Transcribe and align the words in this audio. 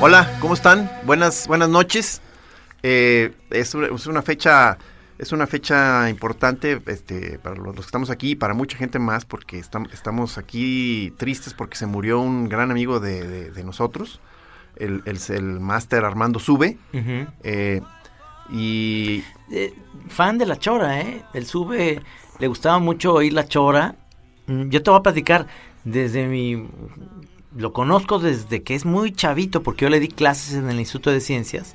Hola, 0.00 0.30
¿cómo 0.40 0.54
están? 0.54 0.90
Buenas, 1.04 1.46
buenas 1.46 1.68
noches. 1.68 2.22
Eh, 2.82 3.32
es, 3.50 3.74
una, 3.74 3.88
es 3.88 4.06
una 4.06 4.22
fecha, 4.22 4.78
es 5.18 5.32
una 5.32 5.46
fecha 5.46 6.08
importante, 6.08 6.80
este, 6.86 7.38
para 7.38 7.56
los, 7.56 7.66
los 7.66 7.76
que 7.76 7.80
estamos 7.88 8.10
aquí 8.10 8.30
y 8.30 8.34
para 8.36 8.54
mucha 8.54 8.76
gente 8.78 8.98
más, 8.98 9.24
porque 9.24 9.58
estamos, 9.58 9.92
estamos 9.92 10.38
aquí 10.38 11.12
tristes 11.18 11.52
porque 11.54 11.76
se 11.76 11.86
murió 11.86 12.20
un 12.20 12.48
gran 12.48 12.70
amigo 12.70 13.00
de, 13.00 13.26
de- 13.26 13.50
de 13.50 13.64
nosotros, 13.64 14.20
el, 14.76 15.02
el, 15.04 15.18
el 15.28 15.60
máster 15.60 16.04
Armando 16.04 16.38
Sube. 16.38 16.78
eh, 17.42 17.80
y 18.52 19.22
Eh, 19.52 19.74
fan 20.08 20.38
de 20.38 20.46
la 20.46 20.56
chora, 20.58 21.00
¿eh? 21.00 21.22
El 21.34 21.44
sube, 21.46 22.00
le 22.38 22.46
gustaba 22.48 22.78
mucho 22.78 23.12
oír 23.14 23.32
la 23.32 23.46
chora. 23.46 23.94
Mm, 24.46 24.70
Yo 24.70 24.82
te 24.82 24.90
voy 24.90 24.98
a 25.00 25.02
platicar 25.02 25.46
desde 25.84 26.26
mi... 26.26 26.68
Lo 27.56 27.72
conozco 27.72 28.18
desde 28.18 28.62
que 28.62 28.74
es 28.74 28.84
muy 28.84 29.12
chavito, 29.12 29.62
porque 29.62 29.84
yo 29.84 29.90
le 29.90 30.00
di 30.00 30.08
clases 30.08 30.54
en 30.54 30.70
el 30.70 30.78
Instituto 30.78 31.10
de 31.10 31.20
Ciencias 31.20 31.74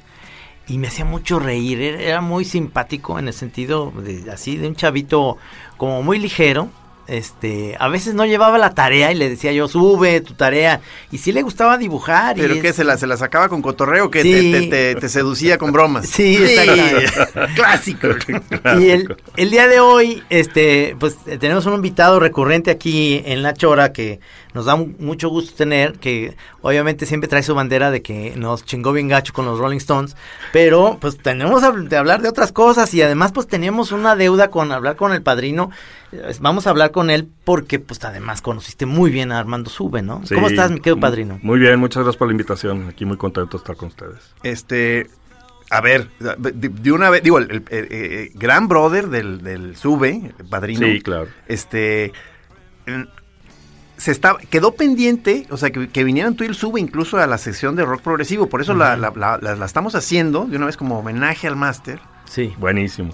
y 0.68 0.78
me 0.78 0.88
hacía 0.88 1.06
mucho 1.06 1.40
reír. 1.40 1.82
Era, 1.82 2.22
muy 2.22 2.46
simpático 2.46 3.20
en 3.20 3.28
el 3.28 3.34
sentido 3.34 3.92
de 3.92 4.32
así, 4.32 4.58
de 4.58 4.68
un 4.68 4.76
chavito 4.76 5.38
como 5.78 6.02
muy 6.02 6.20
ligero. 6.20 6.70
Este, 7.08 7.76
a 7.80 7.88
veces 7.88 8.16
no 8.16 8.26
llevaba 8.26 8.58
la 8.58 8.74
tarea 8.74 9.12
y 9.12 9.16
le 9.16 9.30
decía 9.30 9.52
yo, 9.52 9.68
sube 9.68 10.22
tu 10.22 10.34
tarea. 10.34 10.82
Y 11.12 11.20
sí 11.20 11.32
le 11.32 11.44
gustaba 11.44 11.78
dibujar. 11.78 12.38
y 12.38 12.42
¿Pero 12.42 12.56
es- 12.56 12.62
qué? 12.62 12.74
¿Se 12.74 12.84
la, 12.84 12.98
se 12.98 13.06
la 13.08 13.16
sacaba 13.18 13.48
con 13.50 13.62
cotorreo? 13.62 14.10
que 14.10 14.22
Sí. 14.24 14.32
te, 14.52 14.62
te- 14.62 14.68
te- 14.68 14.96
te 15.02 15.10
seducía 15.10 15.58
con 15.58 15.72
bromas? 15.72 16.08
Sí, 16.08 16.36
exactamente. 16.38 17.54
Clásico. 17.56 18.08
Y 18.80 18.90
el, 18.90 19.16
el 19.38 19.52
día 19.52 19.68
de 19.68 19.80
hoy, 19.80 20.24
este, 20.30 20.96
pues 21.00 21.18
tenemos 21.40 21.66
un 21.68 21.76
invitado 21.76 22.20
recurrente 22.20 22.72
aquí 22.72 23.22
en 23.26 23.44
La 23.44 23.54
Chora 23.54 23.94
que 23.94 24.20
nos 24.54 24.66
da 24.66 24.76
mu- 24.76 24.94
mucho 25.00 25.30
gusto 25.30 25.54
tener, 25.56 25.94
que 26.00 26.36
obviamente 26.62 27.06
siempre 27.06 27.28
trae 27.28 27.44
su 27.44 27.54
bandera 27.54 27.92
de 27.92 28.02
que 28.02 28.34
nos 28.36 28.66
chingó 28.66 28.92
bien 28.94 29.08
gacho 29.08 29.34
con 29.34 29.46
los 29.46 29.60
Rolling 29.60 29.78
Stones, 29.78 30.16
pero 30.52 30.98
pues 31.00 31.18
tenemos 31.18 31.62
de 31.90 31.98
hablar 31.98 32.22
de 32.22 32.30
otras 32.30 32.52
cosas 32.52 32.94
y 32.94 33.02
además 33.02 33.32
pues 33.32 33.48
teníamos 33.48 33.92
una 33.92 34.16
deuda 34.16 34.50
con 34.50 34.72
hablar 34.72 34.96
con 34.96 35.14
el 35.14 35.22
padrino. 35.22 35.70
Eh, 36.12 36.34
Vamos 36.40 36.68
a 36.68 36.70
hablar 36.70 36.92
con 36.92 37.10
él 37.10 37.28
porque 37.44 37.80
pues 37.80 38.04
además 38.04 38.42
conociste 38.42 38.86
muy 38.86 39.12
bien 39.12 39.32
a 39.32 39.40
Armando 39.40 39.70
Sube, 39.70 40.02
¿no? 40.02 40.22
Sí, 40.26 40.36
¿Cómo 40.36 40.48
estás, 40.48 40.72
mi 40.72 40.78
querido 40.80 41.00
padrino? 41.00 41.40
Muy 41.42 41.60
bien, 41.60 41.80
muchas 41.80 42.04
gracias 42.04 42.18
por 42.18 42.28
la 42.28 42.34
invitación. 42.34 42.88
Aquí 42.90 43.06
muy 43.06 43.18
contento 43.18 43.58
de 43.58 43.62
estar 43.62 43.76
con 43.76 43.88
ustedes. 43.90 44.20
Este, 44.44 45.08
a 45.70 45.82
ver, 45.82 46.10
de, 46.20 46.70
de 46.70 46.92
una 46.92 47.10
vez, 47.10 47.24
digo, 47.24 47.40
el, 47.40 47.50
el- 47.52 47.64
el- 47.70 47.92
el 47.92 48.30
gran 48.36 48.68
brother 48.68 49.08
del, 49.10 49.42
del 49.42 49.76
Sube, 49.76 50.34
padrino. 50.50 50.86
Sí, 50.88 51.02
claro. 51.02 51.28
Este, 51.48 52.14
se 53.98 54.12
está, 54.12 54.36
quedó 54.50 54.76
pendiente, 54.76 55.48
o 55.50 55.58
sea, 55.58 55.72
que, 55.72 55.88
que 55.90 56.04
vinieran 56.04 56.36
tú 56.36 56.44
y 56.44 56.48
el 56.48 56.56
Sube 56.56 56.80
incluso 56.82 57.18
a 57.18 57.28
la 57.28 57.38
sección 57.38 57.76
de 57.76 57.84
rock 57.86 58.02
progresivo. 58.02 58.48
Por 58.48 58.62
eso 58.62 58.74
la, 58.74 58.96
la- 58.98 59.12
la- 59.16 59.40
la- 59.42 59.56
la 59.56 59.66
estamos 59.66 59.96
haciendo 59.96 60.46
de 60.46 60.58
una 60.58 60.66
vez 60.68 60.78
como 60.78 61.00
homenaje 61.00 61.48
al 61.48 61.56
máster. 61.56 62.00
Sí. 62.26 62.54
Buenísimo. 62.60 63.14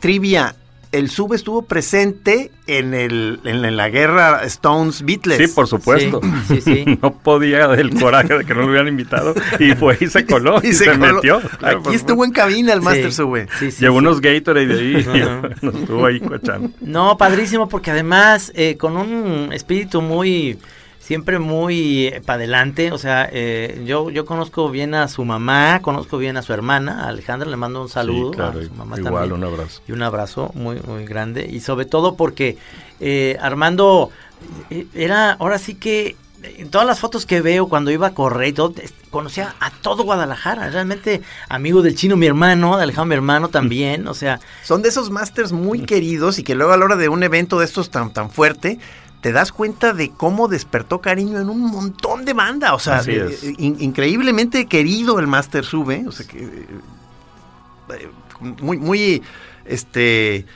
Trivia. 0.00 0.56
El 0.92 1.08
Sube 1.08 1.36
estuvo 1.36 1.62
presente 1.62 2.50
en, 2.66 2.94
el, 2.94 3.38
en 3.44 3.76
la 3.76 3.88
guerra 3.90 4.42
Stones 4.44 5.04
Beatles. 5.04 5.38
Sí, 5.38 5.54
por 5.54 5.68
supuesto. 5.68 6.20
Sí, 6.48 6.60
sí, 6.60 6.84
sí. 6.84 6.98
no 7.02 7.12
podía 7.14 7.68
del 7.68 7.90
coraje 7.98 8.38
de 8.38 8.44
que 8.44 8.54
no 8.54 8.62
lo 8.62 8.66
hubieran 8.68 8.88
invitado 8.88 9.34
y 9.60 9.72
fue 9.76 9.96
y 10.00 10.08
se 10.08 10.26
coló 10.26 10.60
y, 10.64 10.72
se, 10.72 10.86
coló. 10.86 11.14
metió. 11.14 11.40
Claro, 11.58 11.82
Aquí 11.86 11.94
estuvo 11.94 12.24
en 12.24 12.32
cabina 12.32 12.72
el 12.72 12.80
Sí, 12.80 12.84
Master 12.84 13.12
Sube. 13.12 13.46
sí, 13.60 13.70
sí, 13.70 13.80
Llevó 13.82 14.00
sí. 14.00 14.06
unos 14.06 14.20
Gatorade 14.20 14.66
de 14.66 14.80
ahí 14.80 14.96
y 15.60 15.64
nos 15.64 15.74
estuvo 15.76 16.06
ahí 16.06 16.18
cochando. 16.18 16.70
No, 16.80 17.16
padrísimo, 17.16 17.68
porque 17.68 17.92
además 17.92 18.50
eh, 18.56 18.76
con 18.76 18.96
un 18.96 19.52
espíritu 19.52 20.02
muy, 20.02 20.58
siempre 21.10 21.40
muy 21.40 22.14
para 22.24 22.36
adelante, 22.36 22.92
o 22.92 22.98
sea, 22.98 23.28
eh, 23.32 23.82
yo, 23.84 24.10
yo 24.10 24.24
conozco 24.24 24.70
bien 24.70 24.94
a 24.94 25.08
su 25.08 25.24
mamá, 25.24 25.80
conozco 25.82 26.18
bien 26.18 26.36
a 26.36 26.42
su 26.42 26.52
hermana, 26.52 27.02
a 27.04 27.08
Alejandra, 27.08 27.50
le 27.50 27.56
mando 27.56 27.82
un 27.82 27.88
saludo 27.88 28.30
Sí, 28.30 28.36
claro, 28.36 28.60
a 28.60 28.62
su 28.62 28.70
mamá 28.74 28.96
igual, 28.96 29.12
también. 29.28 29.32
un 29.32 29.42
abrazo. 29.44 29.82
Y 29.88 29.90
un 29.92 30.02
abrazo 30.04 30.52
muy, 30.54 30.78
muy 30.86 31.04
grande, 31.06 31.48
y 31.50 31.58
sobre 31.62 31.84
todo 31.84 32.14
porque 32.14 32.58
eh, 33.00 33.36
Armando 33.40 34.10
eh, 34.70 34.86
era, 34.94 35.32
ahora 35.32 35.58
sí 35.58 35.74
que 35.74 36.14
en 36.44 36.70
todas 36.70 36.86
las 36.86 37.00
fotos 37.00 37.26
que 37.26 37.40
veo 37.40 37.68
cuando 37.68 37.90
iba 37.90 38.06
a 38.06 38.14
correr 38.14 38.48
y 38.48 38.52
todo, 38.52 38.72
es- 38.80 38.94
conocía 39.10 39.56
a 39.58 39.70
todo 39.72 40.04
Guadalajara, 40.04 40.70
realmente 40.70 41.22
amigo 41.48 41.82
del 41.82 41.96
chino 41.96 42.16
mi 42.16 42.26
hermano, 42.26 42.76
de 42.76 42.84
Alejandro 42.84 43.08
mi 43.08 43.14
hermano 43.16 43.48
también, 43.58 44.06
o 44.06 44.14
sea, 44.14 44.38
Son 44.62 44.80
de 44.80 44.90
esos 44.90 45.10
masters 45.10 45.50
muy 45.50 45.80
queridos 45.80 46.38
y 46.38 46.44
que 46.44 46.54
luego 46.54 46.72
a 46.72 46.76
la 46.76 46.84
hora 46.84 46.94
de 46.94 47.08
un 47.08 47.24
evento 47.24 47.58
de 47.58 47.64
estos 47.64 47.90
tan, 47.90 48.12
tan 48.12 48.30
fuerte, 48.30 48.78
te 49.20 49.32
das 49.32 49.52
cuenta 49.52 49.92
de 49.92 50.10
cómo 50.10 50.48
despertó 50.48 51.00
cariño 51.00 51.38
en 51.40 51.50
un 51.50 51.60
montón 51.60 52.24
de 52.24 52.32
banda. 52.32 52.74
O 52.74 52.78
sea, 52.78 53.00
eh, 53.06 53.38
eh, 53.42 53.54
in- 53.58 53.76
increíblemente 53.80 54.66
querido 54.66 55.18
el 55.18 55.26
Master 55.26 55.64
Sube. 55.64 56.04
O 56.08 56.12
sea 56.12 56.26
que. 56.26 56.38
eh, 56.38 58.08
muy, 58.60 58.78
muy. 58.78 59.22
Este. 59.64 60.46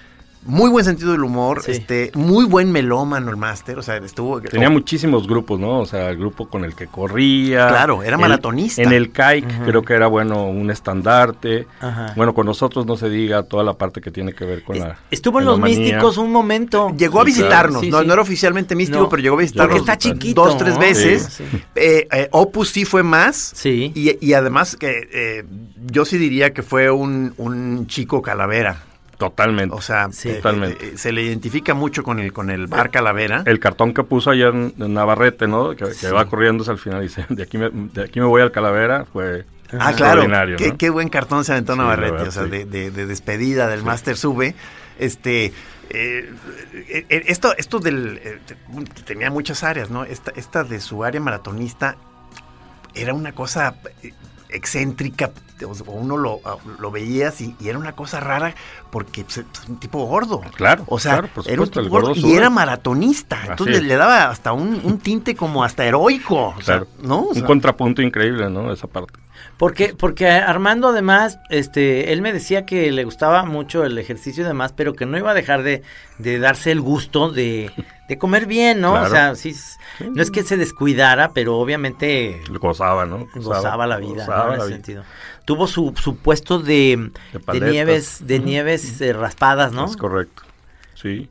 Muy 0.46 0.68
buen 0.70 0.84
sentido 0.84 1.12
del 1.12 1.22
humor, 1.24 1.62
Sí. 1.62 1.72
este, 1.72 2.10
muy 2.14 2.44
buen 2.44 2.70
melómano 2.70 3.30
el 3.30 3.36
Master, 3.36 3.78
o 3.78 3.82
sea, 3.82 3.96
estuvo... 3.96 4.40
Tenía 4.42 4.68
muchísimos 4.68 5.26
grupos, 5.26 5.58
¿no? 5.58 5.78
O 5.80 5.86
sea, 5.86 6.10
el 6.10 6.18
grupo 6.18 6.48
con 6.48 6.64
el 6.64 6.74
que 6.74 6.86
corría. 6.86 7.68
Claro, 7.68 8.02
era 8.02 8.16
El- 8.16 8.20
maratonista. 8.20 8.82
En 8.82 8.92
el 8.92 9.10
CAIC 9.10 9.64
creo 9.64 9.82
que 9.82 9.94
era 9.94 10.06
bueno 10.06 10.44
un 10.46 10.70
estandarte. 10.70 11.66
Ajá. 11.80 12.12
Bueno, 12.16 12.34
con 12.34 12.46
nosotros 12.46 12.84
no 12.86 12.96
se 12.96 13.08
diga 13.08 13.42
toda 13.44 13.64
la 13.64 13.74
parte 13.74 14.00
que 14.00 14.10
tiene 14.10 14.32
que 14.34 14.44
ver 14.44 14.62
con 14.64 14.78
la. 14.78 14.98
Estuvo 15.10 15.38
en 15.40 15.46
los 15.46 15.58
místicos 15.58 16.18
un 16.18 16.30
momento. 16.30 16.94
Llegó 16.96 17.20
a 17.20 17.24
visitarnos, 17.24 17.80
Sí, 17.80 17.90
no, 17.90 18.00
sí. 18.00 18.06
no 18.06 18.12
era 18.12 18.22
oficialmente 18.22 18.74
místico, 18.76 19.00
No, 19.04 19.08
pero 19.08 19.22
llegó 19.22 19.36
a 19.36 19.40
visitarnos 19.40 19.78
porque 19.78 19.80
está 19.92 19.98
chiquito, 19.98 20.44
dos, 20.44 20.58
tres 20.58 20.74
¿no? 20.74 20.80
veces. 20.80 21.22
Sí. 21.24 21.44
Eh, 21.74 22.06
eh, 22.12 22.28
Opus 22.32 22.68
sí 22.68 22.84
fue 22.84 23.02
más. 23.02 23.52
Sí. 23.54 23.92
Y, 23.94 24.18
y 24.24 24.32
además 24.34 24.76
que 24.76 25.08
eh, 25.12 25.44
yo 25.86 26.04
sí 26.04 26.18
diría 26.18 26.52
que 26.52 26.62
fue 26.62 26.90
un, 26.90 27.34
un 27.38 27.86
chico 27.86 28.20
calavera. 28.22 28.82
Totalmente. 29.18 29.74
O 29.74 29.80
sea, 29.80 30.10
Sí. 30.12 30.30
eh, 30.30 30.34
Totalmente. 30.36 30.86
eh, 30.94 30.98
se 30.98 31.12
le 31.12 31.22
identifica 31.22 31.74
mucho 31.74 32.02
con 32.02 32.18
el 32.20 32.32
con 32.32 32.50
el 32.50 32.66
bar 32.66 32.90
calavera. 32.90 33.42
el 33.46 33.58
cartón 33.60 33.94
que 33.94 34.02
puso 34.04 34.30
ayer 34.30 34.48
en, 34.48 34.74
en 34.78 34.94
Navarrete, 34.94 35.46
¿no? 35.46 35.70
Que, 35.76 35.86
que 36.00 36.10
va 36.10 36.24
corriendo 36.26 36.64
al 36.70 36.78
final 36.78 37.00
y 37.00 37.08
dice, 37.08 37.24
de 37.28 37.42
aquí 37.42 37.58
me, 37.58 37.70
de 37.70 38.04
aquí 38.04 38.20
me 38.20 38.26
voy 38.26 38.42
al 38.42 38.50
Calavera, 38.52 39.04
fue 39.04 39.44
ah, 39.66 39.68
claro. 39.68 39.90
extraordinario, 39.90 40.56
Qué, 40.56 40.68
¿no? 40.70 40.76
qué 40.78 40.90
buen 40.90 41.08
cartón 41.08 41.44
se 41.44 41.52
aventó 41.52 41.72
Sí, 41.74 41.78
Navarrete. 41.78 42.12
verdad, 42.12 42.28
o 42.28 42.32
sea, 42.32 42.44
sí. 42.44 42.50
de, 42.50 42.64
de- 42.64 42.90
de 42.90 43.06
despedida 43.06 43.68
del 43.68 43.82
Master 43.82 44.16
Sube. 44.16 44.54
Este. 44.98 45.52
eh, 45.90 46.30
esto, 47.26 47.54
esto 47.56 47.78
del. 47.80 48.20
eh, 48.22 48.38
te- 48.46 49.02
tenía 49.04 49.30
muchas 49.30 49.62
áreas, 49.64 49.90
¿no? 49.90 50.04
Esta, 50.04 50.32
esta 50.36 50.64
de 50.64 50.80
su 50.80 51.04
área 51.04 51.20
maratonista 51.20 51.96
era 52.94 53.12
una 53.14 53.32
cosa 53.32 53.74
excéntrica. 54.48 55.30
O 55.62 55.92
uno 55.92 56.16
lo, 56.16 56.40
lo 56.78 56.90
veías 56.90 57.40
y, 57.40 57.54
y 57.60 57.68
era 57.68 57.78
una 57.78 57.92
cosa 57.94 58.20
rara 58.20 58.54
porque 58.90 59.24
pues, 59.24 59.38
es 59.38 59.46
un 59.68 59.78
tipo 59.78 60.04
gordo. 60.06 60.40
Claro, 60.54 60.84
O 60.88 60.98
sea, 60.98 61.12
claro, 61.12 61.28
por 61.28 61.48
era 61.48 61.62
un 61.62 61.68
tipo 61.70 61.88
gordo 61.88 62.08
gordo 62.08 62.14
y 62.14 62.34
era 62.34 62.50
maratonista. 62.50 63.44
Así 63.48 63.50
Entonces 63.50 63.76
es. 63.76 63.82
le, 63.82 63.88
le 63.88 63.96
daba 63.96 64.28
hasta 64.30 64.52
un, 64.52 64.80
un 64.84 64.98
tinte 64.98 65.34
como 65.34 65.64
hasta 65.64 65.84
heroico. 65.84 66.54
o 66.56 66.60
sea, 66.62 66.78
Claro. 66.78 66.86
¿No? 67.02 67.20
O 67.20 67.28
un 67.28 67.34
sea, 67.34 67.44
contrapunto 67.44 68.02
increíble, 68.02 68.50
¿no? 68.50 68.72
Esa 68.72 68.86
parte. 68.86 69.18
Porque, 69.56 69.94
porque 69.96 70.28
Armando 70.28 70.88
además, 70.88 71.38
este, 71.50 72.12
él 72.12 72.22
me 72.22 72.32
decía 72.32 72.66
que 72.66 72.90
le 72.90 73.04
gustaba 73.04 73.44
mucho 73.44 73.84
el 73.84 73.98
ejercicio 73.98 74.42
y 74.44 74.46
demás, 74.46 74.72
pero 74.72 74.94
que 74.94 75.06
no 75.06 75.16
iba 75.18 75.30
a 75.30 75.34
dejar 75.34 75.62
de, 75.62 75.82
de 76.18 76.38
darse 76.38 76.72
el 76.72 76.80
gusto 76.80 77.30
de, 77.30 77.70
de 78.08 78.18
comer 78.18 78.46
bien, 78.46 78.80
¿no? 78.80 78.92
Claro. 78.92 79.06
O 79.06 79.10
sea, 79.10 79.34
sí, 79.36 79.54
no 80.00 80.22
es 80.22 80.30
que 80.30 80.42
se 80.42 80.56
descuidara, 80.56 81.32
pero 81.32 81.58
obviamente 81.58 82.42
Gozaba, 82.48 83.06
¿no? 83.06 83.26
gozaba 83.34 83.86
la 83.86 83.98
vida, 83.98 84.26
gozaba 84.26 84.46
¿no? 84.46 84.52
En 84.54 84.58
la 84.58 84.64
ese 84.64 84.66
vida. 84.66 84.76
sentido. 84.76 85.04
Tuvo 85.44 85.66
su, 85.66 85.92
su 85.96 86.16
puesto 86.16 86.58
de, 86.58 86.96
De 86.96 87.10
de 87.32 87.40
paletas. 87.40 87.70
nieves, 87.70 88.26
de 88.26 88.38
nieves 88.38 89.00
eh, 89.00 89.12
raspadas, 89.12 89.72
¿no? 89.72 89.84
Es 89.84 89.96
correcto, 89.96 90.42
sí. 90.94 91.28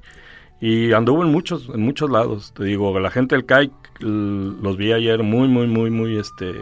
Y 0.62 0.94
anduvo 0.94 1.24
en 1.24 1.32
muchos, 1.32 1.68
en 1.74 1.82
muchos 1.82 2.10
lados. 2.10 2.54
Te 2.56 2.64
digo, 2.64 2.98
la 3.00 3.10
gente 3.12 3.36
del 3.36 3.46
CAIC 3.46 3.72
los 4.00 4.78
vi 4.78 4.94
ayer 4.94 5.22
muy, 5.24 5.48
muy, 5.48 5.68
muy, 5.68 5.90
muy, 5.90 6.18
este, 6.18 6.54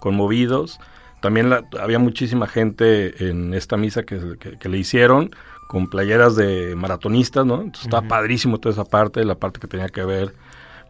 conmovidos. 0.00 0.78
También 1.20 1.50
la- 1.50 1.64
había 1.80 1.98
muchísima 1.98 2.46
gente 2.46 3.28
en 3.28 3.54
esta 3.54 3.76
misa 3.76 4.02
que, 4.02 4.36
que- 4.38 4.58
que 4.58 4.68
le 4.68 4.78
hicieron 4.78 5.34
con 5.68 5.88
playeras 5.88 6.36
de 6.36 6.74
maratonistas, 6.76 7.46
¿no? 7.46 7.56
Entonces 7.56 7.84
estaba 7.84 8.06
padrísimo 8.06 8.58
toda 8.58 8.72
esa 8.74 8.84
parte, 8.84 9.24
la 9.24 9.34
parte 9.34 9.58
que 9.60 9.66
tenía 9.66 9.88
que 9.88 10.04
ver, 10.04 10.34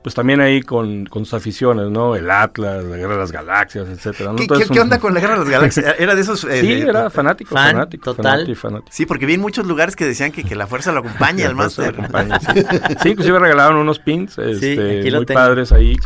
pues 0.05 0.15
también 0.15 0.43
ahí 0.43 0.61
con, 0.61 1.07
con 1.07 1.25
sus 1.25 1.33
aficiones, 1.33 1.91
¿no? 1.91 2.15
El 2.15 2.31
Atlas, 2.31 2.85
la 2.85 2.97
Guerra 2.99 3.15
de 3.15 3.19
las 3.21 3.33
Galaxias, 3.33 3.89
etcétera. 3.89 4.33
¿no? 4.33 4.37
¿Qué, 4.37 4.43
Entonces, 4.43 4.71
qué- 4.71 4.79
onda 4.81 4.99
con 4.99 5.15
la 5.15 5.21
Guerra 5.21 5.33
de 5.33 5.41
las 5.41 5.49
Galaxias? 5.49 5.95
Era 5.99 6.15
de 6.15 6.21
esos... 6.21 6.45
eh, 6.45 6.61
Sí, 6.61 6.75
de- 6.75 6.81
era 6.91 7.09
fanático, 7.09 7.55
Fan, 7.55 7.73
fanático, 7.73 8.05
total. 8.15 8.25
fanático, 8.41 8.61
fanático. 8.61 8.91
Sí, 8.93 9.07
porque 9.07 9.25
vi 9.25 9.33
en 9.35 9.41
muchos 9.41 9.67
lugares 9.67 9.97
que 9.97 10.05
decían 10.05 10.31
que, 10.31 10.45
que 10.45 10.55
la 10.57 10.67
fuerza 10.67 10.93
lo 10.93 10.99
acompaña 10.99 11.49
al 11.49 11.55
máster. 11.55 11.89
acompaña, 11.99 12.39
sí. 12.39 12.61
Sí, 13.03 13.09
inclusive 13.09 13.39
regalaron 13.39 13.79
unos 13.79 13.99
pins 13.99 14.37
este, 14.39 15.11
muy 15.11 15.25
tengo. 15.25 15.41
padres 15.41 15.73
ahí 15.73 15.97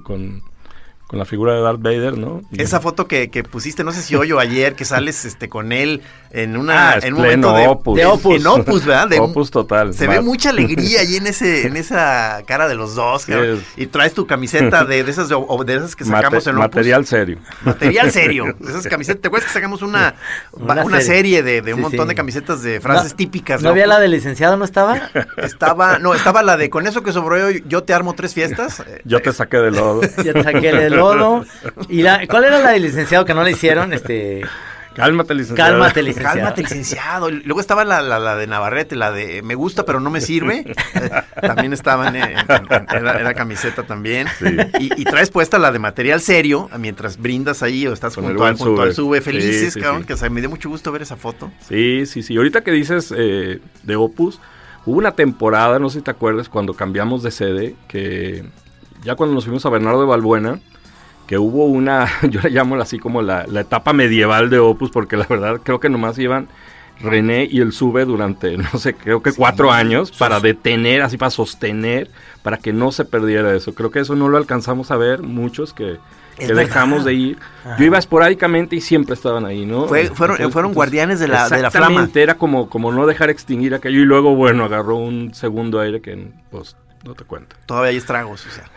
con- 0.00 0.42
con 1.08 1.18
la 1.18 1.24
figura 1.24 1.54
de 1.54 1.62
Darth 1.62 1.80
Vader, 1.80 2.16
¿no? 2.18 2.42
Y- 2.52 2.60
Esa 2.62 2.80
foto 2.80 3.08
que, 3.08 3.30
que 3.30 3.42
pusiste, 3.42 3.82
no 3.82 3.92
sé 3.92 4.02
si 4.02 4.14
hoy 4.14 4.30
o 4.32 4.38
ayer, 4.38 4.74
que 4.74 4.84
sales 4.84 5.24
este 5.24 5.48
con 5.48 5.72
él 5.72 6.02
en 6.30 6.56
una 6.58 6.90
Ah, 6.90 6.98
en 7.02 7.14
un 7.14 7.20
momento 7.22 7.54
de 7.56 7.66
Opus. 7.66 7.96
de 7.96 8.04
Opus. 8.04 8.36
En 8.40 8.46
Opus, 8.46 8.84
¿verdad? 8.84 9.08
De- 9.08 9.18
Opus 9.18 9.50
total. 9.50 9.94
Se 9.94 10.06
ve 10.06 10.20
mucha 10.20 10.50
alegría 10.50 11.00
ahí 11.00 11.16
en 11.16 11.26
ese 11.26 11.66
en 11.66 11.76
esa 11.78 12.42
cara 12.46 12.68
de 12.68 12.74
los 12.74 12.94
dos, 12.94 13.22
Sí, 13.22 13.32
Y 13.78 13.86
traes 13.86 14.12
tu 14.12 14.26
camiseta 14.26 14.84
de, 14.84 15.02
de 15.02 15.10
esas 15.10 15.28
de, 15.30 15.34
o 15.34 15.64
de 15.64 15.76
esas 15.76 15.96
que 15.96 16.04
sacamos 16.04 16.44
mate- 16.46 16.50
en 16.50 16.56
Opus. 16.56 16.68
material 16.68 17.06
serio. 17.06 17.38
Material 17.64 18.12
serio. 18.12 18.44
Esas 18.68 18.86
camisetas. 18.86 19.22
¿Te 19.22 19.28
acuerdas 19.28 19.48
que 19.48 19.54
sacamos 19.54 19.80
una, 19.80 20.14
Una 20.52 20.84
una, 20.84 21.00
serie. 21.00 21.40
serie, 21.40 21.42
de, 21.42 21.62
de 21.62 21.72
un 21.72 21.78
Sí, 21.78 21.82
montón 21.84 22.04
sí. 22.06 22.08
de 22.10 22.14
camisetas 22.14 22.62
de 22.62 22.80
frases 22.82 23.12
No- 23.12 23.16
típicas? 23.16 23.62
¿No 23.62 23.70
había 23.70 23.86
la 23.86 23.98
de 23.98 24.08
licenciado, 24.08 24.58
no 24.58 24.64
estaba? 24.66 25.10
Estaba, 25.38 25.98
no, 25.98 26.14
estaba 26.14 26.42
la 26.42 26.56
de 26.58 26.68
con 26.68 26.86
eso 26.86 27.02
que 27.02 27.12
sobró 27.12 27.50
yo, 27.50 27.58
yo 27.66 27.82
te 27.84 27.94
armo 27.94 28.12
tres 28.14 28.34
fiestas. 28.34 28.82
Yo 29.06 29.20
te 29.22 29.32
saqué 29.32 29.56
de 29.56 29.70
lodo. 29.70 30.02
Ya 30.22 30.34
te 30.34 30.42
saqué 30.42 30.68
el 30.68 30.92
lodo. 30.92 30.97
¿Y 31.88 32.02
la, 32.02 32.26
cuál 32.26 32.44
era 32.44 32.58
la 32.60 32.70
de 32.70 32.80
licenciado 32.80 33.24
que 33.24 33.34
no 33.34 33.42
le 33.44 33.50
hicieron? 33.52 33.92
Este, 33.92 34.42
Cálmate, 34.94 35.32
licenciado. 35.32 35.70
Cálmate, 35.72 36.02
licenciado. 36.02 36.36
Cálmate, 36.38 36.62
licenciado. 36.62 37.30
Luego 37.30 37.60
estaba 37.60 37.84
la, 37.84 38.02
la, 38.02 38.18
la 38.18 38.34
de 38.34 38.48
Navarrete, 38.48 38.96
la 38.96 39.12
de 39.12 39.42
me 39.42 39.54
gusta 39.54 39.84
pero 39.84 40.00
no 40.00 40.10
me 40.10 40.20
sirve. 40.20 40.74
También 41.40 41.72
estaba 41.72 42.08
en, 42.08 42.16
en- 42.16 42.30
en- 42.38 42.86
era, 42.90 43.20
era 43.20 43.34
camiseta 43.34 43.84
también. 43.84 44.26
Y, 44.80 45.00
y 45.00 45.04
traes 45.04 45.30
puesta 45.30 45.56
la 45.58 45.70
de 45.70 45.78
material 45.78 46.20
serio 46.20 46.68
mientras 46.78 47.16
brindas 47.16 47.62
ahí 47.62 47.86
o 47.86 47.92
estás 47.92 48.16
Con 48.16 48.24
el 48.24 48.30
junto, 48.32 48.44
al, 48.46 48.56
junto 48.56 48.82
al 48.82 48.92
sube. 48.94 49.20
Felices, 49.20 49.60
Sí, 49.66 49.70
sí, 49.70 49.80
cabrón, 49.80 50.00
sí. 50.02 50.06
que 50.08 50.14
o 50.14 50.16
sea, 50.16 50.30
me 50.30 50.40
dio 50.40 50.50
mucho 50.50 50.68
gusto 50.68 50.90
ver 50.90 51.02
esa 51.02 51.16
foto. 51.16 51.52
Sí, 51.68 52.04
sí, 52.06 52.24
sí. 52.24 52.36
Ahorita 52.36 52.62
que 52.62 52.72
dices 52.72 53.14
eh, 53.16 53.60
de 53.84 53.94
Opus, 53.96 54.40
hubo 54.84 54.98
una 54.98 55.12
temporada, 55.12 55.78
no 55.78 55.90
sé 55.90 55.98
si 56.00 56.04
te 56.04 56.10
acuerdas, 56.10 56.48
cuando 56.48 56.74
cambiamos 56.74 57.22
de 57.22 57.30
sede, 57.30 57.76
que 57.86 58.44
ya 59.04 59.14
cuando 59.14 59.36
nos 59.36 59.44
fuimos 59.44 59.64
a 59.64 59.70
Bernardo 59.70 60.00
de 60.00 60.06
Balbuena, 60.06 60.58
que 61.28 61.38
hubo 61.38 61.66
una, 61.66 62.08
yo 62.28 62.40
le 62.40 62.50
llamo 62.50 62.74
así 62.76 62.98
como 62.98 63.22
la, 63.22 63.46
la 63.46 63.60
etapa 63.60 63.92
medieval 63.92 64.50
de 64.50 64.58
Opus, 64.58 64.90
porque 64.90 65.16
la 65.16 65.26
verdad 65.26 65.60
creo 65.62 65.78
que 65.78 65.88
nomás 65.88 66.18
iban 66.18 66.48
René 67.00 67.46
y 67.48 67.60
el 67.60 67.70
Sube 67.72 68.04
durante, 68.04 68.56
no 68.56 68.70
sé, 68.78 68.94
creo 68.94 69.22
que 69.22 69.30
cuatro 69.32 69.70
años 69.70 70.10
para 70.10 70.40
detener, 70.40 71.02
así 71.02 71.16
para 71.16 71.30
sostener, 71.30 72.10
para 72.42 72.56
que 72.56 72.72
no 72.72 72.90
se 72.90 73.04
perdiera 73.04 73.54
eso. 73.54 73.72
Creo 73.74 73.90
que 73.92 74.00
eso 74.00 74.16
no 74.16 74.28
lo 74.28 74.36
alcanzamos 74.36 74.90
a 74.90 74.96
ver 74.96 75.22
muchos 75.22 75.72
que, 75.72 75.98
dejamos 76.54 77.04
de 77.04 77.14
ir. 77.14 77.38
Yo 77.78 77.84
iba 77.84 77.98
esporádicamente 77.98 78.74
y 78.76 78.80
siempre 78.80 79.14
estaban 79.14 79.44
ahí, 79.44 79.66
¿no? 79.66 79.86
Fue- 79.86 80.06
fueron- 80.08 80.38
fueron 80.50 80.72
guardianes 80.72 81.18
de 81.20 81.26
la- 81.28 81.48
de 81.56 81.62
la 81.62 81.70
flama. 81.70 82.08
Era 82.14 82.34
como, 82.36 82.68
como 82.70 82.90
no 82.92 83.06
dejar 83.06 83.28
extinguir 83.30 83.74
aquello 83.74 84.00
y 84.00 84.04
luego, 84.04 84.34
bueno, 84.36 84.64
agarró 84.64 84.96
un 84.96 85.34
segundo 85.34 85.78
aire 85.80 86.00
que, 86.00 86.30
pues, 86.50 86.76
no 87.04 87.14
te 87.14 87.24
cuento. 87.24 87.56
Todavía 87.66 87.90
hay 87.90 87.96
estragos, 87.96 88.46
o 88.46 88.50
sea. 88.50 88.64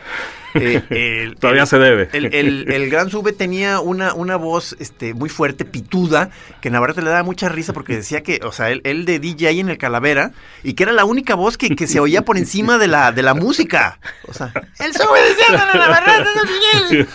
Eh, 0.53 0.83
el- 0.89 1.38
Todavía 1.38 1.62
el- 1.62 1.68
se 1.69 1.79
debe. 1.79 2.09
El, 2.12 2.25
el- 2.35 2.69
el 2.73 2.89
gran 2.89 3.09
sube 3.09 3.31
tenía 3.31 3.79
una, 3.79 4.13
una 4.13 4.35
voz 4.35 4.75
este, 4.81 5.13
muy 5.13 5.29
fuerte, 5.29 5.63
pituda, 5.63 6.29
que 6.59 6.69
Navarrete 6.69 7.01
le 7.01 7.09
daba 7.09 7.23
mucha 7.23 7.47
risa 7.47 7.71
porque 7.71 7.95
decía 7.95 8.21
que, 8.21 8.41
o 8.44 8.51
sea, 8.51 8.69
él, 8.69 8.81
él 8.83 9.06
de 9.06 9.19
DJ 9.19 9.62
en 9.62 9.69
el 9.69 9.77
Calavera, 9.77 10.31
y 10.62 10.73
que 10.73 10.83
era 10.83 10.91
la 10.91 11.06
única 11.06 11.35
voz 11.35 11.57
que, 11.57 11.73
que 11.73 11.88
se 11.88 12.01
oía 12.01 12.23
por 12.23 12.38
encima 12.38 12.77
de 12.77 12.89
la, 12.89 13.13
de 13.13 13.21
la 13.23 13.33
música. 13.33 13.97
O 14.27 14.33
sea, 14.33 14.51
el 14.79 14.94
sube 14.94 15.19
diciendo 15.29 15.63
a 15.63 15.77
Navarrete, 15.77 17.07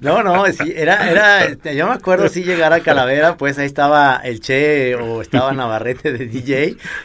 No, 0.00 0.22
no, 0.22 0.44
sí, 0.52 0.72
era, 0.76 1.10
era, 1.10 1.44
este, 1.46 1.74
yo 1.74 1.88
me 1.88 1.94
acuerdo 1.94 2.28
si 2.28 2.44
llegar 2.44 2.72
a 2.72 2.78
Calavera, 2.80 3.36
pues 3.36 3.58
ahí 3.58 3.66
estaba 3.66 4.20
el 4.22 4.38
Che 4.40 4.94
o 4.94 5.20
estaba 5.22 5.52
Navarrete 5.52 6.12
de 6.12 6.26
DJ 6.26 6.53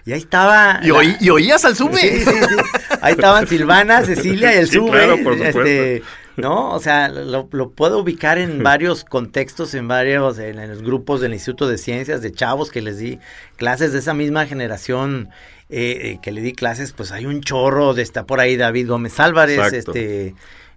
y 0.06 0.12
ahí 0.14 0.20
estaba. 0.20 0.80
y, 0.84 0.88
la- 0.88 0.94
oí- 0.96 1.18
y 1.20 1.30
oías 1.30 1.64
al 1.66 1.76
sube. 1.76 1.98
Sí, 1.98 2.20
sí, 2.22 2.26
sí. 2.32 2.56
Ahí 3.02 3.14
estaban 3.14 3.48
Silvana, 3.48 4.02
Cecilia 4.06 4.54
y 4.54 4.58
el 4.58 4.70
Sube. 4.70 4.92
claro, 4.92 5.18
por 5.24 5.34
supuesto. 5.34 5.62
este, 5.64 6.04
¿no? 6.38 6.72
O 6.72 6.80
sea, 6.80 7.10
lo, 7.10 7.48
lo 7.52 7.70
puedo 7.72 8.00
ubicar 8.00 8.38
en 8.38 8.64
varios 8.64 9.04
contextos, 9.04 9.74
en 9.74 9.88
varios, 9.88 10.40
en, 10.40 10.60
en 10.60 10.70
los 10.70 10.82
grupos 10.82 11.22
del 11.22 11.34
Instituto 11.34 11.68
de 11.68 11.78
Ciencias, 11.78 12.22
de 12.22 12.32
chavos 12.32 12.72
que 12.72 12.82
les 12.82 12.98
di 13.00 13.20
clases 13.58 13.92
de 13.94 14.00
esa 14.00 14.14
misma 14.14 14.46
generación, 14.46 15.30
eh, 15.70 16.00
eh, 16.14 16.20
que 16.22 16.32
le 16.32 16.42
di 16.42 16.54
clases, 16.54 16.94
pues 16.94 17.12
hay 17.12 17.26
un 17.26 17.42
chorro 17.42 17.94
de 17.94 18.02
está 18.02 18.26
por 18.26 18.40
ahí 18.40 18.58
David 18.58 18.88
Gómez 18.88 19.20
Álvarez, 19.20 19.58
Exacto. 19.60 19.92
este 19.94 20.34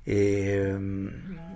eh, 0.06 0.76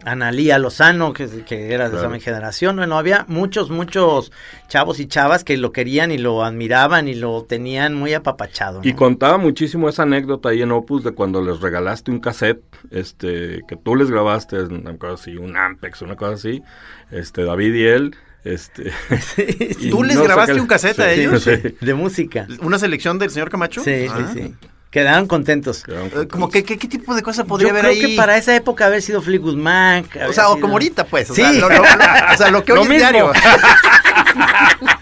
Analía 0.04 0.58
Lozano, 0.60 1.12
que, 1.12 1.26
que 1.44 1.72
era 1.75 1.88
de 1.90 1.96
Claro. 1.98 2.14
esa 2.14 2.25
generación. 2.25 2.76
Bueno, 2.76 2.96
había 2.96 3.25
muchos, 3.28 3.70
muchos 3.70 4.31
chavos 4.69 5.00
y 5.00 5.06
chavas 5.06 5.43
que 5.43 5.56
lo 5.56 5.72
querían 5.72 6.12
y 6.12 6.19
lo 6.19 6.44
admiraban 6.44 7.08
y 7.08 7.14
lo 7.16 7.43
tenían 7.44 7.94
muy 7.94 8.14
apapachado. 8.14 8.81
Y 8.84 8.93
contaba 8.93 9.37
muchísimo 9.37 9.88
esa 9.88 10.04
anécdota 10.04 10.50
ahí 10.50 10.62
en 10.62 10.70
Opus 10.70 11.02
de 11.02 11.10
cuando 11.10 11.43
les 11.43 11.60
regalaste 11.60 12.12
un 12.12 12.20
cassette, 12.20 12.62
este, 12.93 13.62
que 13.66 13.75
tú 13.76 13.96
les 13.96 14.10
grabaste, 14.10 14.60
una 14.62 14.96
cosa 14.96 15.14
así, 15.14 15.37
un 15.37 15.56
Ampex, 15.56 16.02
una 16.02 16.14
cosa 16.14 16.34
así, 16.34 16.62
este, 17.10 17.42
David 17.42 17.75
y 17.75 17.87
él, 17.87 18.14
este... 18.44 18.92
¿Tú 19.90 20.04
les 20.04 20.16
no 20.16 20.22
grabaste 20.22 20.60
un 20.60 20.69
cassette 20.69 21.00
a 21.00 21.12
Sí, 21.14 21.20
ellos? 21.22 21.42
sí. 21.42 21.50
De 21.80 21.94
música. 21.94 22.47
¿Una 22.62 22.78
selección 22.78 23.18
del 23.18 23.30
señor 23.30 23.50
Camacho? 23.50 23.82
Sí, 23.82 24.06
Ah. 24.09 24.30
sí, 24.32 24.40
sí. 24.40 24.54
Quedaron 24.90 25.26
contentos. 25.26 25.83
Quedaron 25.83 26.07
Eh, 26.14 26.28
Como 26.28 26.49
que, 26.49 26.64
¿qué, 26.64 26.78
qué 26.78 26.88
tipo 26.88 27.14
de 27.14 27.23
cosa 27.23 27.43
Yo 27.43 27.49
podría 27.49 27.71
haber 27.71 27.83
creo 27.83 27.93
ahí? 27.95 28.00
que 28.00 28.16
para 28.16 28.37
esa 28.37 28.55
época 28.55 28.87
haber 28.87 29.02
sido 29.02 29.21
Fleetwood 29.21 29.57
Mac. 29.57 30.07
O 30.28 30.33
sea, 30.33 30.49
o 30.49 30.55
sido- 30.55 30.61
como 30.61 30.73
ahorita, 30.75 31.05
pues. 31.05 31.28
O, 31.31 31.35
Sí. 31.35 31.43
sea, 31.43 31.52
lo, 31.52 31.69
lo- 31.69 31.76
lo- 31.78 31.83
o 31.83 32.37
sea, 32.37 32.50
lo 32.50 32.64
que 32.64 32.73
Lo 32.75 32.81
hoy 32.83 32.87
es 32.87 32.90
mismo. 32.90 32.99
diario. 33.11 33.33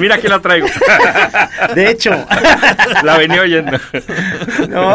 Mira, 0.00 0.16
aquí 0.16 0.26
la 0.28 0.40
traigo. 0.40 0.66
De 1.74 1.90
hecho. 1.90 2.10
la 3.02 3.18
venía 3.18 3.42
oyendo. 3.42 3.78
no. 4.68 4.94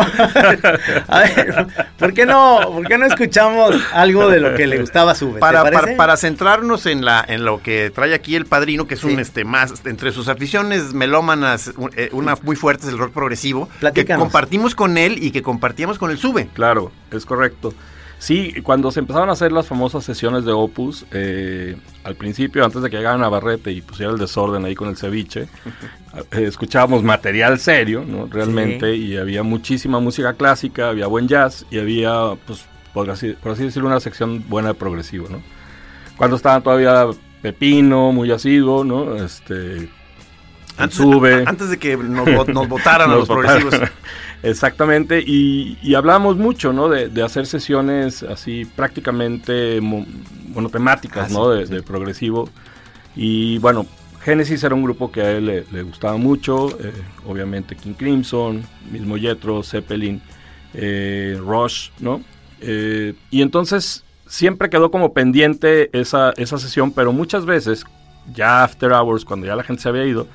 A 1.08 1.20
ver, 1.20 1.68
¿por 1.98 2.14
qué 2.14 2.26
no, 2.26 2.60
por 2.74 2.88
qué 2.88 2.98
no 2.98 3.06
escuchamos 3.06 3.76
algo 3.94 4.30
de 4.30 4.40
lo 4.40 4.56
que 4.56 4.68
le 4.68 4.80
gustaba 4.80 5.12
a 5.12 5.16
Sube? 5.16 5.36
¿Te 5.36 5.40
Para, 5.40 5.64
para, 5.72 5.96
para 5.96 6.18
centrarnos 6.18 6.86
en 6.86 7.06
la 7.06 7.24
en 7.28 7.46
lo 7.46 7.62
que 7.62 7.92
trae 7.94 8.14
aquí 8.14 8.36
el 8.36 8.46
padrino, 8.46 8.88
que 8.88 8.96
es 8.96 9.00
Sí. 9.02 9.08
un 9.14 9.20
este 9.20 9.44
más 9.46 9.86
entre 9.86 10.12
sus 10.12 10.28
aficiones 10.30 10.94
melómanas, 10.94 11.72
eh, 11.96 12.10
una 12.12 12.36
muy 12.42 12.56
fuerte 12.56 12.88
es 12.88 12.92
el 12.94 12.98
rock 12.98 13.14
progresivo, 13.14 13.68
que 13.68 13.80
Platícanos. 13.82 14.24
compartimos 14.24 14.74
con 14.76 14.98
él 14.98 15.18
y 15.22 15.32
que 15.32 15.42
compartíamos 15.42 15.98
con 16.00 16.10
el 16.12 16.18
Sube. 16.18 16.48
Claro, 16.54 16.92
es 17.12 17.26
correcto. 17.26 17.74
Sí, 18.18 18.54
cuando 18.64 18.92
se 18.92 19.02
empezaron 19.02 19.30
a 19.30 19.34
hacer 19.34 19.52
las 19.52 19.68
famosas 19.68 20.04
sesiones 20.04 20.46
de 20.46 20.52
Opus, 20.52 21.06
eh, 21.12 21.76
al 22.04 22.16
principio, 22.16 22.64
antes 22.64 22.82
de 22.82 22.90
que 22.90 22.98
llegara 22.98 23.18
Navarrete 23.18 23.72
y 23.72 23.82
pusiera 23.82 24.12
el 24.12 24.18
desorden 24.18 24.66
ahí 24.66 24.74
con 24.74 24.90
el 24.90 24.98
ceviche, 24.98 25.48
eh, 26.32 26.44
escuchábamos 26.44 27.04
material 27.04 27.60
serio, 27.60 28.04
¿no? 28.08 28.28
Realmente, 28.28 28.96
y 28.96 29.18
había 29.18 29.44
muchísima 29.44 30.00
música 30.00 30.34
clásica, 30.34 30.90
había 30.90 31.08
buen 31.08 31.28
jazz 31.28 31.66
y 31.70 31.80
había, 31.80 32.36
pues, 32.48 32.66
por 32.94 33.10
así, 33.10 33.34
por 33.34 33.52
así 33.52 33.64
decirlo, 33.64 33.90
una 33.90 34.00
sección 34.00 34.44
buena 34.48 34.70
de 34.70 34.74
progresivo, 34.76 35.28
¿no? 35.30 35.42
Cuando 36.18 36.38
estaba 36.38 36.62
todavía 36.62 37.08
Pepino, 37.42 38.12
muy 38.12 38.32
asiduo, 38.32 38.84
¿no? 38.84 39.16
Este, 39.18 39.90
Antes, 40.78 40.98
sube. 40.98 41.44
antes 41.46 41.70
de 41.70 41.78
que 41.78 41.96
nos, 41.98 42.48
nos 42.48 42.68
votaran 42.68 43.10
a 43.12 43.16
los 43.16 43.28
progresivos. 43.28 43.76
Exactamente, 44.44 45.24
y, 45.26 45.78
y 45.82 45.96
hablamos 45.96 46.38
mucho, 46.38 46.72
¿no? 46.74 46.88
De, 46.90 47.10
de 47.10 47.24
hacer 47.24 47.48
sesiones 47.48 48.22
así 48.24 48.66
prácticamente 48.66 49.80
mo- 49.82 50.06
monotemáticas, 50.50 51.32
Ah, 51.32 51.34
¿no? 51.34 51.54
sí, 51.54 51.70
De, 51.70 51.76
de 51.78 51.84
progresivo. 51.84 52.50
Y 53.16 53.58
bueno, 53.60 53.86
Genesis 54.22 54.64
era 54.64 54.76
un 54.76 54.84
grupo 54.84 55.12
que 55.12 55.22
a 55.22 55.32
él 55.32 55.46
le, 55.46 55.66
le 55.72 55.82
gustaba 55.84 56.18
mucho, 56.18 56.70
eh, 56.80 56.92
obviamente 57.26 57.76
King 57.76 57.94
Crimson, 57.94 58.64
mismo 58.92 59.18
Jethro, 59.18 59.64
Zeppelin, 59.64 60.22
eh, 60.74 61.40
Rush, 61.40 61.90
¿no? 62.00 62.22
Eh, 62.62 63.14
y 63.32 63.42
entonces 63.42 64.04
siempre 64.28 64.70
quedó 64.70 64.92
como 64.92 65.14
pendiente 65.14 65.90
esa, 65.98 66.32
esa 66.38 66.58
sesión, 66.58 66.92
pero 66.92 67.14
muchas 67.14 67.46
veces, 67.46 67.86
ya 68.34 68.64
after 68.64 68.92
hours, 68.92 69.24
cuando 69.26 69.46
ya 69.48 69.56
la 69.56 69.64
gente 69.64 69.82
se 69.82 69.90
había 69.90 70.06
ido, 70.06 70.28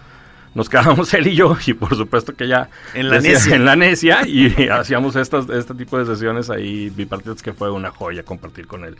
nos 0.54 0.68
quedábamos 0.68 1.12
él 1.14 1.26
y 1.28 1.34
yo, 1.36 1.56
y 1.66 1.74
por 1.74 1.94
supuesto 1.96 2.34
que 2.34 2.48
ya 2.48 2.68
En 2.94 3.08
la 3.08 3.16
decía- 3.16 3.32
necia. 3.34 3.56
en 3.56 3.64
la 3.64 3.76
necia, 3.76 4.26
y 4.26 4.68
hacíamos 4.70 5.16
estas, 5.16 5.48
este 5.50 5.74
tipo 5.74 5.98
de 5.98 6.06
sesiones 6.06 6.50
ahí 6.50 6.90
bipartidas 6.90 7.42
que 7.42 7.52
fue 7.52 7.70
una 7.70 7.90
joya 7.90 8.22
compartir 8.22 8.66
con 8.66 8.84
él. 8.84 8.96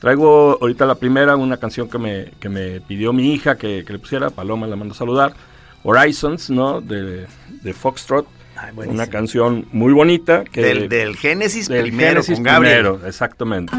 Traigo 0.00 0.58
ahorita 0.60 0.86
la 0.86 0.94
primera, 0.96 1.36
una 1.36 1.56
canción 1.56 1.88
que 1.88 1.98
me, 1.98 2.30
que 2.40 2.48
me 2.48 2.80
pidió 2.80 3.12
mi 3.12 3.32
hija 3.32 3.56
que, 3.56 3.84
que 3.86 3.92
le 3.92 3.98
pusiera, 3.98 4.30
Paloma 4.30 4.66
la 4.66 4.76
mando 4.76 4.92
a 4.94 4.96
saludar, 4.96 5.34
Horizons, 5.82 6.50
¿no? 6.50 6.80
De, 6.80 7.26
de 7.62 7.72
Foxtrot, 7.72 8.26
Ay, 8.56 8.70
una 8.86 9.06
canción 9.08 9.66
muy 9.72 9.92
bonita. 9.92 10.44
Que, 10.44 10.62
Del, 10.62 10.88
del 10.88 11.16
Génesis 11.16 11.68
del 11.68 11.82
primero 11.82 12.08
Génesis 12.22 12.34
con 12.36 12.44
Gabriel. 12.44 12.78
primero, 12.86 13.06
exactamente. 13.06 13.72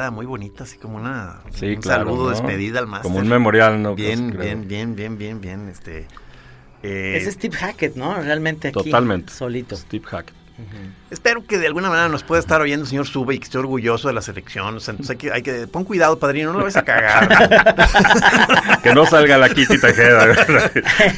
Queda 0.00 0.10
muy 0.10 0.26
bonita, 0.26 0.64
así 0.64 0.78
como 0.78 0.96
una 0.96 1.40
Sí, 1.50 1.66
un 1.66 1.82
claro, 1.82 2.04
saludo, 2.04 2.24
¿no? 2.24 2.30
despedida 2.30 2.78
al 2.78 2.86
máster. 2.86 3.10
Como 3.10 3.20
un 3.20 3.28
memorial, 3.28 3.82
¿no? 3.82 3.94
Bien, 3.94 4.32
Pues, 4.32 4.40
bien, 4.46 4.66
bien, 4.66 4.96
bien, 4.96 5.18
bien, 5.18 5.40
bien, 5.40 5.68
este... 5.68 6.06
eh, 6.82 7.18
es 7.20 7.32
Steve 7.34 7.54
Hackett, 7.56 7.96
¿no? 7.96 8.14
Realmente 8.14 8.68
aquí. 8.68 8.84
Totalmente. 8.84 9.32
Solito. 9.32 9.76
Steve 9.76 10.04
Hackett. 10.06 10.39
Espero 11.10 11.44
que 11.44 11.58
de 11.58 11.66
alguna 11.66 11.88
manera 11.88 12.08
nos 12.08 12.22
pueda 12.22 12.38
estar 12.40 12.60
oyendo 12.60 12.84
el 12.84 12.88
señor 12.88 13.04
Sube 13.06 13.34
y 13.34 13.38
que 13.38 13.44
esté 13.44 13.58
orgulloso 13.58 14.06
de 14.06 14.14
la 14.14 14.22
selección. 14.22 14.76
O 14.76 14.80
sea, 14.80 14.92
entonces 14.92 15.10
hay 15.10 15.16
que, 15.16 15.32
hay 15.32 15.42
que... 15.42 15.66
Pon 15.66 15.82
cuidado, 15.84 16.18
padrino, 16.20 16.52
no 16.52 16.58
lo 16.60 16.64
vayas 16.66 16.76
a 16.76 16.84
cagar. 16.84 18.78
que 18.84 18.94
no 18.94 19.04
salga 19.06 19.36
la 19.36 19.48
Kitty 19.48 19.78
Tejeda. 19.80 20.36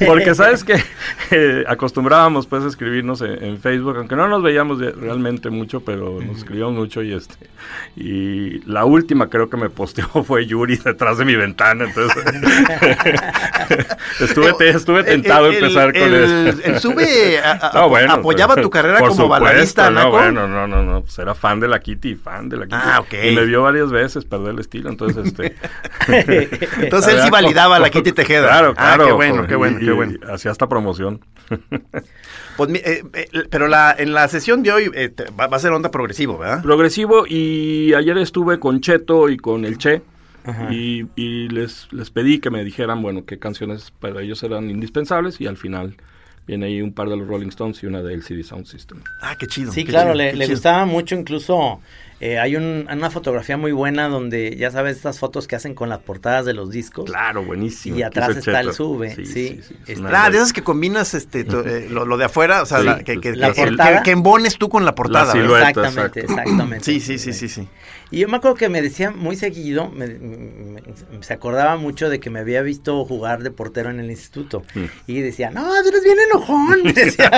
Porque 0.07 0.35
sabes 0.35 0.65
que 0.65 0.83
eh, 1.31 1.65
acostumbrábamos 1.69 2.47
pues 2.47 2.65
a 2.65 2.69
escribirnos 2.69 3.21
en, 3.21 3.45
en 3.45 3.59
Facebook, 3.61 3.97
aunque 3.99 4.17
no 4.17 4.29
nos 4.29 4.43
veíamos 4.43 4.79
de- 4.79 4.93
realmente 4.93 5.51
mucho, 5.51 5.81
pero 5.81 6.21
nos 6.23 6.39
escribíamos 6.39 6.73
mucho 6.75 7.03
y 7.03 7.13
este 7.13 7.35
y 7.95 8.61
la 8.71 8.85
última 8.87 9.29
creo 9.29 9.51
que 9.51 9.57
me 9.59 9.69
posteó 9.69 10.09
fue 10.25 10.47
Yuri 10.47 10.77
detrás 10.79 11.19
de 11.19 11.25
mi 11.27 11.37
ventana, 11.37 11.85
entonces 11.85 12.25
estuve 14.21 14.55
estuve 14.71 15.05
tentado 15.05 15.47
a 15.47 15.49
el- 15.49 15.55
empezar 15.57 15.93
con 15.93 16.03
el- 16.03 16.49
eso. 16.49 16.59
el 16.65 16.81
Sube 16.81 17.39
a- 17.39 17.53
a- 17.53 17.71
No, 17.75 17.89
bueno, 17.89 18.13
apoyaba 18.15 18.57
tu 18.57 18.71
carrera 18.71 19.01
como 19.01 19.29
baladista, 19.41 19.91
no, 19.91 20.11
bueno, 20.11 20.47
no, 20.49 20.67
no, 20.67 20.83
no, 20.83 21.03
pues 21.03 21.19
era 21.19 21.35
fan 21.35 21.61
de 21.61 21.69
la 21.69 21.81
Kitty, 21.81 22.15
fan 22.17 22.49
de 22.49 22.57
la 22.57 22.65
Kitty. 22.67 22.77
Ah, 22.81 23.01
ok. 23.01 23.15
Y 23.31 23.35
me 23.35 23.45
vio 23.47 23.63
varias 23.63 23.91
veces 23.91 24.25
perder 24.25 24.51
el 24.55 24.59
estilo, 24.61 24.89
entonces 24.91 25.27
este 25.27 25.57
Entonces 26.81 27.15
él 27.15 27.21
sí 27.23 27.31
validaba 27.31 27.77
a 27.77 27.79
la 27.79 27.91
Kitty 27.91 28.13
Tejeda. 28.13 28.49
Claro, 28.49 28.75
Ah, 28.77 28.95
claro. 28.95 29.07
qué 29.07 29.13
bueno, 29.13 29.47
qué 29.47 29.57
bueno, 29.57 29.79
y- 29.81 29.85
qué 29.85 29.93
bueno. 29.93 30.19
Hacía 30.33 30.51
esta 30.51 30.69
promoción. 30.69 31.21
Pues, 32.57 32.69
eh, 32.75 33.03
eh, 33.15 33.29
pero 33.49 33.67
la, 33.67 33.95
en 33.99 34.13
la 34.13 34.29
sesión 34.29 34.63
de 34.63 34.73
hoy 34.73 34.91
eh, 34.95 35.09
te- 35.09 35.25
va, 35.31 35.47
va 35.47 35.57
a 35.57 35.61
ser 35.61 35.73
onda 35.73 35.91
progresivo, 35.91 36.37
¿verdad? 36.37 36.63
Progresivo 36.63 37.25
y 37.27 37.95
ayer 37.95 38.19
estuve 38.19 38.59
con 38.61 38.83
Cheto 38.83 39.31
y 39.31 39.39
con 39.39 39.65
el 39.65 39.79
Che 39.79 40.03
y, 40.71 41.07
y 41.17 41.49
les, 41.49 41.89
les 41.93 42.11
pedí 42.11 42.41
que 42.41 42.51
me 42.51 42.63
dijeran, 42.63 43.01
bueno, 43.01 43.25
qué 43.25 43.39
canciones 43.39 43.91
para 43.99 44.21
ellos 44.21 44.43
eran 44.43 44.69
indispensables 44.69 45.41
y 45.41 45.47
al 45.47 45.57
final 45.57 45.95
viene 46.47 46.67
ahí 46.67 46.83
un 46.83 46.93
par 46.93 47.09
de 47.09 47.17
los 47.17 47.27
Rolling 47.27 47.49
Stones 47.49 47.83
y 47.83 47.87
una 47.87 48.03
de 48.03 48.15
LCD 48.15 48.43
Sound 48.43 48.67
System. 48.67 49.01
Ah, 49.21 49.37
qué 49.39 49.47
chido. 49.47 49.73
Sí, 49.73 49.85
qué 49.85 49.91
claro, 49.91 50.13
chido, 50.13 50.15
le, 50.25 50.31
qué 50.33 50.37
le 50.37 50.45
chido. 50.47 50.57
gustaba 50.57 50.85
mucho, 50.87 51.15
incluso 51.15 51.81
eh, 52.25 52.39
hay 52.39 52.55
un- 52.55 52.87
una 52.89 53.11
fotografía 53.11 53.57
muy 53.57 53.73
buena 53.73 54.09
donde 54.09 54.55
ya 54.57 54.71
sabes 54.71 54.97
estas 54.97 55.19
fotos 55.19 55.49
que 55.49 55.57
hacen 55.57 55.75
con 55.75 55.89
las 55.89 55.99
portadas 55.99 56.47
de 56.47 56.53
los 56.55 56.71
discos. 56.71 57.05
Claro, 57.07 57.45
buenísimo. 57.45 57.97
Y 57.99 58.03
atrás 58.05 58.37
está 58.37 58.61
el 58.61 58.73
sube, 58.73 59.15
sí, 59.17 59.59
es 59.59 59.71
este- 59.89 59.99
una- 60.01 60.25
Ah, 60.27 60.31
de 60.31 60.37
esas 60.37 60.53
que 60.53 60.63
combinas 60.63 61.15
este, 61.15 61.41
eh, 61.41 61.45
lo, 61.91 62.07
lo 62.07 62.17
de 62.17 62.25
afuera, 62.27 62.63
o 62.63 62.67
sea, 62.67 62.79
Sí, 62.79 62.85
la- 62.85 62.99
que, 63.01 63.19
que- 63.21 63.35
la 63.35 63.53
que- 63.53 63.63
portada. 63.65 63.97
que- 63.99 64.03
que 64.05 64.11
embones 64.13 64.57
tú 64.57 64.69
con 64.69 64.85
la 64.85 64.95
portada. 64.95 65.35
La 65.35 65.41
exactamente, 65.69 66.21
exacto. 66.21 66.21
exactamente. 66.43 66.85
Sí, 66.85 67.01
sí, 67.01 67.19
sí, 67.19 67.33
sí, 67.33 67.49
sí. 67.49 67.69
Y 68.13 68.19
yo 68.21 68.29
me 68.29 68.37
acuerdo 68.37 68.57
que 68.57 68.69
me 68.69 68.83
decía 68.83 69.11
muy 69.11 69.37
seguido, 69.37 69.91
me- 69.91 70.07
me- 70.07 70.83
se 71.23 71.33
acordaba 71.33 71.77
mucho 71.79 72.09
de 72.11 72.21
que 72.21 72.29
me 72.31 72.41
había 72.41 72.61
visto 72.63 73.05
jugar 73.07 73.43
de 73.43 73.51
portero 73.51 73.89
en 73.91 73.99
el 74.01 74.11
instituto. 74.11 74.63
Mm. 74.75 74.85
Y 75.07 75.21
decía, 75.23 75.51
no, 75.51 75.63
tú 75.83 75.89
eres 75.89 76.05
bien 76.05 76.19
enojón. 76.31 76.83
Decía, 76.95 77.31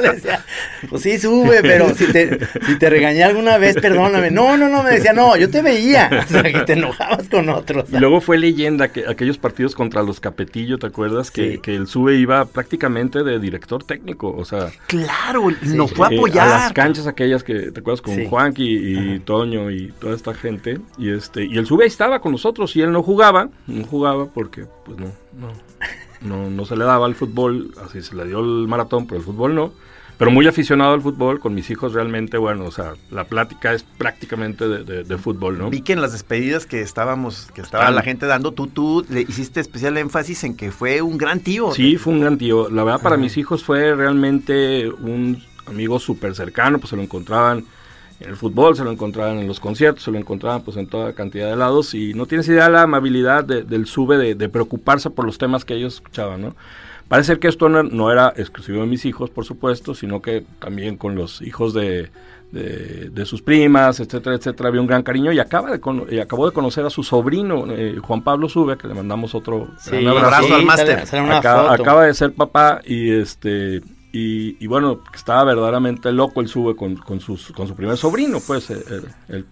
decía, 0.00 0.44
pues 0.88 1.02
sí, 1.02 1.18
sube, 1.18 1.58
pero 1.62 1.94
si 1.94 2.06
te, 2.06 2.38
si 2.66 2.78
te 2.78 2.88
regañé 2.88 3.24
alguna 3.24 3.58
vez, 3.58 3.76
perdóname. 3.94 4.30
No, 4.30 4.56
no, 4.56 4.68
no, 4.68 4.82
me 4.82 4.90
decía, 4.90 5.12
no, 5.12 5.36
yo 5.36 5.50
te 5.50 5.62
veía. 5.62 6.08
O 6.24 6.28
sea, 6.28 6.42
que 6.42 6.60
te 6.60 6.72
enojabas 6.74 7.28
con 7.28 7.48
otros. 7.48 7.90
Y 7.92 7.98
luego 7.98 8.20
fue 8.20 8.38
leyenda 8.38 8.88
que 8.88 9.06
aquellos 9.08 9.38
partidos 9.38 9.74
contra 9.74 10.02
los 10.02 10.20
Capetillo, 10.20 10.78
¿te 10.78 10.86
acuerdas? 10.86 11.30
Que, 11.30 11.52
Sí. 11.52 11.58
que 11.58 11.74
el 11.74 11.86
SUBE 11.86 12.16
iba 12.16 12.44
prácticamente 12.44 13.22
de 13.24 13.38
director 13.38 13.82
técnico, 13.84 14.34
o 14.36 14.44
sea... 14.44 14.70
Claro, 14.86 15.48
nos 15.62 15.92
fue 15.92 16.06
a 16.06 16.10
eh, 16.10 16.16
apoyar. 16.16 16.46
a 16.46 16.50
las 16.50 16.72
canchas 16.72 17.06
aquellas 17.06 17.42
que 17.42 17.70
te 17.72 17.80
acuerdas 17.80 18.00
con 18.02 18.14
Sí. 18.14 18.26
Juanqui 18.28 18.64
y 19.14 19.18
Toño 19.20 19.70
y 19.70 19.92
toda 20.00 20.14
esta 20.14 20.34
gente 20.34 20.78
y 20.98 21.10
este 21.10 21.44
y 21.44 21.56
el 21.58 21.66
sube 21.66 21.84
ahí 21.84 21.88
estaba 21.88 22.20
con 22.20 22.32
nosotros 22.32 22.74
y 22.76 22.82
él 22.82 22.92
no 22.92 23.02
jugaba 23.02 23.48
no 23.66 23.84
jugaba 23.86 24.26
porque 24.26 24.66
pues 24.84 24.98
no 24.98 25.06
no 25.38 25.52
no 26.20 26.50
no 26.50 26.64
se 26.64 26.76
le 26.76 26.84
daba 26.84 27.06
al 27.06 27.14
fútbol 27.14 27.72
así 27.84 28.02
se 28.02 28.14
le 28.14 28.26
dio 28.26 28.40
el 28.40 28.66
maratón 28.68 29.06
pero 29.06 29.18
el 29.20 29.24
fútbol 29.24 29.54
no 29.54 29.72
pero 30.20 30.30
muy 30.30 30.46
aficionado 30.46 30.92
al 30.94 31.00
fútbol 31.00 31.40
con 31.40 31.52
mis 31.54 31.68
hijos 31.70 31.92
realmente 31.94 32.38
bueno 32.38 32.66
o 32.66 32.70
sea 32.70 32.92
la 33.10 33.24
plática 33.24 33.72
es 33.72 33.82
prácticamente 33.82 34.68
de, 34.68 34.84
de- 34.84 35.02
de 35.02 35.18
fútbol 35.18 35.58
no 35.58 35.70
Vi 35.70 35.80
que 35.80 35.94
en 35.94 36.00
las 36.00 36.12
despedidas 36.12 36.66
que 36.66 36.80
estábamos, 36.82 37.48
que 37.54 37.60
estaba 37.62 37.90
la 37.90 38.02
gente 38.02 38.26
dando, 38.26 38.52
tú, 38.52 38.68
tú 38.68 39.04
le 39.08 39.22
hiciste 39.22 39.58
especial 39.60 39.96
énfasis 39.96 40.44
en 40.44 40.54
que 40.56 40.70
fue 40.70 41.02
un 41.02 41.18
gran 41.18 41.40
tío. 41.40 41.72
Sí, 41.72 41.96
fue 41.96 42.12
un 42.12 42.20
gran 42.20 42.38
tío. 42.38 42.68
La 42.70 42.84
verdad, 42.84 43.00
para 43.02 43.16
mis 43.16 43.36
hijos 43.36 43.64
fue 43.64 43.94
realmente 43.96 44.88
un 44.90 45.42
amigo 45.66 45.98
súper 45.98 46.34
cercano, 46.34 46.78
pues 46.78 46.90
se 46.90 46.96
lo 46.96 47.02
encontraban 47.02 47.64
en 48.20 48.28
el 48.30 48.36
fútbol, 48.36 48.76
se 48.76 48.84
lo 48.84 48.90
encontraban 48.92 49.38
en 49.38 49.46
los 49.48 49.60
conciertos, 49.60 50.04
se 50.04 50.10
lo 50.10 50.18
encontraban 50.18 50.62
pues 50.62 50.76
en 50.76 50.86
toda 50.86 51.12
cantidad 51.14 51.48
de 51.50 51.56
lados 51.56 51.94
y 51.94 52.12
no 52.14 52.26
tienes 52.26 52.46
idea 52.48 52.68
la 52.68 52.82
amabilidad 52.82 53.44
de- 53.44 53.62
del 53.62 53.86
sube 53.86 54.16
de, 54.18 54.34
de 54.34 54.48
preocuparse 54.48 55.08
por 55.10 55.24
los 55.24 55.38
temas 55.38 55.64
que 55.64 55.74
ellos 55.74 55.94
escuchaban, 55.94 56.42
¿no? 56.42 56.54
Parece 57.08 57.38
que 57.40 57.48
esto 57.48 57.68
no, 57.68 57.82
no 57.82 58.12
era 58.12 58.32
exclusivo 58.36 58.82
de 58.82 58.86
mis 58.86 59.04
hijos, 59.04 59.30
por 59.30 59.44
supuesto, 59.44 59.94
sino 59.94 60.22
que 60.22 60.44
también 60.60 60.96
con 60.96 61.16
los 61.16 61.42
hijos 61.42 61.74
de, 61.74 62.10
de, 62.52 63.10
de 63.10 63.24
sus 63.26 63.42
primas, 63.42 63.98
etcétera, 63.98 64.36
etcétera, 64.36 64.68
había 64.68 64.80
un 64.80 64.86
gran 64.86 65.02
cariño 65.02 65.32
y 65.32 65.40
acaba 65.40 65.70
de 65.72 65.80
y 66.10 66.18
acabó 66.20 66.46
de 66.46 66.52
conocer 66.52 66.84
a 66.86 66.90
su 66.90 67.02
sobrino, 67.02 67.64
eh, 67.68 67.96
Juan 68.00 68.22
Pablo 68.22 68.48
Sube, 68.48 68.76
que 68.76 68.86
le 68.86 68.94
mandamos 68.94 69.34
otro 69.34 69.68
Sí, 69.78 69.90
gran 70.02 70.18
abrazo. 70.18 70.54
al 70.54 70.64
máster. 70.64 71.02
acaba 71.44 72.04
de 72.04 72.14
ser 72.14 72.32
papá 72.32 72.80
y 72.86 73.10
este 73.10 73.80
y, 74.12 74.56
y 74.62 74.66
bueno, 74.66 75.00
estaba 75.14 75.44
verdaderamente 75.44 76.12
loco 76.12 76.40
el 76.40 76.48
sube 76.48 76.74
con, 76.76 76.96
con, 76.96 77.20
sus, 77.20 77.52
con 77.52 77.66
su 77.68 77.74
primer 77.74 77.96
sobrino, 77.96 78.38
pues, 78.40 78.70
el, 78.70 79.08
el- 79.28 79.46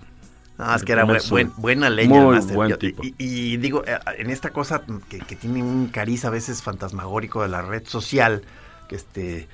Ah, 0.60 0.74
es 0.74 0.82
el 0.82 0.86
que 0.86 0.92
era 0.92 1.04
buen- 1.04 1.20
buen- 1.30 1.52
buena 1.56 1.88
leña. 1.88 2.20
Muy 2.20 2.40
buen 2.40 2.70
Yo- 2.70 2.78
tipo. 2.78 3.04
Y, 3.04 3.14
y 3.18 3.56
digo, 3.58 3.84
eh, 3.86 3.96
en 4.18 4.28
esta 4.30 4.50
cosa 4.50 4.82
que, 5.08 5.20
que 5.20 5.36
tiene 5.36 5.62
un 5.62 5.86
cariz 5.86 6.24
a 6.24 6.30
veces 6.30 6.62
fantasmagórico 6.62 7.42
de 7.42 7.48
la 7.48 7.62
red 7.62 7.84
social, 7.86 8.42
que 8.88 8.96
este... 8.96 9.48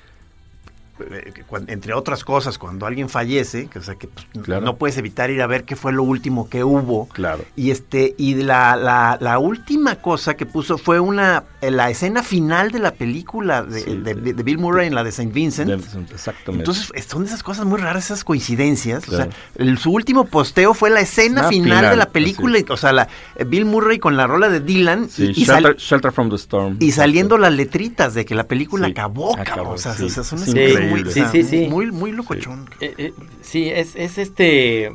eh, 0.99 1.33
entre 1.67 1.93
otras 1.93 2.23
cosas, 2.23 2.57
cuando 2.57 2.85
alguien 2.85 3.09
fallece, 3.09 3.67
que, 3.67 3.79
o 3.79 3.83
sea, 3.83 3.95
que 3.95 4.07
pues, 4.07 4.25
Claro. 4.43 4.61
no 4.65 4.75
puedes 4.77 4.97
evitar 4.97 5.29
ir 5.29 5.41
a 5.41 5.47
ver 5.47 5.63
qué 5.63 5.75
fue 5.75 5.91
lo 5.93 6.03
último 6.03 6.49
que 6.49 6.63
hubo. 6.63 7.07
Claro. 7.09 7.43
Y 7.55 7.71
este 7.71 8.15
y 8.17 8.35
la, 8.35 8.75
la, 8.75 9.17
la 9.19 9.39
última 9.39 9.95
cosa 9.97 10.35
que 10.35 10.45
puso 10.45 10.77
fue 10.77 10.99
una 10.99 11.43
eh, 11.61 11.71
la 11.71 11.89
escena 11.89 12.23
final 12.23 12.71
de 12.71 12.79
la 12.79 12.91
película 12.91 13.63
de, 13.63 13.81
Sí, 13.81 13.95
de- 13.97 14.13
sí. 14.13 14.19
de 14.33 14.43
Bill 14.43 14.57
Murray 14.57 14.87
en 14.87 14.95
la 14.95 15.03
de 15.03 15.11
Saint 15.11 15.33
Vincent. 15.33 15.69
Exactamente. 15.71 16.63
Entonces 16.69 16.89
son 17.07 17.25
esas 17.25 17.43
cosas 17.43 17.65
muy 17.65 17.79
raras, 17.79 18.05
esas 18.05 18.23
coincidencias. 18.23 19.05
Claro. 19.05 19.29
O 19.29 19.31
sea, 19.31 19.35
el- 19.65 19.77
su 19.77 19.91
último 19.91 20.25
posteo 20.25 20.73
fue 20.73 20.89
la 20.89 21.01
escena 21.01 21.45
Ah, 21.45 21.49
final, 21.49 21.77
final, 21.79 21.89
de 21.91 21.97
la 21.97 22.09
película. 22.09 22.59
O 22.69 22.77
sea, 22.77 22.91
la, 22.91 23.07
eh, 23.35 23.43
Bill 23.45 23.65
Murray 23.65 23.99
con 23.99 24.15
la 24.17 24.27
rola 24.27 24.49
de 24.49 24.59
Dylan 24.59 25.09
sí, 25.09 25.31
y, 25.35 25.41
y 25.41 25.45
sal- 25.45 25.63
shelter, 25.63 25.77
Shelter 25.77 26.11
from 26.11 26.29
the 26.29 26.35
Storm. 26.35 26.77
y 26.79 26.91
saliendo 26.91 27.37
las 27.37 27.53
letritas 27.53 28.13
de 28.13 28.25
que 28.25 28.35
la 28.35 28.45
película 28.45 28.87
acabó, 28.87 29.37
acabó. 29.37 29.71
O 29.71 29.77
sea, 29.77 29.91
o 29.93 30.09
son 30.23 30.39
muy, 30.85 30.99
increíble. 31.01 31.09
o 31.09 31.13
sea, 31.13 31.31
Sí, 31.31 31.43
sí, 31.43 31.49
sí. 31.63 31.67
muy, 31.67 31.91
muy 31.91 32.11
locochón. 32.11 32.69
Eh, 32.81 32.93
eh, 32.97 33.13
sí, 33.41 33.69
es, 33.69 33.95
es 33.95 34.17
este. 34.17 34.91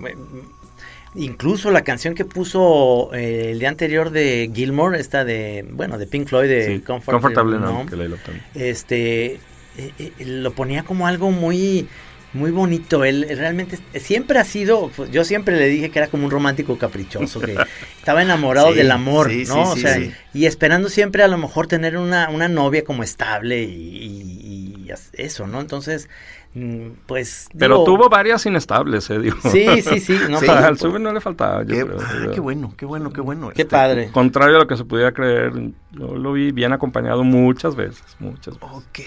Incluso 1.16 1.73
la 1.73 1.82
canción 1.82 2.14
que 2.14 2.25
puso 2.25 3.11
eh, 3.14 3.50
el 3.50 3.59
día 3.59 3.68
anterior 3.68 4.11
de 4.11 4.49
Gilmore, 4.54 5.00
esta 5.00 5.25
de, 5.25 5.66
bueno, 5.73 5.99
de 5.99 6.06
Pink 6.06 6.28
Floyd, 6.28 6.49
de 6.49 6.66
Sí, 6.66 6.73
Comfort- 6.87 7.12
Comfortable 7.14 7.59
no, 7.59 7.85
que 7.87 7.97
la 7.97 8.06
este, 8.54 9.32
eh, 9.35 9.40
eh, 9.99 10.12
lo 10.25 10.52
ponía 10.52 10.85
como 10.85 11.09
algo 11.09 11.32
muy, 11.32 11.88
muy 12.32 12.52
bonito. 12.52 13.04
Él 13.04 13.26
él 13.28 13.38
realmente 13.38 13.76
siempre 13.99 14.38
ha 14.38 14.44
sido, 14.44 14.88
pues, 14.94 15.11
yo 15.11 15.25
siempre 15.25 15.56
le 15.56 15.66
dije 15.66 15.90
que 15.90 15.99
era 15.99 16.06
como 16.06 16.26
un 16.26 16.30
romántico 16.30 16.78
caprichoso, 16.78 17.40
que 17.40 17.56
estaba 17.99 18.23
enamorado 18.23 18.70
Sí, 18.70 18.76
del 18.76 18.92
amor, 18.92 19.30
sí, 19.30 19.44
¿no? 19.49 19.54
sí, 19.54 19.61
o 19.73 19.75
sí, 19.75 19.80
sea, 19.80 19.94
sí. 19.97 20.12
y 20.32 20.47
esperando 20.47 20.88
siempre 20.88 21.25
a 21.25 21.28
lo 21.28 21.38
mejor 21.38 21.66
tener 21.66 21.97
una, 21.97 22.30
una 22.30 22.47
novia 22.47 22.85
como 22.85 23.02
estable 23.02 23.64
y, 23.64 23.66
y- 23.68 24.40
eso, 25.12 25.47
¿no? 25.47 25.61
Entonces, 25.61 26.09
pues... 27.07 27.49
Pero 27.57 27.76
digo, 27.76 27.85
tuvo 27.85 28.09
varias 28.09 28.45
inestables, 28.45 29.09
eh, 29.11 29.19
digo. 29.21 29.37
Sí, 29.50 29.83
sí, 29.83 30.00
sí, 30.00 30.19
no, 30.28 30.38
Sí. 30.40 30.47
para- 30.47 30.66
Al 30.66 30.78
sube 30.78 30.99
no 30.99 31.12
le 31.12 31.21
faltaba, 31.21 31.62
yo 31.62 31.69
Qué, 31.75 31.87
creo. 31.87 31.99
ah, 32.00 32.12
Yo- 32.25 32.30
qué 32.33 32.40
bueno, 32.40 32.75
qué 32.76 32.87
bueno, 32.87 33.12
qué 33.12 33.21
bueno. 33.21 33.50
Qué 33.50 33.62
Este, 33.62 33.76
padre. 33.76 34.11
Contrario 34.12 34.57
a 34.57 34.59
lo 34.61 34.66
que 34.66 34.76
se 34.76 34.85
pudiera 34.85 35.12
creer, 35.12 35.52
yo 35.92 36.14
lo 36.16 36.33
vi 36.33 36.50
bien 36.50 36.73
acompañado 36.73 37.23
muchas 37.23 37.76
veces, 37.76 38.02
muchas 38.19 38.59
veces. 38.59 38.69
Ok. 38.73 38.99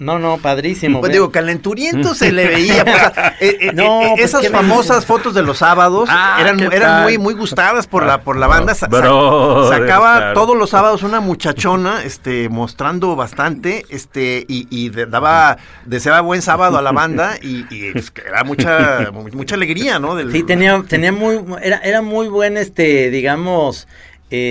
No, 0.00 0.18
no, 0.18 0.36
padrísimo. 0.38 1.00
Pues 1.00 1.12
digo, 1.12 1.30
calenturiento 1.30 2.14
se 2.14 2.30
le 2.32 2.46
veía. 2.48 2.84
pues, 2.84 3.02
eh, 3.40 3.56
eh, 3.60 3.70
No, 3.74 4.02
eh, 4.02 4.08
pues, 4.16 4.24
esas 4.26 4.42
¿qué 4.42 4.50
me 4.50 4.58
famosas 4.58 5.06
fotos 5.06 5.32
de 5.34 5.42
los 5.42 5.58
sábados 5.58 6.08
Ah, 6.12 6.36
eran, 6.40 7.02
muy, 7.04 7.16
muy 7.18 7.34
gustadas 7.34 7.86
por 7.86 8.04
la, 8.04 8.20
por 8.22 8.36
la 8.36 8.46
banda. 8.46 8.74
Sa- 8.74 8.88
sacaba 8.88 10.16
claro. 10.18 10.34
todos 10.34 10.56
los 10.56 10.70
sábados 10.70 11.02
una 11.02 11.20
muchachona, 11.20 12.02
este, 12.02 12.48
mostrando 12.48 13.16
bastante, 13.16 13.84
este, 13.88 14.44
y, 14.48 14.66
y 14.70 14.90
daba, 14.90 15.56
deseaba 15.86 16.20
buen 16.34 16.42
sábado 16.42 16.78
a 16.78 16.82
la 16.82 16.90
banda 16.90 17.36
y, 17.40 17.64
y, 17.72 17.92
pues, 17.92 18.12
era 18.26 18.42
mucha, 18.42 19.10
mu- 19.12 19.28
mucha 19.32 19.54
alegría, 19.54 20.00
¿no? 20.00 20.16
Del- 20.16 20.32
Sí, 20.32 20.42
tenía, 20.42 20.82
tenía 20.88 21.12
muy, 21.12 21.38
era, 21.62 21.78
era 21.78 22.02
muy 22.02 22.26
buen, 22.26 22.56
este, 22.56 23.08
digamos, 23.10 23.86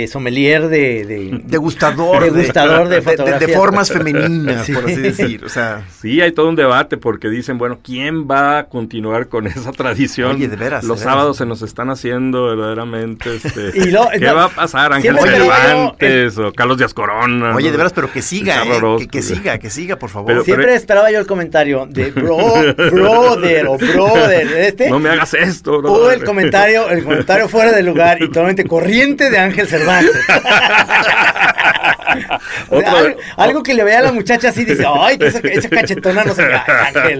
eh, 0.03 0.07
sommelier 0.07 0.67
de, 0.69 1.05
de, 1.05 1.41
Degustador, 1.43 2.23
Degustador 2.31 2.87
de 2.87 3.01
de, 3.01 3.39
de- 3.47 3.53
formas 3.53 3.91
femeninas, 3.91 4.69
por 4.73 4.85
así 4.85 4.95
Sí. 4.95 5.01
decir. 5.01 5.43
O 5.45 5.49
sea, 5.49 5.85
Sí, 6.01 6.21
hay 6.21 6.31
todo 6.31 6.47
un 6.49 6.55
debate 6.55 6.97
porque 6.97 7.29
dicen, 7.29 7.57
bueno, 7.57 7.79
¿quién 7.83 8.27
va 8.29 8.59
a 8.59 8.63
continuar 8.65 9.27
con 9.27 9.47
esa 9.47 9.71
tradición? 9.71 10.35
Oye, 10.37 10.47
de 10.47 10.55
veras, 10.55 10.83
Los 10.83 10.99
de 10.99 11.05
veras. 11.05 11.13
sábados 11.15 11.37
se 11.37 11.45
nos 11.45 11.61
están 11.61 11.89
haciendo 11.89 12.45
verdaderamente, 12.45 13.35
este, 13.35 13.71
Y 13.75 13.91
lo- 13.91 14.07
¿qué 14.11 14.19
no, 14.19 14.35
va 14.35 14.45
a 14.45 14.49
pasar? 14.49 14.93
Ángel 14.93 15.17
siempre 15.17 15.39
Cervantes 15.39 16.37
o 16.37 16.53
Carlos 16.53 16.77
Díaz 16.77 16.93
Corona. 16.93 17.55
oye, 17.55 17.65
¿no? 17.67 17.71
de 17.71 17.77
veras, 17.77 17.93
pero 17.93 18.11
que 18.11 18.21
siga, 18.21 18.63
eh, 18.63 19.07
que, 19.11 19.21
siga, 19.21 19.57
que 19.57 19.69
siga, 19.69 19.97
por 19.97 20.09
favor. 20.09 20.27
Pero- 20.27 20.43
Siempre 20.43 20.75
esperaba 20.75 21.11
yo 21.11 21.19
el 21.19 21.25
comentario 21.27 21.87
de 21.89 22.11
bro, 22.11 22.37
brother 22.91 23.67
o 23.67 23.77
brother. 23.77 24.47
Este, 24.57 24.89
No 24.89 24.99
me 24.99 25.09
hagas 25.09 25.33
esto, 25.33 25.79
bro. 25.81 25.91
Hubo 25.91 26.11
el 26.11 26.23
comentario, 26.23 26.89
el 26.89 27.03
comentario 27.03 27.47
fuera 27.49 27.71
de 27.71 27.83
lugar 27.83 28.17
y 28.21 28.27
totalmente 28.27 28.63
corriente 28.65 29.29
de 29.29 29.37
Ángel 29.37 29.67
Cervantes. 29.77 30.11
O 32.69 32.79
sea, 32.79 32.89
Otro- 32.93 32.97
algo, 32.97 33.19
algo 33.37 33.63
que 33.63 33.73
le 33.73 33.83
vea 33.83 33.99
a 33.99 34.01
la 34.03 34.11
muchacha 34.11 34.49
así 34.49 34.65
dice, 34.65 34.85
ay, 34.87 35.17
que 35.17 35.27
esa, 35.27 35.39
esa 35.43 35.69
cachetona 35.69 36.23
no 36.23 36.33
se 36.35 36.43
ve, 36.45 36.53
Ángel. 36.55 37.19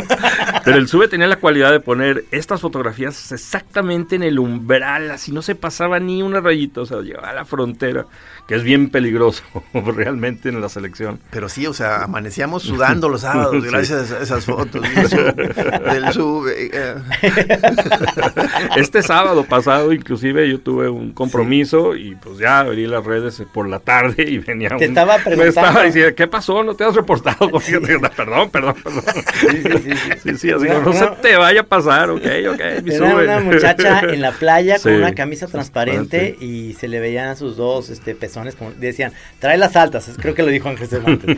Pero 0.64 0.76
el 0.78 0.88
sube 0.88 1.06
tenía 1.08 1.26
la 1.28 1.36
cualidad 1.36 1.70
de 1.70 1.78
poner 1.80 2.24
estas 2.32 2.60
fotografías 2.60 3.30
exactamente 3.32 4.16
en 4.16 4.22
el 4.24 4.38
umbral, 4.38 5.10
así 5.12 5.30
no 5.32 5.42
se 5.42 5.54
pasaba 5.54 6.00
ni 6.00 6.22
una 6.22 6.40
rayita, 6.40 6.80
o 6.80 6.86
sea, 6.86 6.98
llegaba 7.02 7.30
a 7.30 7.34
la 7.34 7.44
frontera, 7.44 8.06
que 8.48 8.56
es 8.56 8.62
bien 8.64 8.90
peligroso 8.90 9.42
realmente 9.72 10.48
en 10.48 10.60
la 10.60 10.68
selección. 10.68 11.20
Pero 11.30 11.48
sí, 11.48 11.66
o 11.66 11.72
sea, 11.72 12.02
amanecíamos 12.04 12.62
sudando 12.64 13.08
los 13.08 13.20
sábados 13.20 13.62
Sí. 13.62 13.70
gracias 13.70 14.10
a 14.12 14.20
esas 14.22 14.44
fotos 14.44 14.82
del 14.82 15.08
sub. 15.08 15.36
del 15.36 16.12
sub, 16.12 16.48
eh, 16.48 16.70
eh. 16.72 16.94
Este 18.76 19.02
sábado 19.02 19.44
pasado, 19.44 19.92
inclusive, 19.92 20.48
yo 20.48 20.60
tuve 20.60 20.88
un 20.88 21.12
compromiso 21.12 21.65
y 21.74 22.14
pues 22.16 22.38
ya 22.38 22.60
abrí 22.60 22.86
las 22.86 23.04
redes 23.04 23.42
por 23.52 23.68
la 23.68 23.78
tarde 23.80 24.24
y 24.28 24.38
venía 24.38 24.68
Te 24.70 24.74
un- 24.76 24.82
estaba 24.82 25.18
Me 25.18 25.24
preguntando. 25.24 25.60
estaba 25.60 25.82
diciendo, 25.84 26.14
¿qué 26.14 26.26
pasó? 26.26 26.62
¿No 26.62 26.74
te 26.74 26.84
has 26.84 26.94
reportado? 26.94 27.50
perdón, 28.16 28.50
perdón, 28.50 28.74
perdón. 28.82 29.02
Sí, 29.40 29.48
sí, 29.62 29.78
sí. 29.82 29.90
Sí, 30.22 30.36
sí, 30.38 30.50
así 30.50 30.66
como, 30.66 30.80
no 30.80 30.92
se 30.92 31.06
te 31.22 31.36
vaya 31.36 31.60
a 31.60 31.64
pasar, 31.64 32.10
ok, 32.10 32.22
ok, 32.50 32.60
mi 32.84 32.94
Era 32.94 33.10
sube. 33.10 33.24
una 33.24 33.40
muchacha 33.40 34.00
en 34.08 34.20
la 34.20 34.32
playa 34.32 34.78
con 34.78 34.92
Sí. 34.92 34.98
una 34.98 35.14
camisa 35.14 35.46
transparente 35.46 36.36
y 36.40 36.74
se 36.74 36.88
le 36.88 37.00
veían 37.00 37.36
sus 37.36 37.56
dos 37.56 37.90
este, 37.90 38.14
pezones, 38.14 38.56
como 38.56 38.72
decían, 38.72 39.12
trae 39.38 39.56
las 39.58 39.76
altas, 39.76 40.10
creo 40.20 40.34
que 40.34 40.42
lo 40.42 40.48
dijo 40.50 40.68
Ángel 40.68 40.88
Cervantes. 40.88 41.36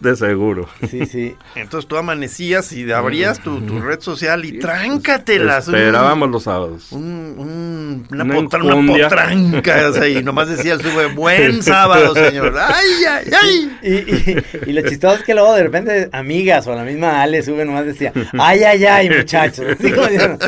De 0.00 0.16
seguro. 0.16 0.68
Sí, 0.88 1.06
sí. 1.06 1.34
Entonces 1.54 1.86
tú 1.88 1.96
amanecías 1.96 2.72
y 2.72 2.90
abrías 2.90 3.40
tu, 3.40 3.60
tu 3.60 3.80
red 3.80 4.00
social 4.00 4.44
y 4.44 4.58
tráncatelas. 4.58 5.68
un- 5.68 5.74
Esperábamos 5.74 6.30
los 6.30 6.42
sábados. 6.44 6.92
un- 6.92 7.34
un- 7.38 8.06
una, 8.10 8.24
Una 8.24 8.34
potra- 8.34 8.62
una 8.64 8.74
potranca, 8.86 9.88
o 9.88 9.92
sea, 9.92 10.08
y 10.08 10.22
nomás 10.22 10.48
decía 10.48 10.74
el 10.74 10.82
sube, 10.82 11.06
buen 11.06 11.62
sábado, 11.62 12.14
señor. 12.14 12.54
Ay, 12.58 12.86
ay, 13.08 13.30
ay. 13.42 13.78
Y, 13.82 13.90
y, 13.92 14.44
y 14.66 14.72
lo 14.72 14.88
chistoso 14.88 15.16
es 15.16 15.22
que 15.22 15.34
luego 15.34 15.54
de 15.54 15.62
repente 15.62 16.08
amigas 16.12 16.66
o 16.66 16.74
la 16.74 16.84
misma 16.84 17.22
Ale 17.22 17.42
sube 17.42 17.64
nomás 17.64 17.86
decía, 17.86 18.12
ay, 18.38 18.62
ay, 18.64 18.84
ay, 18.84 19.10
muchachos. 19.10 19.66
Así 19.78 19.90
como 19.90 20.06
diciendo, 20.06 20.38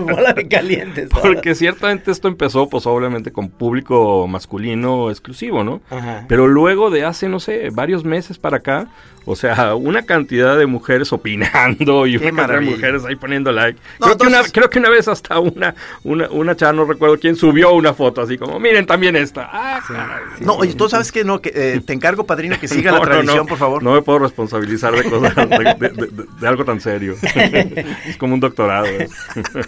bola 0.00 0.32
de 0.32 0.48
calientes. 0.48 1.08
Porque 1.22 1.54
ciertamente 1.54 2.10
esto 2.10 2.28
empezó, 2.28 2.68
pues 2.68 2.86
obviamente 2.86 3.32
con 3.32 3.48
público 3.48 4.26
masculino 4.26 5.10
exclusivo, 5.10 5.64
¿no? 5.64 5.80
Ajá. 5.90 6.24
Pero 6.28 6.46
luego 6.46 6.90
de 6.90 7.04
hace, 7.04 7.28
no 7.28 7.40
sé, 7.40 7.70
varios 7.70 8.04
meses 8.04 8.38
para 8.38 8.58
acá, 8.58 8.88
o 9.30 9.36
sea, 9.36 9.74
una 9.74 10.02
cantidad 10.02 10.56
de 10.58 10.66
mujeres 10.66 11.12
opinando 11.12 12.06
y 12.06 12.18
Qué 12.18 12.28
una 12.28 12.36
cantidad 12.46 12.60
de 12.60 12.66
mujeres 12.70 13.04
ahí 13.04 13.16
poniendo 13.16 13.52
like. 13.52 13.78
No, 14.00 14.06
creo, 14.06 14.16
que 14.18 14.26
una, 14.26 14.42
creo 14.44 14.70
que 14.70 14.78
una 14.78 14.90
vez 14.90 15.08
hasta 15.08 15.38
una, 15.38 15.74
una, 16.04 16.28
una 16.30 16.56
chava, 16.56 16.72
no 16.72 16.84
recuerdo 16.84 17.18
quién, 17.18 17.36
subió 17.36 17.72
una 17.72 17.94
foto 17.94 18.20
así 18.22 18.36
como, 18.38 18.58
miren 18.60 18.86
también 18.86 19.16
esta. 19.16 19.48
Ah, 19.52 19.80
caray. 19.86 20.24
No, 20.40 20.54
oye, 20.54 20.74
tú 20.74 20.88
sabes 20.88 21.10
que 21.12 21.24
no, 21.24 21.40
que 21.40 21.52
eh, 21.54 21.80
te 21.84 21.92
encargo, 21.92 22.24
padrino, 22.24 22.58
que 22.60 22.68
siga 22.68 22.90
No, 22.92 22.98
la 22.98 23.04
tradición, 23.04 23.36
no. 23.38 23.46
por 23.46 23.58
favor. 23.58 23.82
No 23.82 23.92
me 23.94 24.02
puedo 24.02 24.18
responsabilizar 24.20 24.94
de 24.94 25.04
cosas, 25.10 25.34
de, 25.36 25.46
de- 25.46 25.88
de- 26.06 26.26
de 26.40 26.48
algo 26.48 26.64
tan 26.64 26.80
serio. 26.80 27.14
es 28.06 28.16
como 28.18 28.34
un 28.34 28.40
doctorado. 28.40 28.86
¿eh? 28.86 29.08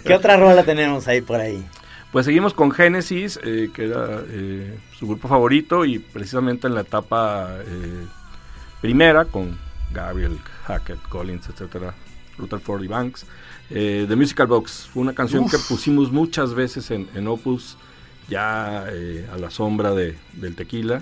¿Qué 0.03 0.13
otra 0.13 0.37
rola 0.37 0.63
tenemos 0.63 1.07
ahí 1.07 1.21
por 1.21 1.39
ahí? 1.39 1.63
Pues 2.11 2.25
seguimos 2.27 2.53
con 2.53 2.69
Genesis, 2.71 3.39
eh, 3.43 3.69
que 3.73 3.85
era 3.85 4.21
eh, 4.29 4.77
su 4.99 5.07
grupo 5.07 5.27
favorito 5.27 5.83
y 5.83 5.97
precisamente 5.97 6.67
en 6.67 6.75
la 6.75 6.81
etapa 6.81 7.55
eh, 7.67 8.05
primera 8.83 9.23
con 9.23 9.57
Gabriel, 9.93 10.37
Hackett, 10.65 11.01
Collins, 11.07 11.47
etcétera, 11.47 11.93
Rutherford 12.37 12.83
y 12.83 12.87
Banks. 12.87 13.25
Eh, 13.69 14.05
The 14.09 14.15
Musical 14.17 14.47
Box 14.47 14.89
fue 14.91 15.03
una 15.03 15.15
canción 15.15 15.47
que 15.47 15.57
pusimos 15.57 16.11
muchas 16.11 16.53
veces 16.53 16.91
en, 16.91 17.07
en 17.15 17.29
Opus, 17.29 17.77
ya 18.27 18.85
eh, 18.89 19.25
a 19.33 19.37
la 19.37 19.49
sombra 19.51 19.91
de, 19.91 20.17
del 20.33 20.57
tequila. 20.57 21.01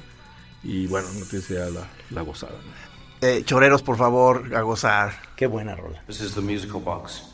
Y 0.61 0.85
bueno, 0.85 1.07
no 1.17 1.25
te 1.25 1.37
decía 1.37 1.71
la, 1.71 1.87
la 2.11 2.21
gozada. 2.21 2.53
¿no? 2.53 3.27
Eh, 3.27 3.41
choreros, 3.45 3.81
por 3.81 3.97
favor, 3.97 4.55
a 4.55 4.61
gozar. 4.61 5.13
Qué 5.35 5.47
buena 5.47 5.75
rola. 5.75 6.03
This 6.05 6.21
is 6.21 6.35
the 6.35 6.41
musical 6.41 6.81
box. 6.81 7.30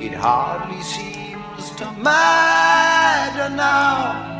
It 0.00 0.14
hardly 0.14 0.80
seems 0.80 1.70
to 1.78 1.90
matter 2.00 3.48
now. 3.54 4.38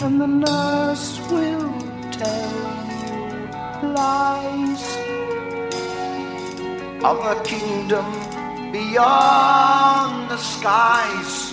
And 0.00 0.18
the 0.18 0.26
nurse 0.26 1.20
will 1.30 1.70
tell 2.10 2.50
you 3.04 3.92
lies 3.92 4.84
of 7.04 7.18
a 7.32 7.42
kingdom 7.44 8.06
beyond 8.72 10.30
the 10.30 10.38
skies. 10.38 11.52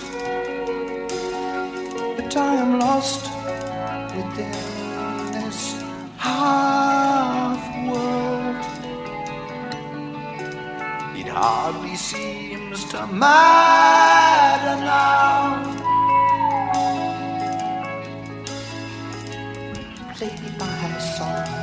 But 2.16 2.34
I 2.34 2.54
am 2.56 2.80
lost 2.80 3.24
within 4.16 4.52
this 5.32 5.82
half 6.16 6.81
hardly 11.42 11.96
seems 11.96 12.84
to 12.84 13.04
matter 13.08 14.76
now. 14.80 15.58
Play 20.14 20.36
my 20.56 20.98
song. 20.98 21.61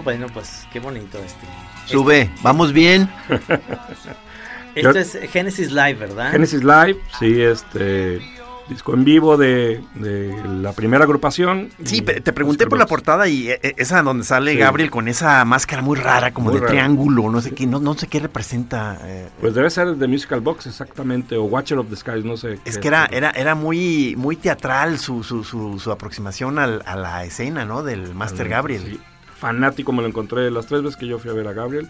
No, 0.00 0.04
bueno, 0.04 0.26
pues 0.32 0.66
qué 0.72 0.80
bonito 0.80 1.18
este. 1.18 1.46
Sube, 1.84 2.30
vamos 2.42 2.72
bien. 2.72 3.10
Esto 4.74 4.98
es 4.98 5.18
Genesis 5.30 5.70
Live, 5.72 5.94
¿verdad? 5.94 6.30
Genesis 6.32 6.62
Live, 6.64 6.96
sí, 7.18 7.42
este. 7.42 8.20
disco 8.68 8.94
en 8.94 9.04
vivo 9.04 9.36
de, 9.36 9.82
de 9.96 10.32
la 10.62 10.72
primera 10.72 11.02
agrupación. 11.04 11.70
Sí, 11.84 12.00
te 12.02 12.32
pregunté 12.32 12.66
por 12.68 12.78
la 12.78 12.86
portada 12.86 13.26
y 13.28 13.50
eh, 13.50 13.58
eh, 13.64 13.74
esa 13.78 14.00
donde 14.02 14.22
sale 14.24 14.52
Sí. 14.52 14.58
Gabriel 14.58 14.90
con 14.92 15.08
esa 15.08 15.44
máscara 15.44 15.82
muy 15.82 15.98
rara, 15.98 16.32
como 16.32 16.50
Muy 16.50 16.54
de 16.54 16.60
rara. 16.60 16.70
triángulo, 16.72 17.28
no 17.30 17.40
sé 17.40 17.50
qué, 17.52 17.66
no, 17.66 17.80
no 17.80 17.94
sé 17.94 18.06
qué 18.06 18.20
representa. 18.20 18.96
eh, 19.02 19.28
Pues 19.40 19.54
debe 19.54 19.68
ser 19.70 19.88
de 19.96 20.06
Musical 20.06 20.40
Box 20.40 20.66
exactamente, 20.68 21.36
o 21.36 21.42
Watcher 21.44 21.78
of 21.78 21.88
the 21.90 21.96
Skies, 21.96 22.24
no 22.24 22.36
sé. 22.36 22.60
es 22.64 22.76
qué- 22.76 22.80
que 22.82 22.88
era, 22.88 23.06
era, 23.10 23.30
era 23.32 23.54
muy, 23.56 24.14
muy 24.16 24.36
teatral 24.36 24.98
su, 25.00 25.24
su, 25.24 25.42
su, 25.42 25.80
su 25.80 25.90
aproximación 25.90 26.60
al- 26.60 26.82
a 26.86 26.94
la 26.94 27.24
escena, 27.24 27.64
¿no? 27.64 27.82
Del 27.82 28.14
Master 28.14 28.48
Gabriel. 28.48 28.82
Sí, 28.86 29.00
fanático 29.40 29.92
me 29.92 30.02
lo 30.02 30.08
encontré 30.08 30.50
las 30.50 30.66
tres 30.66 30.82
veces 30.82 30.96
que 30.96 31.06
yo 31.06 31.18
fui 31.18 31.30
a 31.30 31.34
ver 31.34 31.48
a 31.48 31.52
Gabriel. 31.52 31.88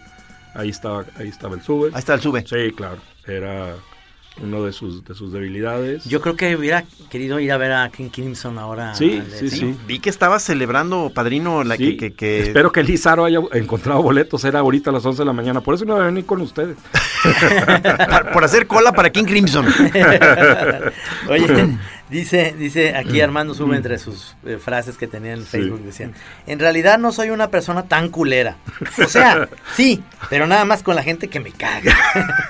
Ahí 0.55 0.69
estaba, 0.69 1.05
ahí 1.17 1.27
estaba 1.29 1.55
el 1.55 1.61
sube. 1.61 1.89
Ahí 1.93 1.99
está 1.99 2.13
el 2.15 2.21
sube. 2.21 2.43
Sí, 2.47 2.71
claro. 2.75 2.97
Era 3.27 3.75
uno 4.41 4.63
de 4.63 4.71
sus, 4.71 5.03
de 5.03 5.13
sus 5.13 5.31
debilidades. 5.33 6.05
Yo 6.05 6.21
creo 6.21 6.35
que 6.37 6.55
hubiera 6.55 6.83
querido 7.09 7.39
ir 7.39 7.51
a 7.51 7.57
ver 7.57 7.73
a 7.73 7.89
King 7.89 8.09
Crimson 8.09 8.57
ahora. 8.57 8.95
Sí, 8.95 9.21
sí, 9.37 9.49
sí. 9.49 9.75
Vi 9.87 9.99
que 9.99 10.09
estaba 10.09 10.39
celebrando, 10.39 11.11
padrino, 11.13 11.63
la 11.65 11.75
Sí, 11.75 11.97
que, 11.97 12.11
que, 12.11 12.15
que- 12.15 12.41
Espero 12.43 12.71
que 12.71 12.81
Lizaro 12.83 13.25
haya 13.25 13.39
encontrado 13.53 14.01
boletos. 14.01 14.43
Era 14.45 14.59
ahorita 14.59 14.89
a 14.89 14.93
las 14.93 15.05
11 15.05 15.21
de 15.21 15.25
la 15.25 15.33
mañana. 15.33 15.61
Por 15.61 15.75
eso 15.75 15.85
no 15.85 15.93
voy 15.93 16.03
a 16.03 16.05
venir 16.05 16.25
con 16.25 16.41
ustedes. 16.41 16.77
por, 18.09 18.31
por 18.31 18.43
hacer 18.43 18.67
cola 18.67 18.91
para 18.93 19.09
King 19.09 19.25
Crimson. 19.25 19.65
Oye, 21.29 21.77
dice, 22.11 22.53
dice 22.57 22.95
aquí 22.95 23.19
Armando 23.21 23.53
sube 23.55 23.75
entre 23.75 23.97
sus 23.97 24.35
eh, 24.45 24.59
frases 24.63 24.97
que 24.97 25.07
tenía 25.07 25.33
en 25.33 25.45
Facebook, 25.45 25.81
decía, 25.83 26.11
en 26.45 26.59
realidad 26.59 26.99
no 26.99 27.11
soy 27.11 27.29
una 27.31 27.49
persona 27.49 27.87
tan 27.87 28.09
culera. 28.09 28.57
O 29.03 29.07
sea, 29.07 29.49
sí, 29.75 30.03
pero 30.29 30.45
nada 30.45 30.65
más 30.65 30.83
con 30.83 30.95
la 30.95 31.01
gente 31.03 31.27
que 31.29 31.39
me 31.39 31.51
caga. 31.51 31.95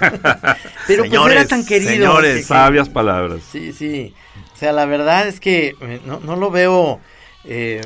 pero 0.88 1.04
pues 1.04 1.12
Señores, 1.12 1.38
era 1.38 1.47
tan 1.47 1.65
querido. 1.65 1.91
señores, 1.91 2.34
que- 2.36 2.41
que- 2.41 2.47
Sabias 2.47 2.89
palabras. 2.89 3.41
Sí, 3.52 3.71
sí. 3.71 4.13
O 4.54 4.58
sea, 4.58 4.74
la 4.74 4.86
verdad 4.86 5.28
es 5.28 5.39
que 5.39 5.76
eh, 5.82 6.02
no, 6.06 6.19
no 6.19 6.36
lo 6.36 6.52
veo 6.52 7.00
eh, 7.45 7.82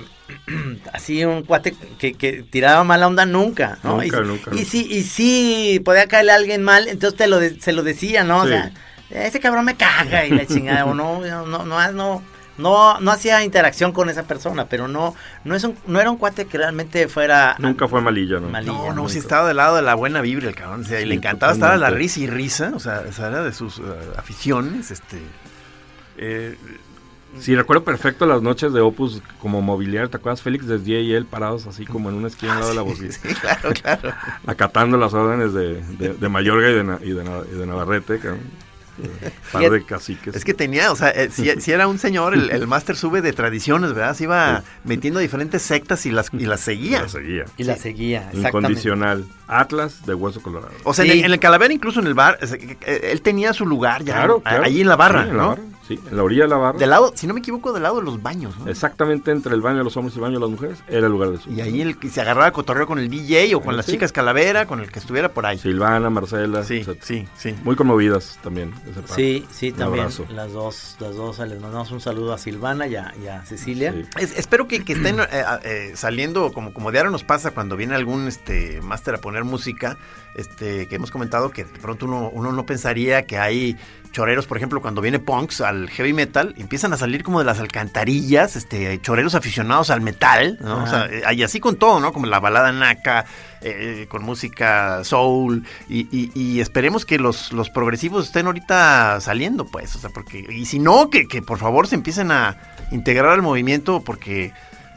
así 0.93 1.23
un 1.23 1.43
cuate 1.43 1.73
que, 1.99 2.13
que 2.13 2.43
tiraba 2.43 2.83
mala 2.83 3.07
onda 3.07 3.25
nunca, 3.25 3.77
¿no? 3.83 4.01
Nunca, 4.01 4.17
y, 4.21 4.25
nunca, 4.25 4.51
Y 4.55 4.65
sí, 4.65 4.87
y 4.89 5.03
sí, 5.03 5.81
podía 5.85 6.07
caerle 6.07 6.31
a 6.31 6.35
alguien 6.35 6.63
mal, 6.63 6.87
entonces 6.87 7.17
te 7.17 7.27
lo 7.27 7.39
de- 7.39 7.59
se 7.61 7.71
lo 7.73 7.83
decía, 7.83 8.23
¿no? 8.23 8.39
O 8.39 8.43
Sí. 8.43 8.49
sea, 8.49 8.71
ese 9.09 9.39
cabrón 9.39 9.65
me 9.65 9.75
caga 9.75 10.25
y 10.25 10.31
la 10.31 10.45
chingada, 10.47 10.85
o 10.85 10.93
no, 10.93 11.21
no, 11.21 11.45
no, 11.45 11.65
no, 11.65 11.91
no, 11.91 12.21
no, 12.57 12.99
no 12.99 13.11
hacía 13.11 13.43
interacción 13.43 13.91
con 13.91 14.09
esa 14.09 14.23
persona, 14.23 14.65
pero 14.67 14.87
no, 14.87 15.13
no 15.43 15.55
es 15.55 15.63
un, 15.63 15.75
no 15.87 15.99
era 15.99 16.09
un 16.09 16.17
cuate 16.17 16.45
que 16.45 16.57
realmente 16.57 17.07
fuera 17.07 17.55
Nunca 17.59 17.87
fue 17.87 18.01
malilla, 18.01 18.39
¿no? 18.39 18.49
malilla. 18.49 18.71
No, 18.71 18.85
no, 18.87 18.93
nunca. 18.93 19.09
si 19.11 19.19
estaba 19.19 19.47
del 19.47 19.57
lado 19.57 19.75
de 19.75 19.81
la 19.81 19.95
buena 19.95 20.21
vibra 20.21 20.47
el 20.47 20.55
cabrón. 20.55 20.81
o 20.81 20.83
sea, 20.83 20.99
y 20.99 21.03
Sí, 21.03 21.09
le 21.09 21.15
encantaba 21.15 21.51
estar 21.53 21.71
a 21.73 21.77
la 21.77 21.89
risa 21.89 22.19
y 22.21 22.27
risa. 22.27 22.71
O 22.73 22.79
sea, 22.79 23.03
esa 23.07 23.27
era 23.27 23.43
de 23.43 23.51
sus 23.53 23.79
eh, 23.79 23.83
aficiones. 24.17 24.91
Este. 24.91 25.17
eh, 26.17 26.57
Sí, 27.39 27.53
recuerdo 27.53 27.83
perfecto 27.83 28.25
las 28.25 28.41
noches 28.41 28.71
de 28.71 28.79
Opus 28.79 29.21
como 29.41 29.61
mobiliario. 29.61 30.09
¿Te 30.09 30.15
acuerdas? 30.15 30.41
Félix 30.41 30.67
Desdie 30.67 31.01
y 31.01 31.13
él 31.13 31.25
parados 31.25 31.67
así 31.67 31.85
como 31.85 32.09
en 32.09 32.15
una 32.15 32.27
esquina 32.29 32.53
al 32.53 32.59
lado 32.59 32.69
de 32.69 32.75
la 32.77 32.81
bocina. 32.83 33.11
sí, 33.11 33.27
claro, 33.33 33.73
claro. 33.73 34.13
acatando 34.47 34.95
las 34.97 35.13
órdenes 35.13 35.53
de, 35.53 35.81
de, 35.97 36.13
de 36.13 36.29
Mayorga 36.29 36.69
y 36.69 36.73
de, 36.75 36.97
y 37.05 37.09
de, 37.11 37.23
y 37.53 37.57
de 37.57 37.65
Navarrete, 37.67 38.19
cabrón. 38.19 38.39
Par 39.51 39.69
de 39.69 39.83
caciques. 39.83 40.35
Es 40.35 40.43
que 40.45 40.53
tenía, 40.53 40.91
o 40.91 40.95
sea, 40.95 41.09
eh, 41.09 41.29
si, 41.31 41.49
si 41.61 41.71
era 41.71 41.87
un 41.87 41.99
señor, 41.99 42.33
el, 42.33 42.49
el 42.51 42.67
máster 42.67 42.95
sube 42.95 43.21
de 43.21 43.33
tradiciones, 43.33 43.93
¿verdad? 43.93 44.15
Se 44.15 44.23
iba 44.25 44.63
metiendo 44.83 45.19
diferentes 45.19 45.61
sectas 45.61 46.05
y 46.05 46.11
las, 46.11 46.29
y 46.33 46.45
las 46.45 46.59
seguía. 46.61 47.01
La 47.03 47.09
seguía. 47.09 47.45
Y 47.57 47.63
la 47.63 47.75
seguía, 47.77 48.19
exactamente. 48.31 48.47
Incondicional. 48.57 49.25
Atlas 49.47 50.05
de 50.05 50.13
Hueso 50.15 50.41
Colorado. 50.41 50.71
O 50.83 50.93
sea, 50.93 51.05
Sí. 51.05 51.11
en, 51.11 51.17
el, 51.19 51.25
en 51.25 51.31
el 51.33 51.39
Calavera, 51.39 51.73
incluso 51.73 51.99
en 51.99 52.07
el 52.07 52.13
bar, 52.15 52.39
eh, 52.41 53.09
él 53.11 53.21
tenía 53.21 53.53
su 53.53 53.65
lugar 53.65 54.03
ya. 54.03 54.15
Claro, 54.15 54.39
claro. 54.41 54.63
Ahí 54.63 54.81
en 54.81 54.87
la 54.87 54.95
barra, 54.95 55.23
Sí, 55.23 55.29
en 55.29 55.37
la 55.37 55.43
¿no? 55.43 55.49
barra, 55.49 55.61
Sí, 55.87 55.99
en 56.09 56.17
la 56.17 56.23
orilla 56.23 56.43
de 56.43 56.49
la 56.49 56.57
barra. 56.57 56.79
Del 56.79 56.89
lado, 56.89 57.11
si 57.15 57.27
no 57.27 57.33
me 57.33 57.41
equivoco, 57.41 57.71
del 57.71 57.83
lado 57.83 57.97
de 57.97 58.03
los 58.03 58.21
baños, 58.23 58.57
¿no? 58.57 58.67
Exactamente 58.67 59.29
entre 59.31 59.53
el 59.53 59.61
baño 59.61 59.77
de 59.79 59.83
los 59.83 59.95
hombres 59.97 60.15
y 60.15 60.17
el 60.17 60.23
baño 60.23 60.35
de 60.35 60.39
las 60.41 60.49
mujeres, 60.49 60.79
era 60.87 61.05
el 61.05 61.11
lugar 61.11 61.29
de 61.29 61.37
su. 61.39 61.51
Y 61.51 61.61
ahí 61.61 61.81
el 61.81 61.97
que 61.99 62.09
se 62.09 62.21
agarraba 62.21 62.51
cotorreo 62.51 62.87
con 62.87 62.97
el 62.97 63.09
DJ 63.09 63.53
o 63.55 63.61
con 63.61 63.77
las 63.77 63.85
Sí. 63.85 63.91
chicas 63.93 64.11
Calavera, 64.11 64.65
con 64.65 64.79
el 64.79 64.91
que 64.91 64.97
estuviera 64.99 65.29
por 65.29 65.45
ahí. 65.45 65.57
Silvana, 65.59 66.09
Marcela. 66.09 66.63
Sí, 66.63 66.83
sí, 67.01 67.27
sí. 67.37 67.55
Muy 67.63 67.75
conmovidas 67.75 68.39
también. 68.41 68.73
ese 68.89 69.01
par. 69.01 69.15
Sí, 69.15 69.45
sí, 69.51 69.69
Un 69.71 69.77
también. 69.77 69.99
abrazo. 70.05 70.25
Las 70.29 70.51
dos, 70.53 70.95
las 70.99 71.15
dos, 71.15 71.37
les 71.39 71.59
mandamos 71.61 71.91
un 71.91 72.01
saludo 72.01 72.33
a 72.33 72.37
Silvana 72.39 72.87
y 72.87 72.95
a, 72.95 73.13
y 73.23 73.27
a 73.27 73.45
Cecilia. 73.45 73.93
Sí. 73.93 74.03
Es- 74.19 74.37
espero 74.39 74.67
que, 74.67 74.83
que 74.83 74.93
estén 74.93 75.19
eh, 75.19 75.25
eh, 75.63 75.91
saliendo, 75.95 76.51
como, 76.51 76.73
como 76.73 76.91
diario 76.91 77.11
nos 77.11 77.23
pasa 77.23 77.51
cuando 77.51 77.75
viene 77.77 77.93
algún 77.95 78.27
este 78.27 78.81
máster 78.81 79.13
a 79.15 79.17
poner 79.19 79.43
música, 79.43 79.97
este, 80.35 80.87
que 80.87 80.95
hemos 80.95 81.11
comentado 81.11 81.51
que 81.51 81.63
de 81.65 81.79
pronto 81.79 82.05
uno, 82.07 82.29
uno 82.33 82.51
no 82.51 82.65
pensaría 82.65 83.25
que 83.25 83.37
hay 83.37 83.77
choreros, 84.15 84.47
por 84.47 84.55
ejemplo, 84.55 84.81
cuando 84.81 85.01
viene 85.01 85.19
punks 85.19 85.59
al 85.59 85.89
heavy 85.89 86.13
metal, 86.13 86.55
empiezan 86.57 86.93
a 86.93 86.97
salir 86.97 87.21
como 87.21 87.39
de 87.39 87.45
las 87.45 87.59
alcantarillas, 87.59 88.55
este, 88.55 89.01
choreros 89.01 89.35
aficionados 89.35 89.89
al 89.89 89.99
metal, 89.99 90.57
¿no? 90.61 90.83
O 90.83 90.87
sea, 90.87 91.07
eh, 91.11 91.21
y 91.35 91.43
así 91.43 91.59
con 91.59 91.75
todo, 91.75 91.99
¿no? 91.99 92.13
Como 92.13 92.25
la 92.25 92.39
balada 92.39 92.71
naca, 92.71 93.25
eh, 93.61 94.05
con 94.07 94.23
música 94.23 95.03
soul, 95.03 95.65
y, 95.89 96.07
y- 96.17 96.31
y 96.33 96.61
esperemos 96.61 97.05
que 97.05 97.19
los, 97.19 97.51
los 97.51 97.69
progresivos 97.69 98.27
estén 98.27 98.45
ahorita 98.45 99.19
saliendo, 99.19 99.65
pues, 99.65 99.93
o 99.97 99.99
sea, 99.99 100.09
porque, 100.11 100.45
y 100.49 100.65
si 100.65 100.79
no, 100.79 101.09
que, 101.09 101.27
que 101.27 101.41
por 101.41 101.57
favor 101.57 101.87
se 101.87 101.95
empiecen 101.95 102.31
a 102.31 102.55
integrar 102.91 103.31
al 103.31 103.41
movimiento, 103.41 103.99
porque 104.01 104.53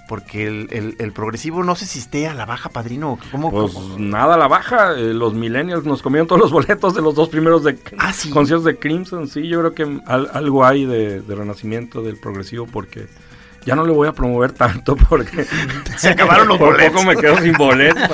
porque 0.09 0.47
el, 0.49 0.67
el- 0.73 0.97
el 0.99 1.13
progresivo 1.13 1.63
no 1.63 1.77
sé 1.77 1.87
si 1.87 2.01
esté 2.01 2.27
a 2.27 2.35
la 2.35 2.47
baja, 2.47 2.71
padrino. 2.71 3.19
¿Cómo, 3.31 3.51
Pues 3.53 3.73
cómo? 3.75 3.97
nada 3.99 4.35
a 4.35 4.39
la 4.39 4.49
baja, 4.49 4.95
eh, 4.99 5.15
los 5.15 5.35
millennials 5.35 5.85
nos 5.85 6.03
comieron 6.03 6.27
todos 6.27 6.41
los 6.41 6.51
boletos 6.59 6.95
de 6.95 7.03
los 7.03 7.15
dos 7.15 7.29
primeros 7.29 7.63
de 7.63 7.79
Ah, 7.99 8.13
sí. 8.13 8.31
conciertos 8.31 8.65
de 8.65 8.77
Crimson, 8.79 9.29
sí, 9.29 9.47
yo 9.47 9.61
creo 9.61 9.75
que 9.75 10.01
al- 10.07 10.31
algo 10.33 10.65
hay 10.65 10.85
de, 10.87 11.21
de 11.21 11.35
renacimiento 11.37 12.03
del 12.03 12.17
progresivo 12.19 12.67
porque 12.67 13.07
ya 13.67 13.75
no 13.77 13.85
le 13.85 13.93
voy 13.93 14.09
a 14.09 14.13
promover 14.13 14.53
tanto 14.53 14.97
porque 14.97 15.45
Se 15.99 16.09
acabaron 16.11 16.49
los 16.49 16.57
por 16.59 16.73
boletos. 16.73 16.93
poco 16.95 17.05
me 17.05 17.17
quedo 17.17 17.37
sin 17.39 17.53
boletos 17.53 18.09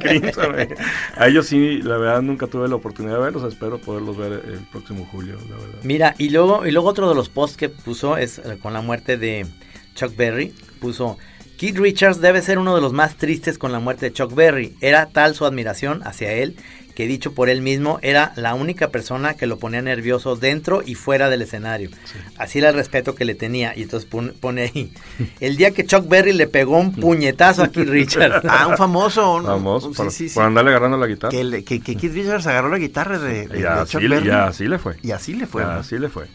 Crimson. 0.00 0.58
eh. 0.58 0.68
A 1.16 1.28
ellos 1.28 1.46
sí, 1.46 1.80
la 1.82 1.98
verdad 1.98 2.22
nunca 2.22 2.46
tuve 2.48 2.66
la 2.68 2.74
oportunidad 2.74 3.14
de 3.16 3.20
verlos, 3.22 3.44
espero 3.52 3.78
poderlos 3.78 4.16
ver 4.16 4.32
el 4.32 4.58
próximo 4.72 5.06
julio, 5.12 5.36
la 5.48 5.56
verdad. 5.56 5.78
Mira, 5.84 6.14
y 6.18 6.30
luego, 6.30 6.66
y 6.66 6.72
luego 6.72 6.88
otro 6.88 7.08
de 7.08 7.14
los 7.14 7.28
posts 7.28 7.56
que 7.56 7.68
puso 7.68 8.16
es 8.16 8.38
eh, 8.38 8.58
con 8.60 8.72
la 8.72 8.80
muerte 8.80 9.16
de 9.16 9.46
Chuck 9.94 10.16
Berry. 10.16 10.52
Puso, 10.82 11.16
Keith 11.56 11.78
Richards 11.78 12.20
debe 12.20 12.42
ser 12.42 12.58
uno 12.58 12.74
de 12.74 12.80
los 12.82 12.92
más 12.92 13.16
tristes 13.16 13.56
con 13.56 13.72
la 13.72 13.78
muerte 13.80 14.06
de 14.06 14.12
Chuck 14.12 14.34
Berry. 14.34 14.74
Era 14.80 15.06
tal 15.06 15.34
su 15.34 15.46
admiración 15.46 16.02
hacia 16.04 16.32
él 16.32 16.56
que 16.96 17.06
dicho 17.06 17.32
por 17.32 17.48
él 17.48 17.62
mismo 17.62 17.98
era 18.02 18.34
la 18.36 18.54
única 18.54 18.88
persona 18.90 19.32
que 19.32 19.46
lo 19.46 19.58
ponía 19.58 19.80
nervioso 19.80 20.36
dentro 20.36 20.82
y 20.84 20.94
fuera 20.94 21.30
del 21.30 21.40
escenario. 21.40 21.88
Así 22.36 22.58
era 22.58 22.68
el 22.68 22.74
respeto 22.74 23.14
que 23.14 23.24
le 23.24 23.34
tenía. 23.34 23.72
Y 23.74 23.84
entonces 23.84 24.06
pone, 24.40 24.62
ahí, 24.62 24.92
el 25.40 25.56
día 25.56 25.70
que 25.70 25.86
Chuck 25.86 26.06
Berry 26.06 26.34
le 26.34 26.48
pegó 26.48 26.76
un 26.78 26.92
puñetazo 26.94 27.62
a 27.62 27.68
Keith 27.68 27.88
Richards. 27.88 28.44
Ah, 28.48 28.66
un 28.66 28.76
famoso. 28.76 29.36
un- 29.36 29.44
Vamos, 29.44 29.84
un- 29.84 29.94
por, 29.94 30.10
sí, 30.10 30.24
sí, 30.24 30.28
sí. 30.28 30.34
por 30.34 30.44
andarle 30.44 30.70
agarrando 30.72 30.98
la 30.98 31.06
guitarra. 31.06 31.30
Que, 31.30 31.44
le- 31.44 31.64
que, 31.64 31.80
que 31.80 31.96
Keith 31.96 32.12
Richards 32.12 32.46
agarró 32.46 32.68
la 32.68 32.78
guitarra 32.78 33.18
de, 33.18 33.46
de- 33.48 33.58
y, 33.58 33.62
de 33.62 33.68
así, 33.68 33.92
Chuck 33.92 34.02
Berry. 34.10 34.26
y 34.28 34.30
así 34.30 34.66
le 34.68 34.78
fue. 34.78 34.96
Y 35.02 35.10
así 35.12 35.32
le 35.32 35.46
fue. 35.46 35.62
Así 35.62 35.98
le 35.98 36.08
fue. 36.10 36.26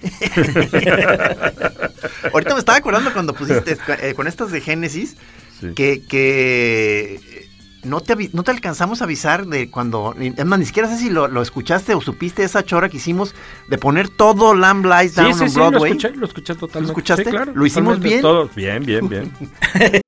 Ahorita 2.32 2.54
me 2.54 2.60
estaba 2.60 2.78
acordando 2.78 3.12
cuando 3.12 3.34
pusiste 3.34 3.76
eh, 4.00 4.14
con 4.14 4.26
estas 4.26 4.50
de 4.50 4.60
Génesis 4.60 5.16
Sí. 5.60 5.74
que, 5.74 6.02
que 6.08 7.48
no 7.84 8.00
te, 8.00 8.30
no 8.32 8.42
te 8.42 8.50
alcanzamos 8.50 9.02
a 9.02 9.04
avisar 9.04 9.46
de 9.46 9.70
cuando. 9.70 10.14
Es 10.18 10.44
más, 10.46 10.58
ni 10.58 10.64
siquiera 10.64 10.88
sé 10.88 10.96
si 10.96 11.10
lo, 11.10 11.28
lo 11.28 11.42
escuchaste 11.42 11.94
o 11.94 12.00
supiste 12.00 12.42
esa 12.44 12.64
chora 12.64 12.88
que 12.88 12.96
hicimos 12.96 13.34
de 13.68 13.76
poner 13.76 14.08
todo 14.08 14.54
Lamb 14.54 14.86
Lies 14.86 15.14
Down 15.16 15.34
Sí, 15.34 15.38
sí, 15.38 15.44
on 15.44 15.50
sí, 15.50 15.58
lo 15.58 15.68
Broadway. 15.70 15.90
escuché, 15.92 16.16
lo 16.16 16.26
escuché 16.26 16.54
totalmente. 16.54 16.80
¿Lo 16.80 16.86
escuchaste? 16.86 17.24
Sí, 17.24 17.30
claro. 17.30 17.52
¿Lo 17.54 17.66
hicimos 17.66 18.00
bien? 18.00 18.22
Todos, 18.22 18.54
bien, 18.54 18.84
bien, 18.86 19.06
bien. 19.08 19.30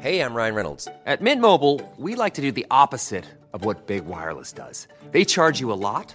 Hey, 0.00 0.20
I'm 0.20 0.32
Ryan 0.34 0.54
Reynolds. 0.54 0.88
At 1.06 1.20
Mint 1.20 1.40
Mobile, 1.40 1.80
we 1.96 2.14
like 2.14 2.34
to 2.34 2.42
do 2.42 2.52
the 2.52 2.66
opposite 2.70 3.24
of 3.52 3.64
what 3.64 3.86
Big 3.86 4.06
Wireless 4.06 4.52
does. 4.52 4.86
They 5.10 5.24
charge 5.24 5.60
you 5.60 5.72
a 5.72 5.80
lot, 5.80 6.14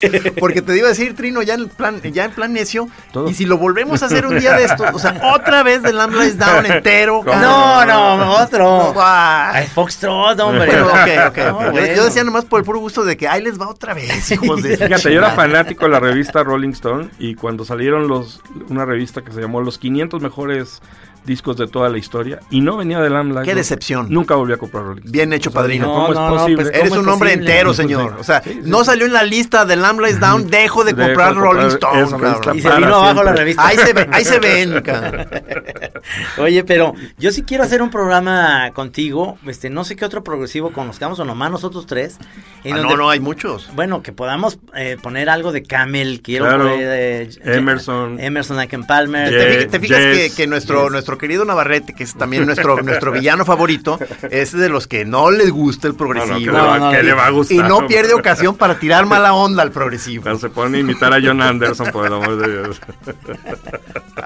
Porque 0.38 0.62
te 0.62 0.76
iba 0.76 0.86
a 0.86 0.90
decir, 0.90 1.16
Trino, 1.16 1.42
ya 1.42 1.54
en 1.54 1.68
plan, 1.68 2.00
ya 2.00 2.24
en 2.24 2.30
plan 2.30 2.52
necio, 2.52 2.88
Todo. 3.12 3.28
y 3.28 3.34
si 3.34 3.46
lo 3.46 3.58
volvemos 3.58 4.00
a 4.04 4.06
hacer 4.06 4.26
un 4.26 4.38
día 4.38 4.54
de 4.54 4.62
esto, 4.64 4.84
o 4.92 4.98
sea, 5.00 5.20
otra 5.34 5.64
vez 5.64 5.82
del 5.82 5.96
Lamb 5.96 6.14
Lies 6.14 6.38
Down 6.38 6.66
entero. 6.70 7.22
No, 7.24 7.84
no, 7.84 8.34
otro. 8.36 8.94
Ay, 8.96 9.66
Foxtrot, 9.66 10.38
hombre. 10.38 10.66
Bueno, 10.66 10.86
ok, 10.86 11.28
ok. 11.30 11.36
No, 11.38 11.44
Yo- 11.64 11.70
bueno. 11.72 11.94
Yo 11.96 12.04
decía 12.04 12.22
nomás 12.22 12.44
por 12.44 12.60
el 12.60 12.64
puro 12.64 12.78
gusto 12.78 13.04
de 13.04 13.16
que 13.16 13.26
ahí 13.26 13.42
les 13.42 13.60
va 13.60 13.68
otra 13.68 13.92
vez, 13.92 14.30
hijos 14.30 14.62
de... 14.62 14.76
Fíjate, 14.76 15.12
yo 15.12 15.18
era 15.18 15.32
fanático 15.32 15.86
de 15.86 15.90
la 15.90 15.98
revista 15.98 16.44
Rolling 16.44 16.70
Stone 16.70 17.08
y 17.18 17.34
cuando 17.34 17.64
salieron 17.64 18.06
los 18.06 18.40
una 18.68 18.84
revista 18.84 19.22
que 19.22 19.32
se 19.32 19.40
llamó 19.40 19.62
Los 19.62 19.78
500 19.78 20.22
mejores 20.22 20.80
discos 21.28 21.56
de 21.56 21.68
toda 21.68 21.88
la 21.88 21.98
historia 21.98 22.40
y 22.50 22.60
no 22.60 22.76
venía 22.78 22.98
de 23.00 23.10
Lamb. 23.10 23.44
Qué 23.44 23.54
decepción. 23.54 24.08
Nunca 24.10 24.34
volví 24.34 24.52
a 24.54 24.56
comprar 24.56 24.82
Rolling 24.82 24.98
Stone. 25.02 25.12
Bien 25.12 25.32
hecho, 25.32 25.50
O 25.50 25.52
sea, 25.52 25.60
padrino. 25.62 25.86
¿Cómo 25.86 26.14
No, 26.14 26.28
es 26.34 26.40
posible? 26.42 26.62
pues, 26.64 26.74
Eres 26.74 26.88
¿Cómo 26.88 27.00
un 27.02 27.06
es 27.08 27.12
hombre 27.12 27.28
posible? 27.30 27.50
entero, 27.52 27.74
señor. 27.74 28.16
O 28.18 28.24
sea, 28.24 28.42
Sí, 28.42 28.50
sí. 28.54 28.60
no 28.64 28.82
salió 28.84 29.06
en 29.06 29.12
la 29.12 29.22
lista 29.22 29.64
de 29.64 29.76
Lamb 29.76 30.00
Lies 30.00 30.18
Down, 30.18 30.48
dejo 30.48 30.82
de 30.84 30.92
Dejo 30.92 31.02
de 31.02 31.06
comprar 31.14 31.34
comprar 31.34 31.52
Rolling 31.54 31.66
Stone. 31.68 32.00
esa 32.02 32.16
revista. 32.16 32.40
cabrón. 32.40 32.58
Y 32.58 32.60
se 32.62 32.68
vino 32.76 32.94
abajo 32.96 33.22
la 33.22 33.32
revista. 33.34 33.66
Ahí 33.68 33.76
se 33.76 33.92
ven, 33.92 34.08
ahí 34.14 34.24
se 34.24 34.38
ven, 34.40 34.80
cabrón. 34.82 35.26
Oye, 36.38 36.64
pero 36.64 36.94
yo 37.18 37.30
sí 37.32 37.42
quiero 37.42 37.64
hacer 37.64 37.82
un 37.82 37.90
programa 37.90 38.70
contigo. 38.72 39.38
Este, 39.46 39.70
no 39.70 39.84
sé 39.84 39.96
qué 39.96 40.04
otro 40.04 40.24
progresivo 40.24 40.72
conozcamos 40.72 41.18
o 41.20 41.24
nomás 41.24 41.50
nosotros 41.50 41.86
tres. 41.86 42.16
en 42.64 42.74
Ah, 42.74 42.78
donde- 42.78 42.94
no, 42.94 43.02
no, 43.02 43.10
hay 43.10 43.20
muchos. 43.20 43.70
Bueno, 43.74 44.02
que 44.02 44.12
podamos 44.12 44.58
eh, 44.74 44.96
poner 45.02 45.28
algo 45.28 45.52
de 45.52 45.62
Camel. 45.62 46.20
Quiero 46.22 46.46
Claro. 46.46 46.64
poner, 46.70 46.80
eh, 46.82 47.28
Emerson. 47.44 48.18
Emerson, 48.20 48.56
Lake 48.56 48.74
and 48.76 48.86
Palmer. 48.86 49.30
Yeah. 49.30 49.38
¿Te, 49.38 49.48
fijas- 49.48 49.70
te 49.70 49.80
fijas 49.80 49.98
Yes, 49.98 50.30
que, 50.30 50.36
que 50.36 50.46
nuestro, 50.46 50.84
yes. 50.84 50.92
nuestro 50.92 51.17
querido 51.18 51.44
Navarrete, 51.44 51.94
que 51.94 52.04
es 52.04 52.14
también 52.14 52.46
nuestro, 52.46 52.80
nuestro 52.82 53.12
villano 53.12 53.44
favorito, 53.44 53.98
es 54.30 54.52
de 54.52 54.68
los 54.68 54.86
que 54.86 55.04
no 55.04 55.30
les 55.30 55.50
gusta 55.50 55.88
el 55.88 55.96
No, 55.96 56.04
no, 56.06 56.14
¿qué 56.14 56.20
progresivo? 56.20 56.52
No, 56.56 56.78
no, 56.78 56.90
qué 56.92 57.00
y- 57.00 57.02
le 57.02 57.12
va 57.14 57.26
a 57.26 57.30
gustar? 57.30 57.56
y 57.56 57.60
no 57.60 57.86
pierde 57.86 58.14
ocasión 58.14 58.56
para 58.56 58.78
tirar 58.78 59.06
mala 59.06 59.34
onda 59.34 59.62
al 59.62 59.70
progresivo. 59.72 60.36
Se 60.38 60.48
pone 60.48 60.78
a 60.78 60.80
imitar 60.80 61.12
a 61.12 61.18
John 61.22 61.42
Anderson, 61.42 61.90
por 61.92 62.06
el 62.06 62.12
amor 62.14 62.36
de 62.38 62.62
Dios. 62.62 62.80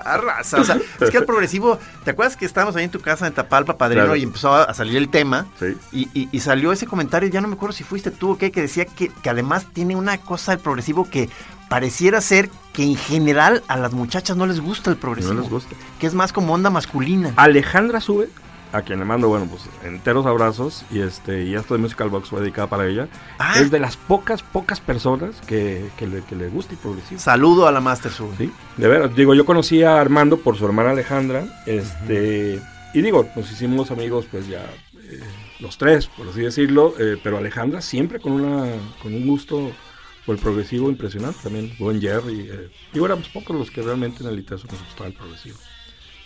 Ah, 0.04 0.16
raza, 0.18 0.60
o 0.60 0.64
sea, 0.64 0.78
es 1.00 1.10
que 1.10 1.18
el 1.18 1.24
progresivo, 1.24 1.78
¿te 2.04 2.10
acuerdas 2.12 2.36
que 2.36 2.44
estábamos 2.46 2.76
ahí 2.76 2.84
en 2.84 2.90
tu 2.90 3.00
casa 3.00 3.26
en 3.26 3.32
Tapalpa, 3.32 3.76
padrino, 3.76 4.02
Claro. 4.04 4.16
y 4.16 4.22
empezó 4.22 4.52
a, 4.54 4.64
a 4.64 4.74
salir 4.74 4.96
el 4.96 5.08
tema? 5.10 5.46
Sí. 5.58 5.76
Y, 5.92 6.08
y- 6.14 6.28
y 6.32 6.40
salió 6.40 6.72
ese 6.72 6.86
comentario, 6.86 7.28
ya 7.28 7.40
no 7.40 7.48
me 7.48 7.54
acuerdo 7.54 7.74
si 7.74 7.84
fuiste 7.84 8.10
tú 8.10 8.32
o 8.32 8.38
qué, 8.38 8.50
que 8.50 8.62
decía 8.62 8.84
que, 8.86 9.08
que 9.10 9.30
además 9.30 9.66
tiene 9.72 9.94
una 9.96 10.18
cosa 10.18 10.52
el 10.54 10.58
progresivo 10.58 11.08
que 11.08 11.28
pareciera 11.72 12.20
ser 12.20 12.50
que 12.72 12.82
en 12.84 12.96
general 12.96 13.62
a 13.68 13.76
las 13.76 13.92
muchachas 13.92 14.36
no 14.36 14.46
les 14.46 14.60
gusta 14.60 14.90
el 14.90 14.96
progresivo. 14.96 15.34
No 15.34 15.40
les 15.40 15.50
gusta. 15.50 15.74
Que 15.98 16.06
es 16.06 16.14
más 16.14 16.32
como 16.32 16.52
onda 16.54 16.70
masculina. 16.70 17.32
Alejandra 17.36 18.00
Sube, 18.00 18.28
a 18.72 18.82
quien 18.82 18.98
le 18.98 19.04
mando, 19.04 19.28
bueno, 19.28 19.46
pues 19.46 19.62
enteros 19.84 20.24
abrazos 20.26 20.84
y 20.90 21.00
este 21.00 21.44
y 21.44 21.54
esto 21.54 21.74
de 21.74 21.80
Musical 21.80 22.08
Box 22.08 22.28
fue 22.30 22.40
dedicada 22.40 22.68
para 22.68 22.86
ella. 22.86 23.08
Ah. 23.38 23.54
Es 23.58 23.70
de 23.70 23.78
las 23.80 23.96
pocas, 23.96 24.42
pocas 24.42 24.80
personas 24.80 25.36
que, 25.46 25.90
que 25.98 26.06
le, 26.06 26.22
que 26.22 26.36
le 26.36 26.48
gusta 26.48 26.72
el 26.72 26.78
progresivo. 26.78 27.20
Saludo 27.20 27.66
a 27.66 27.72
la 27.72 27.80
Master 27.80 28.12
Sub. 28.12 28.30
Sí, 28.38 28.50
de 28.76 28.88
veras. 28.88 29.14
Digo, 29.14 29.34
yo 29.34 29.44
conocí 29.44 29.82
a 29.82 30.00
Armando 30.00 30.38
por 30.38 30.56
su 30.56 30.64
hermana 30.66 30.90
Alejandra. 30.90 31.44
Este. 31.66 32.60
Y 32.94 33.00
digo, 33.02 33.26
nos 33.36 33.50
hicimos 33.50 33.90
amigos, 33.90 34.26
pues 34.30 34.46
ya. 34.48 34.60
eh, 34.94 35.20
los 35.60 35.78
tres, 35.78 36.06
por 36.06 36.28
así 36.28 36.40
decirlo. 36.42 36.94
eh, 36.98 37.18
pero 37.22 37.38
Alejandra 37.38 37.80
siempre 37.82 38.20
con 38.20 38.32
una. 38.32 38.66
con 39.02 39.14
un 39.14 39.26
gusto 39.26 39.70
por 40.26 40.36
el 40.36 40.40
progresivo 40.40 40.88
impresionante. 40.90 41.38
También 41.42 41.72
buen 41.78 42.00
Jerry. 42.00 42.48
Eh, 42.50 42.70
digo, 42.92 43.06
éramos 43.06 43.28
pocos 43.28 43.56
los 43.56 43.70
que 43.70 43.82
realmente 43.82 44.22
en 44.22 44.30
el 44.30 44.38
ITESO 44.38 44.66
nos 44.70 44.82
gustaba 44.84 45.08
el 45.08 45.14
progresivo. 45.14 45.56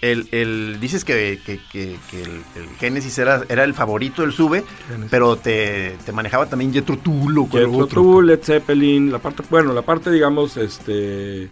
El, 0.03 0.29
el- 0.31 0.77
dices 0.79 1.05
que, 1.07 1.41
que- 1.45 1.59
que- 1.73 1.99
que 2.11 2.23
el, 2.23 2.31
el 2.55 2.69
Génesis 2.79 3.17
era, 3.19 3.45
era 3.49 3.65
el 3.65 3.73
favorito 3.73 4.21
del 4.23 4.33
Sube, 4.33 4.63
pero 5.11 5.37
te, 5.37 5.97
te 6.05 6.13
manejaba 6.13 6.47
también 6.47 6.73
Jethro 6.73 6.99
Tull 6.99 7.39
o 7.39 7.49
Jethro. 7.49 7.87
Tull, 7.87 8.27
Led 8.27 8.41
Zeppelin, 8.43 9.11
la 9.11 9.19
parte, 9.19 9.43
bueno, 9.49 9.73
la 9.73 9.83
parte, 9.83 10.11
digamos, 10.11 10.57
este. 10.57 11.51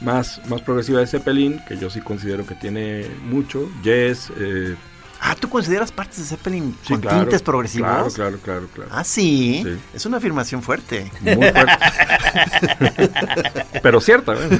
Más, 0.00 0.42
más 0.50 0.60
progresiva 0.60 1.00
de 1.00 1.06
Zeppelin, 1.06 1.60
que 1.66 1.78
yo 1.78 1.88
sí 1.88 2.00
considero 2.00 2.44
que 2.44 2.56
tiene 2.56 3.06
mucho. 3.22 3.70
Yes, 3.84 4.30
eh, 4.38 4.74
Ah, 5.20 5.34
¿tú 5.38 5.48
consideras 5.48 5.90
partes 5.90 6.18
de 6.18 6.24
Zeppelin 6.24 6.76
sí, 6.82 6.92
con 6.92 7.00
claro, 7.00 7.20
tintes 7.20 7.40
progresivos? 7.40 7.88
Claro, 7.88 8.10
claro, 8.12 8.38
claro, 8.42 8.68
claro. 8.74 8.90
Ah, 8.92 9.04
¿sí? 9.04 9.62
Sí. 9.64 9.70
es 9.94 10.04
una 10.06 10.18
afirmación 10.18 10.62
fuerte. 10.62 11.10
Muy 11.22 11.34
fuerte. 11.36 11.72
pero 13.82 14.00
cierta, 14.00 14.34
¿eh? 14.34 14.58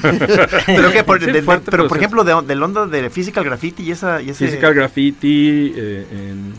pero 0.66 0.92
que 0.92 1.04
por, 1.04 1.20
Sí, 1.20 1.26
de- 1.26 1.32
de- 1.32 1.42
fuerte, 1.42 1.70
pero 1.70 1.84
pero 1.84 1.88
por 1.88 1.98
ejemplo, 1.98 2.24
de, 2.24 2.42
del 2.46 2.62
onda 2.62 2.86
de 2.86 3.10
Physical 3.10 3.44
Graffiti 3.44 3.82
y 3.82 3.90
esa... 3.92 4.20
Y 4.22 4.30
ese, 4.30 4.46
Physical 4.46 4.74
Graffiti 4.74 5.72
eh, 5.76 6.06
en, 6.10 6.54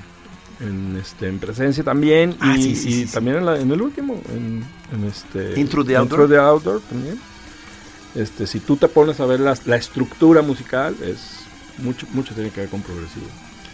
en, 0.67 0.97
este, 0.97 1.27
en 1.27 1.39
presencia 1.39 1.83
también. 1.83 2.31
y 2.31 2.35
Ah, 2.39 2.53
sí, 2.55 2.75
sí, 2.75 2.89
y 2.89 3.07
sí. 3.07 3.13
también 3.13 3.37
en, 3.37 3.45
la- 3.45 3.59
en 3.59 3.71
el 3.71 3.81
último, 3.81 4.21
en, 4.29 4.63
en 4.93 5.03
este... 5.05 5.59
Intro 5.59 5.83
the 5.83 5.93
Intro 5.93 6.23
Outdoor. 6.23 6.29
the 6.29 6.37
Outdoor 6.37 6.81
también. 6.81 7.19
Este, 8.13 8.45
si 8.47 8.59
tú 8.59 8.77
te 8.77 8.87
pones 8.87 9.19
a 9.19 9.25
ver 9.25 9.39
las- 9.39 9.65
la 9.65 9.77
estructura 9.77 10.41
musical, 10.41 10.95
es 11.03 11.39
mucho, 11.79 12.05
mucho 12.13 12.33
tiene 12.35 12.51
que 12.51 12.61
ver 12.61 12.69
con 12.69 12.81
progresivo. 12.81 13.25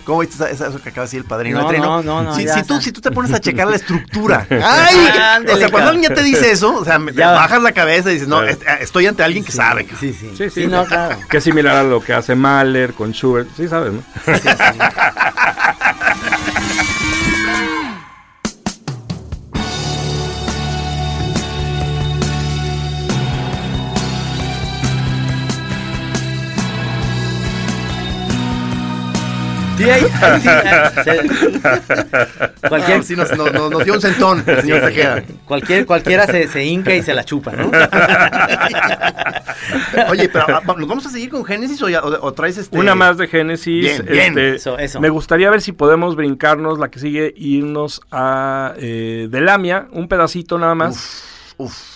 ¿Cómo 0.04 0.20
viste 0.20 0.36
esa- 0.36 0.50
esa- 0.50 0.68
eso 0.68 0.82
que 0.82 0.90
acaba 0.90 1.04
de 1.04 1.08
decir 1.08 1.20
el 1.20 1.26
padrino 1.26 1.62
No, 1.62 1.72
no, 1.72 2.04
no, 2.04 2.24
no, 2.24 2.36
si, 2.36 2.46
ya 2.46 2.56
si 2.56 2.64
tú, 2.64 2.82
si 2.82 2.92
tú 2.92 3.02
te 3.02 3.12
pones 3.12 3.32
a 3.34 3.40
checar 3.40 3.68
la 3.68 3.76
estructura. 3.76 4.46
¡Ay! 4.50 4.96
o 5.18 5.22
Ándele, 5.36 5.60
sea, 5.60 5.70
cuando 5.70 5.90
alguien 5.92 6.10
ya 6.10 6.16
te 6.16 6.24
dice 6.24 6.52
eso, 6.52 6.76
o 6.76 6.86
sea, 6.86 7.00
Ya. 7.14 7.32
bajas 7.32 7.62
la 7.62 7.72
cabeza 7.72 8.10
y 8.10 8.14
dices, 8.16 8.28
no, 8.28 8.38
Claro. 8.40 8.52
est- 8.52 8.64
estoy 8.82 9.08
ante 9.08 9.24
alguien 9.24 9.44
que 9.44 9.52
sabe. 9.52 9.88
Sí, 10.00 10.14
sí. 10.14 10.32
Sí, 10.38 10.50
sí. 10.50 10.62
Sí, 10.62 10.68
no, 10.68 10.86
claro. 10.86 11.18
Que 11.30 11.38
es 11.38 11.44
similar 11.44 11.76
a 11.78 11.84
lo 11.84 12.02
que 12.02 12.14
hace 12.14 12.36
Mahler 12.36 12.94
con 12.94 13.14
Schubert. 13.14 13.48
Sí, 13.56 13.68
sabes, 13.68 13.94
¿no? 13.94 14.02
Sí, 14.26 14.32
ahí, 29.90 30.04
ahí 30.22 30.42
sí, 30.42 30.48
ah, 30.50 30.92
se- 31.04 32.70
cualquier, 32.70 33.00
Ah, 33.00 33.04
sí, 33.04 33.16
nos, 33.16 33.36
nos- 33.38 33.54
nos- 33.54 33.72
nos 33.72 33.84
dio 33.86 33.94
un 33.94 34.02
centón, 34.02 34.44
señor 34.46 34.82
Tejeda. 34.82 35.24
cualquier, 35.46 35.86
cualquiera 35.86 36.26
se, 36.28 36.48
se 36.48 36.64
hinca 36.64 36.94
y 36.96 37.02
se 37.02 37.14
la 37.14 37.24
chupa, 37.24 37.52
¿no? 37.54 37.68
Oye, 40.10 40.30
pero 40.30 40.46
ah, 40.48 40.62
¿nos 40.78 40.88
vamos 40.88 41.06
a 41.06 41.10
seguir 41.10 41.30
con 41.30 41.44
Génesis 41.46 41.82
o, 41.82 41.90
ya- 41.90 42.02
o- 42.02 42.26
o 42.28 42.34
traes 42.34 42.58
este...? 42.58 42.78
Una 42.78 42.96
más 42.96 43.18
de 43.18 43.28
Génesis. 43.28 43.82
Bien, 43.82 44.06
bien. 44.06 44.28
este, 44.38 44.56
Eso, 44.56 44.78
eso. 44.78 45.00
Me 45.02 45.10
gustaría 45.10 45.50
ver 45.50 45.62
si 45.62 45.72
podemos 45.72 46.16
brincarnos 46.16 46.80
la 46.80 46.90
que 46.90 47.00
sigue 47.00 47.34
irnos 47.36 48.02
a 48.12 48.74
eh, 48.78 49.28
de 49.30 49.42
Lamia, 49.42 49.88
un 49.92 50.08
pedacito 50.08 50.58
nada 50.58 50.76
más. 50.76 51.54
Uf. 51.58 51.92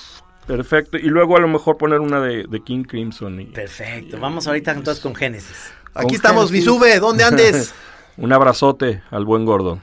Perfecto. 0.47 0.97
Y 0.97 1.07
luego 1.07 1.37
a 1.37 1.39
lo 1.39 1.47
mejor 1.47 1.77
poner 1.77 1.99
una 2.01 2.19
de, 2.19 2.45
de 2.47 2.63
King 2.63 2.83
Crimson. 2.83 3.41
Y, 3.41 3.45
Perfecto. 3.45 4.19
Vamos 4.19 4.45
ahorita 4.45 4.71
entonces 4.73 5.01
con 5.01 5.15
Génesis. 5.15 5.71
Aquí 5.95 6.15
estamos, 6.15 6.51
mi 6.51 6.59
Génesis. 6.59 6.65
sube, 6.65 6.99
¿dónde 6.99 7.23
andes? 7.29 7.73
Un 8.17 8.31
abrazote 8.33 9.01
al 9.11 9.25
buen 9.25 9.45
gordo. 9.45 9.79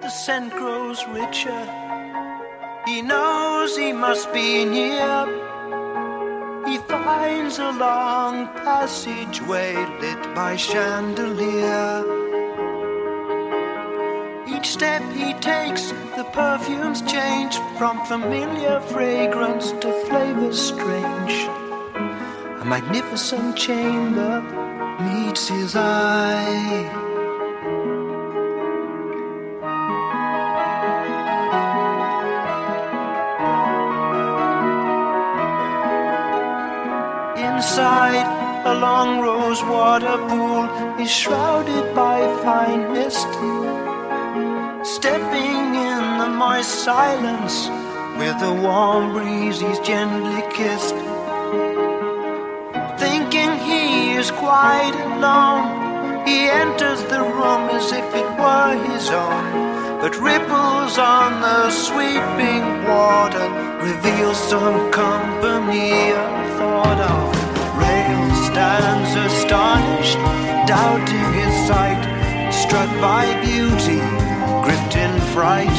The 0.00 0.08
scent 0.08 0.52
grows 0.54 1.04
richer. 1.12 1.66
He 2.86 3.02
knows 3.02 3.76
he 3.76 3.92
must 3.92 4.32
be 4.32 4.64
near. 4.64 5.26
He 6.66 6.78
finds 6.88 7.58
a 7.58 7.72
long 7.72 8.48
passageway 8.64 9.74
lit 10.00 10.34
by 10.34 10.56
chandelier. 10.56 12.04
Each 14.46 14.66
step 14.72 15.02
he 15.12 15.34
takes, 15.34 15.92
the 16.16 16.24
perfumes 16.32 17.02
change 17.02 17.58
from 17.76 17.98
familiar 18.06 18.80
fragrance 18.92 19.72
to 19.80 19.90
flavors 20.08 20.58
strange. 20.60 21.48
A 22.60 22.64
magnificent 22.64 23.56
chamber 23.56 24.42
meets 25.00 25.48
his 25.48 25.76
eye. 25.76 26.86
Inside, 37.36 38.26
a 38.64 38.74
long 38.74 39.20
rose 39.20 39.62
water 39.64 40.16
pool 40.28 40.64
is 41.00 41.10
shrouded 41.10 41.94
by 41.94 42.18
fine 42.42 42.92
mist. 42.92 43.32
Stepping 44.96 45.74
in 45.90 46.04
the 46.20 46.28
moist 46.28 46.74
silence, 46.84 47.68
with 48.18 48.38
a 48.42 48.54
warm 48.66 49.12
breeze 49.12 49.60
he's 49.60 49.80
gently 49.80 50.42
kissed. 50.58 50.96
Thinking 52.98 53.52
he 53.68 53.75
is 54.16 54.30
quite 54.30 54.96
alone, 55.12 56.26
he 56.26 56.48
enters 56.48 57.02
the 57.04 57.20
room 57.20 57.68
as 57.78 57.92
if 57.92 58.08
it 58.14 58.28
were 58.40 58.72
his 58.88 59.10
own. 59.10 59.44
But 60.00 60.16
ripples 60.16 60.96
on 60.96 61.42
the 61.42 61.70
sweeping 61.70 62.64
water 62.88 63.46
reveal 63.84 64.32
some 64.34 64.90
company 64.90 66.12
unthought 66.12 67.00
of. 67.14 67.28
Oh, 67.28 67.78
rail 67.84 68.24
stands 68.48 69.12
astonished, 69.28 70.20
doubting 70.66 71.28
his 71.40 71.54
sight, 71.68 72.02
struck 72.50 72.90
by 73.08 73.24
beauty, 73.44 74.00
gripped 74.64 74.96
in 74.96 75.12
fright. 75.34 75.78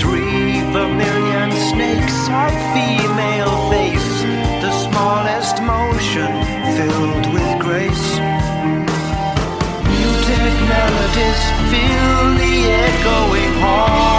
Three 0.00 0.62
vermilion 0.72 1.52
snakes 1.70 2.20
of 2.32 2.52
female 2.72 3.54
face, 3.70 4.35
smallest 4.96 5.62
motion 5.62 6.32
filled 6.74 7.26
with 7.34 7.60
grace. 7.60 8.08
Muted 9.92 10.54
melodies 10.72 11.42
fill 11.70 12.24
the 12.40 12.54
echoing 12.86 13.54
hall. 13.60 14.15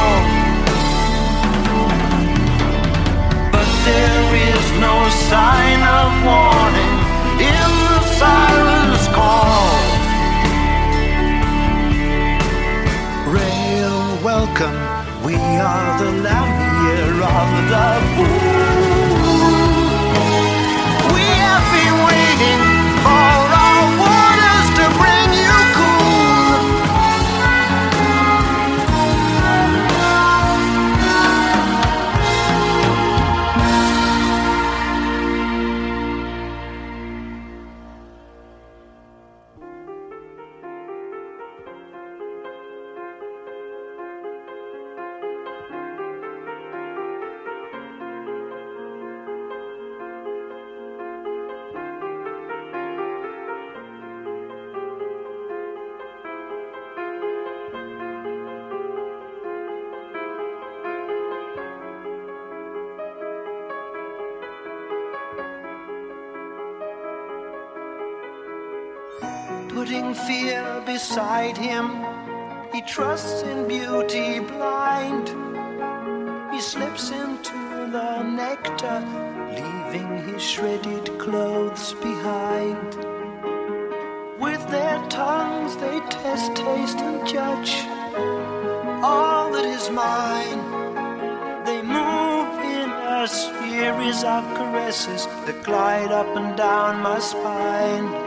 Beside 70.97 71.55
him, 71.55 71.85
he 72.73 72.81
trusts 72.81 73.43
in 73.43 73.67
beauty 73.67 74.39
blind. 74.39 75.27
He 76.51 76.59
slips 76.59 77.11
into 77.11 77.59
the 77.95 78.23
nectar, 78.23 78.99
leaving 79.59 80.09
his 80.27 80.41
shredded 80.41 81.05
clothes 81.19 81.93
behind. 82.01 82.89
With 84.39 84.63
their 84.71 84.97
tongues 85.07 85.77
they 85.77 85.99
test, 86.09 86.55
taste, 86.55 86.97
and 86.97 87.27
judge 87.27 87.73
all 89.03 89.51
that 89.51 89.65
is 89.65 89.91
mine. 89.91 90.61
They 91.67 91.79
move 91.83 92.51
in 92.79 92.89
a 92.89 93.27
series 93.27 94.23
of 94.23 94.41
caresses 94.57 95.27
that 95.45 95.61
glide 95.61 96.11
up 96.11 96.35
and 96.35 96.57
down 96.57 97.03
my 97.03 97.19
spine. 97.19 98.26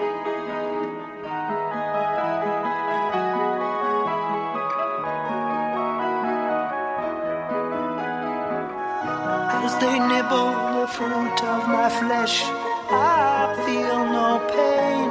As 9.62 9.74
they 9.76 9.98
nibble 9.98 10.52
the 10.80 10.86
fruit 10.96 11.38
of 11.54 11.68
my 11.68 11.88
flesh, 12.00 12.42
I 12.90 13.54
feel 13.64 13.98
no 14.18 14.30
pain. 14.56 15.10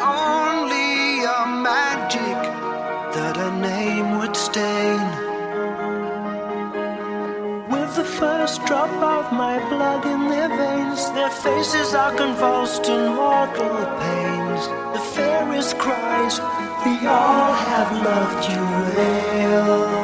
Only 0.00 1.24
a 1.38 1.40
magic 1.70 2.38
that 3.14 3.36
a 3.36 3.50
name 3.70 4.18
would 4.18 4.36
stain. 4.36 5.02
With 7.72 7.90
the 7.96 8.04
first 8.04 8.64
drop 8.64 8.94
of 9.16 9.32
my 9.32 9.56
blood 9.68 10.06
in 10.06 10.28
their 10.28 10.48
veins, 10.48 11.10
their 11.16 11.30
faces 11.30 11.94
are 11.94 12.14
convulsed 12.14 12.88
in 12.88 13.14
mortal 13.14 13.76
pains. 14.02 14.62
The 14.94 15.04
fairest 15.16 15.78
cries, 15.78 16.38
We 16.86 16.94
all 17.06 17.52
have 17.68 17.90
loved 18.08 18.42
you 18.52 18.64
well. 18.96 20.03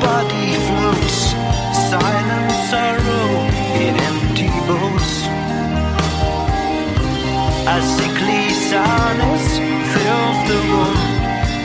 Body 0.00 0.54
floats, 0.66 1.34
silent 1.90 2.50
sorrow 2.70 3.28
in 3.84 3.94
empty 4.10 4.48
boats. 4.66 5.10
A 7.66 7.80
sickly 7.96 8.50
sourness 8.68 9.46
fills 9.92 10.38
the 10.50 10.58
room, 10.70 10.98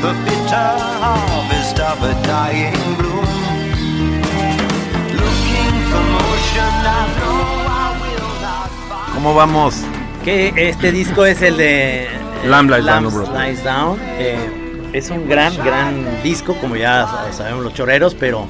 the 0.03 0.13
bitter 0.25 0.69
harvest 1.03 1.79
of 1.79 1.97
a 2.03 2.13
dying 2.23 2.95
bloom. 2.97 3.29
Looking 5.21 5.75
for 5.89 6.03
motion, 6.17 6.73
I 6.85 7.03
know 7.17 7.39
I 7.67 7.87
will 8.01 8.33
not 8.41 8.69
find. 8.87 9.13
¿Cómo 9.15 9.33
vamos? 9.33 9.75
Que 10.23 10.53
este 10.55 10.91
disco 10.91 11.25
es 11.25 11.41
el 11.41 11.57
de 11.57 12.03
eh, 12.05 12.09
Lamb 12.45 12.69
Lies 12.69 12.85
Down. 12.85 13.33
Lies 13.33 13.63
Down. 13.63 13.99
Eh, 14.17 14.58
es 14.93 15.09
un 15.09 15.27
gran, 15.29 15.55
gran 15.57 16.23
disco, 16.23 16.55
como 16.55 16.75
ya 16.75 17.05
sa- 17.07 17.33
sabemos 17.33 17.63
los 17.63 17.73
choreros, 17.73 18.15
pero 18.15 18.47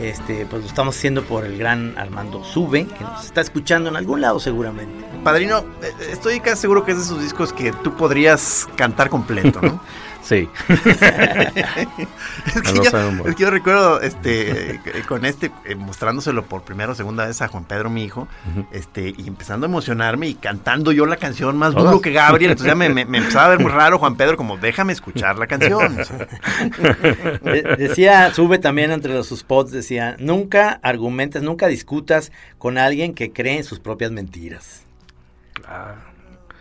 este, 0.00 0.44
pues 0.46 0.62
lo 0.62 0.68
estamos 0.68 0.96
haciendo 0.96 1.22
por 1.22 1.44
el 1.44 1.56
gran 1.58 1.96
Armando 1.96 2.44
Sube, 2.44 2.86
que 2.86 3.04
nos 3.04 3.24
está 3.24 3.40
escuchando 3.40 3.88
en 3.88 3.96
algún 3.96 4.20
lado 4.20 4.38
seguramente. 4.40 5.04
Padrino, 5.24 5.58
eh, 5.82 5.92
estoy 6.12 6.40
casi 6.40 6.62
seguro 6.62 6.84
que 6.84 6.92
es 6.92 6.98
de 6.98 7.04
esos 7.04 7.20
discos 7.22 7.52
que 7.52 7.72
tú 7.72 7.94
podrías 7.96 8.68
cantar 8.76 9.08
completo, 9.10 9.60
¿no? 9.62 9.80
Sí. 10.26 10.48
es, 10.68 12.56
No 12.56 12.62
que 12.62 12.72
lo 12.72 12.84
yo, 12.84 12.90
sabemos. 12.90 13.26
es 13.28 13.36
que 13.36 13.42
yo 13.42 13.50
recuerdo 13.50 14.00
este 14.00 14.72
eh, 14.74 14.80
con 15.06 15.24
este 15.24 15.52
eh, 15.64 15.76
mostrándoselo 15.76 16.44
por 16.46 16.62
primera 16.62 16.90
o 16.90 16.94
segunda 16.96 17.26
vez 17.26 17.40
a 17.42 17.48
Juan 17.48 17.64
Pedro 17.64 17.90
mi 17.90 18.02
hijo 18.02 18.26
este 18.72 19.14
y 19.16 19.28
empezando 19.28 19.66
a 19.66 19.68
emocionarme 19.68 20.26
y 20.28 20.34
cantando 20.34 20.90
yo 20.90 21.06
la 21.06 21.16
canción 21.16 21.56
más 21.56 21.74
duro 21.74 22.00
que 22.00 22.10
Gabriel 22.12 22.50
entonces 22.52 22.72
ya 22.72 22.74
me, 22.74 22.88
me- 22.88 23.04
me 23.04 23.18
empezaba 23.18 23.46
a 23.46 23.48
ver 23.50 23.60
muy 23.60 23.70
raro 23.72 23.98
Juan 24.00 24.16
Pedro 24.16 24.36
como 24.36 24.56
déjame 24.56 24.92
escuchar 24.92 25.38
la 25.38 25.46
canción 25.46 25.96
De- 27.42 27.76
decía, 27.78 28.32
Sube 28.34 28.58
también 28.58 28.90
entre 28.90 29.14
los 29.14 29.26
sus 29.28 29.40
spots, 29.40 29.70
decía, 29.70 30.16
nunca 30.18 30.80
argumentas, 30.82 31.42
nunca 31.42 31.68
discutas 31.68 32.32
con 32.58 32.78
alguien 32.78 33.14
que 33.14 33.32
cree 33.32 33.58
en 33.58 33.64
sus 33.64 33.78
propias 33.80 34.10
mentiras. 34.10 34.84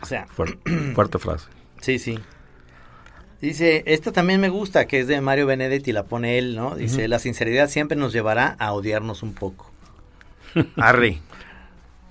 O 0.01 0.05
sea, 0.05 0.27
Fuerte, 0.27 0.59
fuerte 0.95 1.17
frase. 1.19 1.47
Sí, 1.81 1.99
sí. 1.99 2.19
Dice, 3.41 3.83
esta 3.85 4.11
también 4.11 4.39
me 4.39 4.49
gusta, 4.49 4.87
que 4.87 4.99
es 4.99 5.07
de 5.07 5.19
Mario 5.21 5.45
Benedetti, 5.45 5.91
la 5.91 6.03
pone 6.03 6.37
él, 6.37 6.55
¿no? 6.55 6.75
Dice, 6.75 7.07
la 7.07 7.19
sinceridad 7.19 7.69
siempre 7.69 7.97
nos 7.97 8.13
llevará 8.13 8.55
a 8.59 8.73
odiarnos 8.73 9.23
un 9.23 9.33
poco. 9.33 9.71
arre 10.77 11.19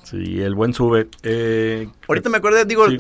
Sí, 0.05 0.41
el 0.41 0.55
buen 0.55 0.73
sube. 0.75 1.09
Eh, 1.23 1.89
Ahorita 2.09 2.29
me 2.31 2.37
acordé, 2.39 2.65
digo, 2.65 2.89
Sí. 2.89 2.99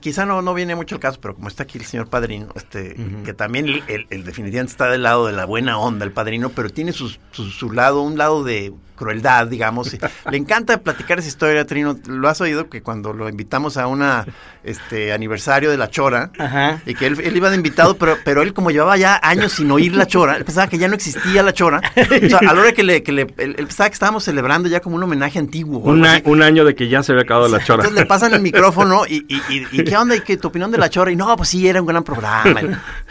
quizá 0.00 0.24
no, 0.24 0.40
no 0.42 0.54
viene 0.54 0.74
mucho 0.74 0.94
el 0.94 1.00
caso, 1.00 1.18
pero 1.20 1.34
como 1.34 1.48
está 1.48 1.64
aquí 1.64 1.78
el 1.78 1.84
señor 1.84 2.08
padrino, 2.08 2.48
este, 2.54 2.96
que 3.24 3.34
también 3.34 3.66
el, 3.66 3.82
el- 3.88 4.06
el 4.10 4.24
definitivamente 4.24 4.70
está 4.72 4.88
del 4.88 5.02
lado 5.02 5.26
de 5.26 5.32
la 5.32 5.44
buena 5.44 5.78
onda, 5.78 6.04
el 6.04 6.12
padrino, 6.12 6.50
pero 6.50 6.70
tiene 6.70 6.92
sus- 6.92 7.18
su, 7.32 7.44
su 7.50 7.72
lado, 7.72 8.02
un 8.02 8.16
lado 8.16 8.44
de 8.44 8.72
crueldad, 8.94 9.46
digamos. 9.48 9.94
Le 10.30 10.36
encanta 10.38 10.78
platicar 10.78 11.18
esa 11.18 11.28
historia, 11.28 11.66
Trino. 11.66 11.98
Lo 12.06 12.28
has 12.28 12.40
oído 12.40 12.70
que 12.70 12.82
cuando 12.82 13.12
lo 13.12 13.28
invitamos 13.28 13.76
a 13.76 13.88
una 13.88 14.24
este 14.64 15.12
aniversario 15.12 15.70
de 15.70 15.76
la 15.76 15.90
Chora, 15.90 16.30
Ajá. 16.38 16.80
y 16.86 16.94
que 16.94 17.06
él, 17.06 17.20
él 17.22 17.36
iba 17.36 17.50
de 17.50 17.56
invitado, 17.56 17.96
pero, 17.98 18.16
pero 18.24 18.40
él 18.42 18.54
como 18.54 18.70
llevaba 18.70 18.96
ya 18.96 19.20
años 19.22 19.52
sin 19.52 19.70
oír 19.70 19.94
la 19.94 20.06
Chora, 20.06 20.36
él 20.36 20.44
pensaba 20.44 20.68
que 20.68 20.78
ya 20.78 20.88
no 20.88 20.94
existía 20.94 21.42
la 21.42 21.52
Chora. 21.52 21.80
O 21.96 22.28
sea, 22.28 22.38
a 22.38 22.54
la 22.54 22.60
hora 22.60 22.72
que 22.72 22.82
le, 22.82 23.02
que 23.02 23.12
le 23.12 23.22
él, 23.36 23.54
él 23.58 23.66
pensaba 23.66 23.90
que 23.90 23.94
estábamos 23.94 24.24
celebrando 24.24 24.68
ya 24.68 24.80
como 24.80 24.96
un 24.96 25.02
homenaje 25.02 25.38
antiguo. 25.38 25.82
algo 25.92 26.35
un, 26.36 26.42
un 26.42 26.42
año 26.42 26.64
de 26.64 26.74
que 26.74 26.88
ya 26.88 27.02
se 27.02 27.12
había 27.12 27.22
acabado 27.24 27.48
la 27.48 27.58
chora. 27.64 27.82
Entonces 27.82 27.98
le 28.00 28.06
pasan 28.06 28.34
el 28.34 28.40
micrófono 28.42 29.04
y, 29.06 29.24
y, 29.28 29.36
y, 29.48 29.66
y 29.72 29.84
¿qué 29.84 29.96
onda? 29.96 30.14
¿Y 30.16 30.20
qué 30.20 30.36
tu 30.36 30.48
opinión 30.48 30.70
de 30.70 30.78
la 30.78 30.88
chora? 30.90 31.10
Y 31.10 31.16
no, 31.16 31.34
pues 31.36 31.48
sí, 31.48 31.66
era 31.68 31.80
un 31.80 31.86
gran 31.86 32.04
programa. 32.04 32.60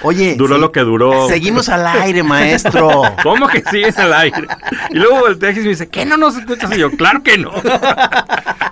Oye. 0.01 0.35
Duró 0.35 0.55
sí, 0.55 0.61
lo 0.61 0.71
que 0.71 0.81
duró. 0.81 1.27
Seguimos 1.27 1.69
al 1.69 1.85
aire, 1.87 2.23
maestro. 2.23 3.01
¿Cómo 3.23 3.47
que 3.47 3.63
sigue 3.69 3.93
al 3.97 4.13
aire? 4.13 4.47
Y 4.91 4.95
luego 4.95 5.19
voltea 5.19 5.51
y 5.51 5.55
me 5.55 5.61
dice, 5.69 5.87
¿qué 5.89 6.05
no 6.05 6.17
nos 6.17 6.37
escuchas? 6.37 6.71
Y 6.75 6.79
yo, 6.79 6.91
claro 6.91 7.21
que 7.23 7.37
no. 7.37 7.51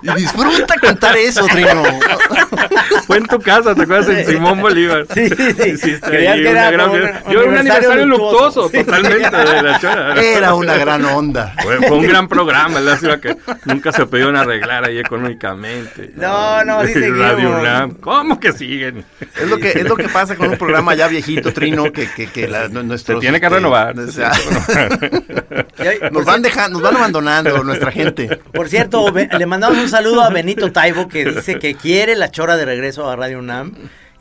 Y 0.02 0.10
disfruta 0.16 0.74
cantar 0.76 1.16
eso, 1.16 1.46
Trino. 1.46 1.82
Fue 3.06 3.18
en 3.18 3.26
tu 3.26 3.38
casa, 3.38 3.74
¿te 3.74 3.82
acuerdas? 3.82 4.08
En 4.08 4.26
Simón 4.26 4.60
Bolívar. 4.60 5.06
Sí, 5.14 5.28
sí, 5.28 5.76
sí. 5.76 5.96
Ahí 6.02 6.42
que 6.42 6.50
una 6.50 6.68
era 6.68 6.70
gran 6.70 6.90
un 6.90 7.00
Yo 7.32 7.40
era 7.40 7.50
un 7.50 7.56
aniversario 7.58 8.06
luctuoso. 8.06 8.62
luctuoso, 8.62 8.68
Sí. 8.70 8.84
totalmente, 8.84 9.36
de 9.36 9.62
la 9.62 9.80
chora. 9.80 10.22
Era 10.22 10.54
una 10.54 10.74
gran 10.76 11.04
onda. 11.04 11.54
Fue, 11.62 11.76
fue 11.78 11.96
un 11.98 12.06
gran 12.06 12.28
programa, 12.28 12.80
lástima 12.80 13.18
que 13.20 13.36
nunca 13.64 13.92
se 13.92 14.06
pudieron 14.06 14.36
arreglar 14.44 14.84
ahí 14.84 14.98
económicamente. 14.98 16.12
No, 16.16 16.64
no, 16.64 16.84
sí 16.86 16.92
seguimos. 16.94 17.18
Radio 17.18 17.58
UNAM, 17.58 17.90
¿cómo 17.94 18.38
que 18.40 18.52
siguen? 18.52 19.04
Es 19.20 19.48
lo 19.48 19.58
que, 19.58 19.70
es 19.70 19.84
lo 19.84 19.96
que 19.96 20.08
pasa 20.08 20.36
con 20.36 20.50
un 20.50 20.56
programa 20.58 20.94
ya 20.94 21.08
viejito, 21.08 21.52
Trino, 21.52 21.92
que, 21.92 22.08
que, 22.08 22.26
que 22.28 22.46
la- 22.48 22.68
nuestros, 22.68 23.16
Se 23.18 23.20
tiene 23.20 23.40
que 23.40 23.46
este, 23.46 23.56
renovar. 23.56 23.98
o 23.98 24.06
se 24.06 24.12
sea, 24.12 24.30
tiene 24.30 24.60
que 24.66 24.74
renovar. 24.74 25.64
Nos 26.12 26.24
van 26.24 26.42
dejando, 26.42 26.78
nos 26.78 26.82
van 26.88 26.96
abandonando 26.96 27.64
nuestra 27.64 27.90
gente. 27.90 28.28
Por 28.52 28.68
cierto, 28.68 29.12
le 29.12 29.46
mandamos 29.46 29.78
un 29.78 29.88
saludo 29.88 30.22
a 30.22 30.30
Benito 30.30 30.70
Taibo 30.72 31.08
que 31.08 31.24
dice 31.24 31.58
que 31.58 31.74
quiere 31.74 32.14
la 32.16 32.30
chora 32.30 32.56
de 32.56 32.64
regreso 32.64 33.08
a 33.10 33.16
Radio 33.16 33.38
UNAM. 33.40 33.72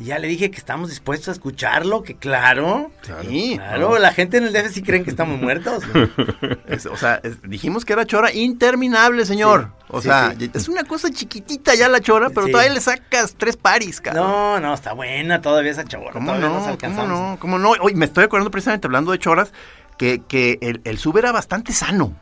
Y 0.04 0.08
ya 0.08 0.20
le 0.20 0.28
dije 0.28 0.52
que 0.52 0.58
estamos 0.58 0.90
dispuestos 0.90 1.30
a 1.30 1.32
escucharlo, 1.32 2.04
que 2.04 2.16
claro. 2.16 2.92
Sí. 3.22 3.54
Claro, 3.56 3.98
la 4.00 4.12
gente 4.12 4.36
en 4.36 4.44
el 4.44 4.52
DF 4.52 4.70
sí 4.74 4.84
creen 4.84 5.06
que 5.06 5.10
estamos 5.10 5.40
muertos. 5.40 5.82
Es- 6.68 6.88
o 6.88 6.98
sea, 6.98 7.22
es- 7.24 7.42
dijimos 7.44 7.86
que 7.86 7.94
era 7.94 8.06
chora 8.06 8.34
interminable, 8.34 9.26
señor. 9.26 9.70
Sí, 9.78 9.84
o 9.90 10.02
sí, 10.02 10.08
sea, 10.10 10.36
es 10.54 10.68
una 10.68 10.84
cosa 10.84 11.10
chiquitita 11.10 11.76
ya 11.76 11.88
la 11.88 12.02
chora, 12.02 12.30
pero 12.32 12.48
todavía 12.50 12.74
le 12.74 12.82
sacas 12.82 13.36
tres 13.38 13.56
paris, 13.56 14.02
cabrón. 14.02 14.24
No, 14.28 14.60
no, 14.60 14.74
está 14.74 14.92
buena 14.92 15.42
todavía 15.42 15.72
esa 15.72 15.86
chora. 15.86 16.12
¿Cómo 16.12 16.34
todavía 16.34 16.50
nos 16.50 16.68
no? 16.68 16.78
¿Cómo 16.78 17.08
no? 17.08 17.38
¿Cómo 17.40 17.58
no? 17.60 17.72
Oye, 17.80 17.96
me 17.96 18.04
estoy 18.06 18.26
acordando 18.26 18.52
precisamente 18.52 18.88
hablando 18.88 19.14
de 19.14 19.20
choras 19.20 19.54
que, 19.98 20.22
que 20.28 20.58
el, 20.62 20.82
el 20.84 20.98
sub 20.98 21.18
era 21.18 21.32
bastante 21.32 21.72
sano, 21.72 22.14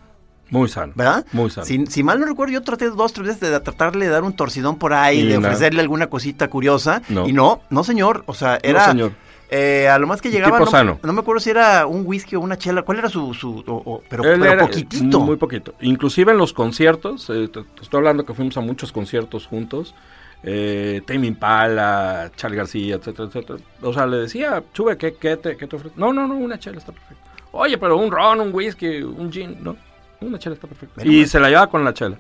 Muy 0.52 0.70
sano. 0.70 0.94
¿verdad? 0.96 1.26
Muy 1.32 1.50
sano. 1.50 1.66
Si, 1.66 1.86
si 1.88 2.04
mal 2.04 2.20
no 2.20 2.28
recuerdo, 2.28 2.54
yo 2.54 2.62
traté 2.62 2.90
dos, 2.92 3.12
tres 3.14 3.26
veces 3.28 3.50
de 3.50 3.60
tratarle 3.62 4.06
de 4.06 4.12
dar 4.12 4.24
un 4.24 4.34
torcidón 4.34 4.78
por 4.78 4.94
ahí, 4.94 5.22
Y 5.22 5.26
de 5.28 5.36
nada. 5.38 5.48
ofrecerle 5.48 5.82
alguna 5.82 6.08
cosita 6.08 6.48
curiosa. 6.50 7.02
No. 7.10 7.28
Y 7.28 7.34
no, 7.34 7.62
no 7.72 7.84
señor. 7.84 8.24
O 8.28 8.34
sea, 8.36 8.60
era... 8.62 8.86
señor. 8.86 9.14
eh, 9.50 9.88
a 9.90 9.98
lo 9.98 10.06
más 10.08 10.22
que 10.22 10.30
llegaba... 10.30 10.60
no, 10.60 10.66
sano. 10.68 11.00
no 11.02 11.14
me 11.14 11.22
acuerdo 11.22 11.40
si 11.40 11.50
era 11.50 11.88
un 11.88 12.04
whisky 12.06 12.36
o 12.36 12.42
una 12.42 12.58
chela. 12.58 12.84
¿Cuál 12.84 13.00
era 13.00 13.10
su...? 13.10 13.34
su 13.34 13.64
o- 13.66 13.82
o- 13.86 14.04
pero 14.10 14.24
pero 14.24 14.46
era, 14.46 14.54
eh, 14.64 14.68
poquitito. 14.68 15.20
Muy 15.22 15.38
poquito. 15.38 15.74
Inclusive 15.82 16.32
en 16.34 16.38
los 16.38 16.54
conciertos, 16.54 17.30
eh, 17.30 17.48
te, 17.52 17.64
te 17.64 17.82
estoy 17.82 17.98
hablando 17.98 18.24
que 18.26 18.34
fuimos 18.34 18.56
a 18.58 18.62
muchos 18.62 18.92
conciertos 18.92 19.48
juntos. 19.48 19.96
Eh, 20.44 21.02
Tame 21.06 21.28
Impala, 21.28 22.32
Charlie 22.36 22.58
García, 22.58 22.96
etcétera, 22.96 23.28
etcétera. 23.28 23.60
O 23.84 23.94
sea, 23.94 24.08
le 24.08 24.18
decía, 24.18 24.64
Chube, 24.74 24.98
¿qué, 24.98 25.14
qué 25.14 25.38
te, 25.38 25.56
qué 25.56 25.68
te 25.68 25.76
ofrece? 25.76 25.94
No, 25.98 26.12
no, 26.12 26.28
no, 26.28 26.36
una 26.36 26.58
chela 26.60 26.78
está 26.80 26.92
perfecta. 26.92 27.24
Oye, 27.52 27.78
pero 27.78 27.98
un 27.98 28.12
ron, 28.12 28.40
un 28.42 28.54
whisky, 28.54 29.02
un 29.04 29.32
gin, 29.32 29.58
no, 29.62 29.76
una 30.22 30.38
chela 30.40 30.56
está 30.56 30.68
perfecta. 30.68 31.06
Y 31.06 31.26
se 31.28 31.40
la 31.40 31.50
llevaba 31.50 31.68
con 31.68 31.84
la 31.84 31.94
chela. 31.94 32.18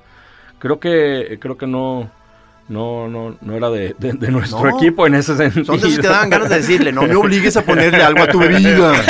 Creo 0.59 0.79
que, 0.79 1.37
creo 1.41 1.57
que 1.57 1.65
no, 1.67 2.09
no, 2.69 3.07
no, 3.07 3.37
no 3.41 3.55
era 3.55 3.69
de, 3.69 3.95
de- 3.97 4.13
de 4.13 4.31
nuestro 4.31 4.63
No. 4.63 4.77
equipo 4.77 5.07
en 5.07 5.15
ese 5.15 5.35
sentido. 5.37 5.73
Esos 5.75 5.97
que 5.99 6.07
daban 6.07 6.29
ganas 6.29 6.49
de 6.49 6.55
decirle, 6.57 6.91
no 6.91 7.03
me 7.03 7.15
obligues 7.15 7.55
a 7.57 7.61
ponerle 7.63 8.03
algo 8.03 8.23
a 8.23 8.27
tu 8.27 8.39
bebida. 8.39 8.93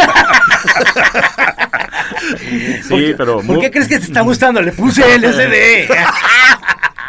Sí, 2.87 3.13
pero 3.17 3.37
¿Por 3.37 3.45
muy- 3.45 3.59
qué 3.61 3.71
crees 3.71 3.87
que 3.87 3.97
te 3.97 4.05
está 4.05 4.21
gustando? 4.21 4.61
Le 4.61 4.71
puse 4.71 5.01
LSD. 5.17 5.89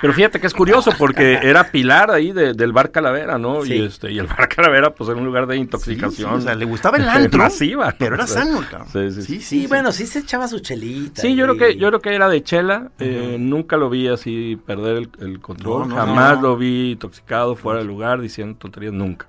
Pero 0.02 0.12
fíjate 0.12 0.38
que 0.40 0.46
es 0.48 0.52
curioso 0.52 0.92
porque 0.98 1.34
era 1.42 1.70
pilar 1.70 2.10
ahí 2.10 2.32
de- 2.32 2.52
del 2.52 2.72
bar 2.72 2.90
Calavera, 2.90 3.38
¿no? 3.38 3.62
Sí. 3.62 3.74
Y 3.76 3.82
este 3.86 4.12
y 4.12 4.18
el 4.18 4.26
bar 4.26 4.48
Calavera 4.48 4.94
pues 4.94 5.08
era 5.08 5.18
un 5.18 5.24
lugar 5.24 5.46
de 5.46 5.56
intoxicación. 5.56 6.10
Sí, 6.12 6.16
sí, 6.16 6.24
o 6.24 6.40
sea, 6.40 6.54
le 6.54 6.64
gustaba 6.66 6.98
el 6.98 7.08
antro, 7.08 7.38
masiva. 7.38 7.86
¿no? 7.92 7.96
pero 7.98 8.16
era 8.16 8.24
O 8.24 8.26
sea, 8.26 8.42
sano, 8.44 8.62
cabrón. 8.70 8.88
Sí, 9.14 9.22
sí, 9.22 9.40
sí. 9.40 9.66
Bueno, 9.68 9.90
sí 9.92 10.06
se 10.06 10.18
echaba 10.18 10.46
su 10.48 10.58
chelita. 10.58 11.22
Sí, 11.22 11.34
yo 11.34 11.44
creo 11.46 11.56
que 11.56 11.76
yo 11.78 11.88
creo 11.88 12.00
que 12.00 12.14
era 12.14 12.28
de 12.28 12.42
chela. 12.42 12.90
eh, 12.98 13.36
nunca 13.38 13.78
lo 13.78 13.88
vi 13.88 14.08
así 14.08 14.58
perder 14.66 14.96
el, 14.98 15.10
el 15.20 15.40
control. 15.40 15.88
No, 15.88 15.94
no, 15.94 15.96
Jamás 15.96 16.36
no. 16.36 16.42
lo 16.42 16.56
vi 16.58 16.90
intoxicado 16.92 17.56
fuera 17.56 17.78
del 17.78 17.86
lugar 17.88 18.20
diciendo 18.20 18.58
tonterías 18.58 18.92
nunca. 18.92 19.28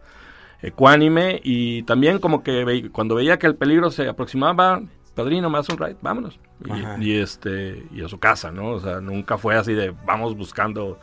Ecuánime 0.61 1.41
y 1.43 1.84
también 1.84 2.19
como 2.19 2.41
que 2.41 2.63
ve- 2.63 2.89
cuando 2.91 3.15
veía 3.15 3.38
que 3.38 3.47
el 3.47 3.55
peligro 3.55 3.91
se 3.91 4.07
aproximaba, 4.07 4.82
padrino, 5.14 5.49
me 5.49 5.57
hace 5.59 5.72
un 5.74 5.78
ride, 5.80 5.95
vámonos. 6.01 6.39
Y, 6.99 7.05
y, 7.05 7.18
este 7.18 7.84
y 7.93 8.03
a 8.03 8.07
su 8.07 8.20
casa, 8.20 8.51
¿no? 8.51 8.72
O 8.72 8.80
sea, 8.80 8.99
nunca 9.01 9.38
fue 9.38 9.55
así 9.55 9.74
de 9.74 9.93
vamos 10.05 10.36
buscando 10.38 10.99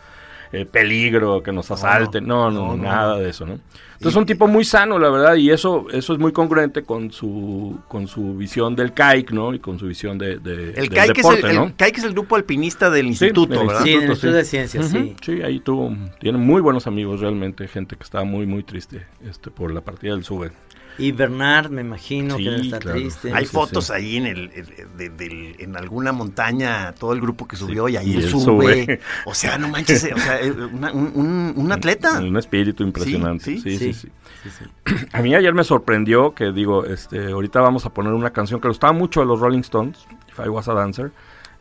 eh, 0.52 0.64
peligro, 0.66 1.42
que 1.42 1.52
nos 1.52 1.70
asalten. 1.70 2.26
No, 2.26 2.50
no, 2.50 2.68
No, 2.68 2.76
no, 2.76 2.82
nada 2.82 3.14
no. 3.14 3.20
de 3.20 3.30
eso, 3.30 3.46
¿no? 3.46 3.52
Entonces 3.52 4.14
es 4.14 4.16
un 4.16 4.24
tipo 4.26 4.46
muy 4.48 4.64
sano, 4.64 4.98
la 4.98 5.10
verdad, 5.10 5.34
y 5.36 5.50
eso 5.50 5.86
eso 5.92 6.14
es 6.14 6.18
muy 6.18 6.32
congruente 6.32 6.82
con 6.84 7.12
su 7.12 7.78
con 7.86 8.08
su 8.08 8.34
visión 8.34 8.74
del 8.74 8.94
CAIC, 8.94 9.30
¿no? 9.32 9.52
Y 9.52 9.58
con 9.58 9.78
su 9.78 9.86
visión 9.86 10.16
de, 10.16 10.38
de- 10.38 10.70
El 10.70 10.88
del 10.88 10.90
CAIC, 10.94 11.18
es 11.18 11.26
el, 11.44 11.54
¿no? 11.54 11.64
el 11.66 11.74
CAIC 11.76 11.98
es 11.98 12.04
el 12.04 12.12
grupo 12.12 12.34
alpinista 12.36 12.88
del 12.88 13.02
Sí, 13.14 13.26
instituto, 13.26 13.58
del 13.58 13.66
¿verdad? 13.66 13.82
Sí, 13.82 13.90
Instituto, 13.90 14.12
Instituto 14.12 14.36
de 14.38 14.44
sí. 14.44 14.50
Ciencias, 14.50 14.88
sí. 14.88 15.16
Sí, 15.22 15.42
ahí 15.42 15.60
tuvo, 15.60 15.94
tiene 16.18 16.38
muy 16.38 16.62
buenos 16.62 16.86
amigos 16.86 17.20
realmente, 17.20 17.68
gente 17.68 17.94
que 17.96 18.02
estaba 18.02 18.24
muy, 18.24 18.46
muy 18.46 18.62
triste 18.62 19.06
este, 19.22 19.50
por 19.50 19.70
la 19.70 19.82
partida 19.82 20.12
del 20.14 20.24
SUBE. 20.24 20.50
Y 20.98 21.12
Bernard, 21.12 21.70
me 21.70 21.80
imagino 21.80 22.36
Sí, 22.36 22.44
que 22.44 22.68
claro. 22.68 22.92
triste. 22.92 23.32
Hay 23.32 23.46
sí, 23.46 23.52
fotos 23.52 23.86
sí. 23.86 23.92
ahí 23.94 24.16
en 24.18 24.26
el, 24.26 24.50
de- 24.96 25.08
del- 25.10 25.56
en 25.58 25.76
alguna 25.76 26.12
montaña, 26.12 26.92
todo 26.92 27.12
el 27.12 27.20
grupo 27.20 27.48
que 27.48 27.56
subió 27.56 27.88
y 27.88 27.96
ahí 27.96 28.10
y 28.12 28.16
él 28.16 28.28
sube. 28.28 28.84
sube. 28.84 29.00
O 29.24 29.34
sea, 29.34 29.56
no 29.56 29.68
manches, 29.68 30.04
o 30.14 30.18
sea, 30.18 30.40
eh, 30.42 30.50
una- 30.52 30.92
un, 30.92 31.12
un- 31.14 31.52
un 31.56 31.72
atleta. 31.72 32.18
Un, 32.18 32.26
un 32.28 32.36
espíritu 32.36 32.82
impresionante. 32.82 33.44
Sí, 33.44 33.60
Sí, 33.60 33.78
sí. 33.78 33.92
sí, 33.94 34.10
sí. 34.50 34.64
A 35.12 35.22
mí 35.22 35.34
ayer 35.34 35.54
me 35.54 35.64
sorprendió 35.64 36.34
que 36.34 36.52
digo, 36.52 36.84
este, 36.84 37.32
ahorita 37.32 37.60
vamos 37.60 37.86
a 37.86 37.94
poner 37.94 38.12
una 38.12 38.30
canción 38.30 38.60
que 38.60 38.68
le 38.68 38.70
gustaba 38.70 38.92
mucho 38.92 39.22
a 39.22 39.24
los 39.24 39.40
Rolling 39.40 39.60
Stones, 39.60 39.98
If 40.30 40.38
I 40.44 40.48
Was 40.48 40.68
a 40.68 40.74
Dancer. 40.74 41.12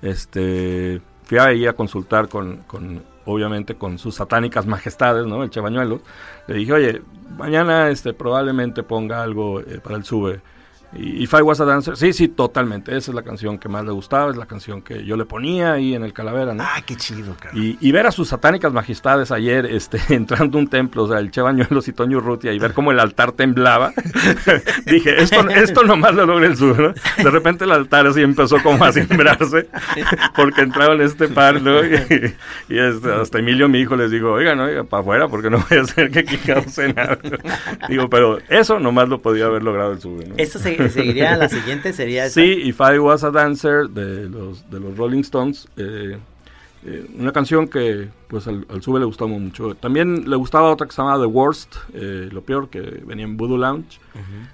Este, 0.01 1.01
fui 1.23 1.37
ahí 1.37 1.65
a 1.67 1.73
consultar 1.73 2.27
con, 2.29 2.57
con, 2.67 3.03
obviamente, 3.25 3.75
con 3.75 3.97
sus 3.97 4.15
satánicas 4.15 4.65
majestades, 4.65 5.25
¿no? 5.25 5.43
El 5.43 5.49
Chevañuelos. 5.49 6.01
Le 6.47 6.55
dije, 6.55 6.73
oye, 6.73 7.01
mañana 7.37 7.89
este, 7.89 8.13
probablemente 8.13 8.83
ponga 8.83 9.21
algo 9.23 9.61
eh, 9.61 9.79
para 9.83 9.95
el 9.97 10.03
sube. 10.03 10.41
Y 10.91 11.23
If 11.23 11.33
I 11.35 11.41
Was 11.43 11.61
a 11.61 11.65
Dancer, 11.65 11.95
sí, 11.97 12.13
sí, 12.13 12.27
totalmente. 12.29 12.97
Esa 12.97 13.11
es 13.11 13.15
la 13.15 13.21
canción 13.21 13.59
que 13.59 13.69
más 13.69 13.85
le 13.85 13.91
gustaba, 13.91 14.31
es 14.31 14.37
la 14.37 14.47
canción 14.47 14.81
que 14.81 15.05
yo 15.05 15.17
le 15.17 15.25
ponía 15.25 15.73
ahí 15.73 15.93
en 15.93 16.03
el 16.03 16.13
Calavera, 16.13 16.55
¿no? 16.55 16.63
Ah, 16.63 16.81
qué 16.83 16.95
chido, 16.95 17.35
cabrón. 17.39 17.61
Y, 17.63 17.77
y 17.79 17.91
ver 17.91 18.07
a 18.07 18.11
sus 18.11 18.29
satánicas 18.29 18.73
majestades 18.73 19.31
ayer 19.31 19.67
este, 19.67 19.99
entrando 20.15 20.57
a 20.57 20.61
un 20.61 20.67
templo, 20.67 21.03
o 21.03 21.07
sea, 21.07 21.19
el 21.19 21.29
Che 21.29 21.41
Bañuelos 21.41 21.87
y 21.87 21.93
Toño 21.93 22.17
Urrutia, 22.17 22.53
y 22.53 22.59
ver 22.59 22.73
cómo 22.73 22.91
el 22.91 22.99
altar 22.99 23.33
temblaba, 23.33 23.93
dije, 24.85 25.21
esto, 25.21 25.47
esto 25.49 25.83
nomás 25.83 26.15
lo 26.15 26.25
logra 26.25 26.47
el 26.47 26.57
sur, 26.57 26.79
¿no? 26.79 26.93
De 27.23 27.29
repente 27.29 27.65
el 27.65 27.71
altar 27.71 28.07
así 28.07 28.21
empezó 28.21 28.57
como 28.63 28.83
a 28.83 28.91
sembrarse, 28.91 29.67
porque 30.35 30.61
entraban 30.61 31.01
este 31.01 31.27
par, 31.27 31.61
¿no? 31.61 31.83
Y, 31.85 32.33
y, 32.69 32.79
este, 32.79 33.13
hasta 33.13 33.37
Emilio, 33.39 33.69
mi 33.69 33.79
hijo, 33.79 33.95
les 33.95 34.09
digo, 34.09 34.31
oigan, 34.31 34.57
no, 34.57 34.63
oiga, 34.63 34.83
para 34.85 35.01
afuera, 35.01 35.27
porque 35.27 35.49
no 35.51 35.63
voy 35.69 35.77
a 35.77 35.81
hacer 35.81 36.09
que 36.09 36.19
aquí 36.19 36.37
cause 36.37 36.93
nada. 36.93 37.19
Digo, 37.87 38.09
pero 38.09 38.39
eso 38.49 38.79
nomás 38.79 39.07
lo 39.07 39.21
podía 39.21 39.45
haber 39.45 39.61
logrado 39.63 39.91
el 39.91 39.99
sur, 40.01 40.27
¿no? 40.27 40.33
Esto 40.37 40.57
se- 40.57 40.78
seguiría, 40.87 41.35
la 41.35 41.49
siguiente 41.49 41.91
sería 41.91 42.25
esa. 42.25 42.39
Sí, 42.39 42.61
If 42.63 42.79
I 42.79 42.97
Was 42.99 43.23
a 43.25 43.31
Dancer 43.31 43.89
de 43.89 44.29
los, 44.29 44.69
de 44.69 44.79
los 44.79 44.95
Rolling 44.97 45.21
Stones. 45.21 45.67
eh, 45.75 46.17
eh, 46.85 47.05
una 47.17 47.33
canción 47.33 47.67
que 47.67 48.07
pues 48.29 48.47
al, 48.47 48.65
al 48.69 48.81
Sube 48.81 48.99
le 48.99 49.05
gustaba 49.05 49.29
mucho. 49.29 49.75
También 49.75 50.29
le 50.29 50.35
gustaba 50.37 50.71
otra 50.71 50.87
que 50.87 50.93
se 50.93 51.01
llamaba 51.01 51.19
The 51.21 51.25
Worst, 51.27 51.75
eh, 51.93 52.29
lo 52.31 52.41
peor, 52.41 52.69
que 52.69 52.79
venía 52.79 53.25
en 53.25 53.35
Voodoo 53.35 53.57
Lounge. 53.57 53.99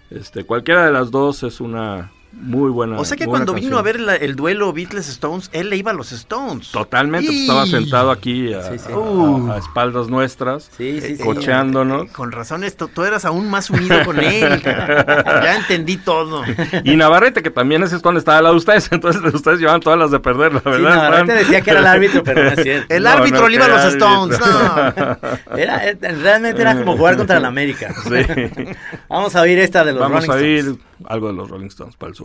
este, 0.09 0.43
cualquiera 0.43 0.85
de 0.87 0.91
las 0.91 1.11
dos 1.11 1.43
es 1.43 1.59
una 1.61 2.11
muy 2.37 2.69
buena 2.69 2.99
O 2.99 3.05
sea 3.05 3.15
que 3.17 3.25
cuando 3.25 3.53
vino 3.53 3.77
a 3.77 3.81
ver 3.81 3.99
la- 3.99 4.15
el 4.15 4.35
duelo 4.35 4.71
Beatles-Stones, 4.73 5.49
él 5.53 5.69
le 5.69 5.77
iba 5.77 5.91
a 5.91 5.93
los 5.93 6.11
Stones. 6.11 6.71
Totalmente, 6.71 7.27
pues, 7.27 7.37
Y- 7.37 7.41
estaba 7.41 7.65
sentado 7.65 8.11
aquí 8.11 8.53
a, 8.53 8.61
Sí, 8.71 8.79
sí. 8.79 8.91
a- 8.91 8.97
Uh. 8.97 9.51
a 9.51 9.57
espaldas 9.57 10.07
nuestras, 10.09 10.69
Sí, 10.77 10.99
sí, 11.01 11.17
sí. 11.17 11.23
cocheándonos. 11.23 12.11
Con 12.11 12.31
razón, 12.31 12.63
esto, 12.63 12.87
tú 12.87 13.03
eras 13.03 13.25
aún 13.25 13.49
más 13.49 13.69
unido 13.69 14.03
con 14.05 14.19
él. 14.19 14.61
ya 14.63 15.55
entendí 15.55 15.97
todo. 15.97 16.43
Y 16.83 16.95
Navarrete, 16.95 17.41
que 17.41 17.51
también 17.51 17.83
ese 17.83 17.95
es 17.95 18.01
cuando 18.01 18.19
estaba 18.19 18.37
al 18.39 18.43
lado 18.43 18.55
de 18.55 18.59
ustedes, 18.59 18.87
entonces 18.91 19.21
ustedes 19.33 19.59
llevaban 19.59 19.81
todas 19.81 19.97
las 19.99 20.11
de 20.11 20.19
perder, 20.19 20.53
la 20.53 20.61
verdad. 20.61 21.15
ahorita 21.15 21.33
decía 21.35 21.61
que 21.61 21.71
era 21.71 21.79
el 21.79 21.87
árbitro, 21.87 22.23
pero 22.23 22.43
no 22.43 22.49
es 22.49 22.61
cierto. 22.63 22.93
El 22.93 23.03
No, 23.03 23.09
árbitro 23.09 23.41
no, 23.41 23.47
le 23.49 23.55
iba 23.55 23.65
a 23.65 23.69
los 23.69 23.83
Stones. 23.93 24.39
No. 24.39 24.45
Era, 25.57 25.87
eh, 25.89 25.97
realmente 26.21 26.61
era 26.61 26.75
como 26.75 26.97
jugar 26.97 27.15
contra 27.17 27.37
el 27.37 27.45
América. 27.45 27.93
Sí. 28.03 28.65
Vamos 29.09 29.35
a 29.35 29.41
oír 29.41 29.59
esta 29.59 29.83
de 29.83 29.93
los 29.93 30.01
Vamos 30.01 30.25
Rolling 30.27 30.43
a 30.43 30.47
ir 30.47 30.59
Stones. 30.59 30.79
algo 31.05 31.27
de 31.27 31.33
los 31.33 31.49
Rolling 31.49 31.67
Stones 31.67 31.95
para 31.95 32.09
el 32.09 32.15
sube. 32.15 32.24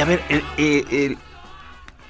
A 0.00 0.04
ver, 0.04 0.22
eh, 0.28 0.42
eh, 0.56 1.16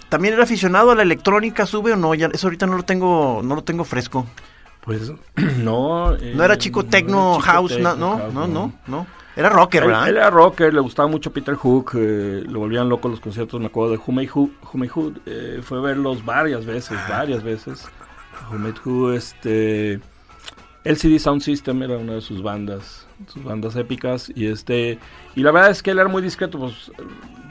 ¿también 0.08 0.34
era 0.34 0.42
aficionado 0.44 0.90
a 0.90 0.94
la 0.94 1.02
electrónica, 1.02 1.66
sube 1.66 1.92
o 1.92 1.96
no? 1.96 2.14
Ya, 2.14 2.28
eso 2.32 2.46
ahorita 2.46 2.66
no 2.66 2.76
lo 2.76 2.82
tengo, 2.84 3.40
no 3.42 3.54
lo 3.54 3.62
tengo 3.64 3.84
fresco. 3.84 4.26
Pues 4.82 5.12
no. 5.58 6.14
eh, 6.16 6.32
No 6.34 6.44
era 6.44 6.56
chico 6.58 6.84
techno, 6.84 7.38
house, 7.40 7.72
techno, 7.72 7.94
no, 7.96 7.96
no, 7.96 8.18
house, 8.18 8.34
no, 8.34 8.46
no, 8.46 8.72
no. 8.86 9.06
Era 9.36 9.50
rocker, 9.50 9.84
Él, 9.84 9.90
¿verdad? 9.90 10.08
él 10.08 10.16
era 10.16 10.30
rocker, 10.30 10.74
le 10.74 10.80
gustaba 10.80 11.06
mucho 11.08 11.32
Peter 11.32 11.54
Hook, 11.54 11.92
eh, 11.94 12.42
lo 12.48 12.58
volvían 12.58 12.88
loco 12.88 13.08
los 13.08 13.20
conciertos, 13.20 13.60
me 13.60 13.66
acuerdo 13.66 13.92
de 13.92 13.98
Who, 13.98 14.12
Made 14.12 14.90
Who, 14.92 15.12
eh, 15.26 15.60
fue 15.62 15.78
a 15.78 15.80
verlos 15.80 16.24
varias 16.24 16.66
veces, 16.66 16.98
varias 17.08 17.44
veces. 17.44 17.86
Made 18.50 18.74
Who, 18.84 19.12
este, 19.12 20.00
LCD 20.82 21.20
Sound 21.20 21.42
System 21.42 21.84
era 21.84 21.98
una 21.98 22.14
de 22.14 22.20
sus 22.20 22.42
bandas, 22.42 23.06
sus 23.32 23.44
bandas 23.44 23.76
épicas, 23.76 24.32
y 24.34 24.46
este, 24.48 24.98
y 25.36 25.42
la 25.42 25.52
verdad 25.52 25.70
es 25.70 25.84
que 25.84 25.92
él 25.92 26.00
era 26.00 26.08
muy 26.08 26.20
discreto, 26.22 26.58
pues, 26.58 26.90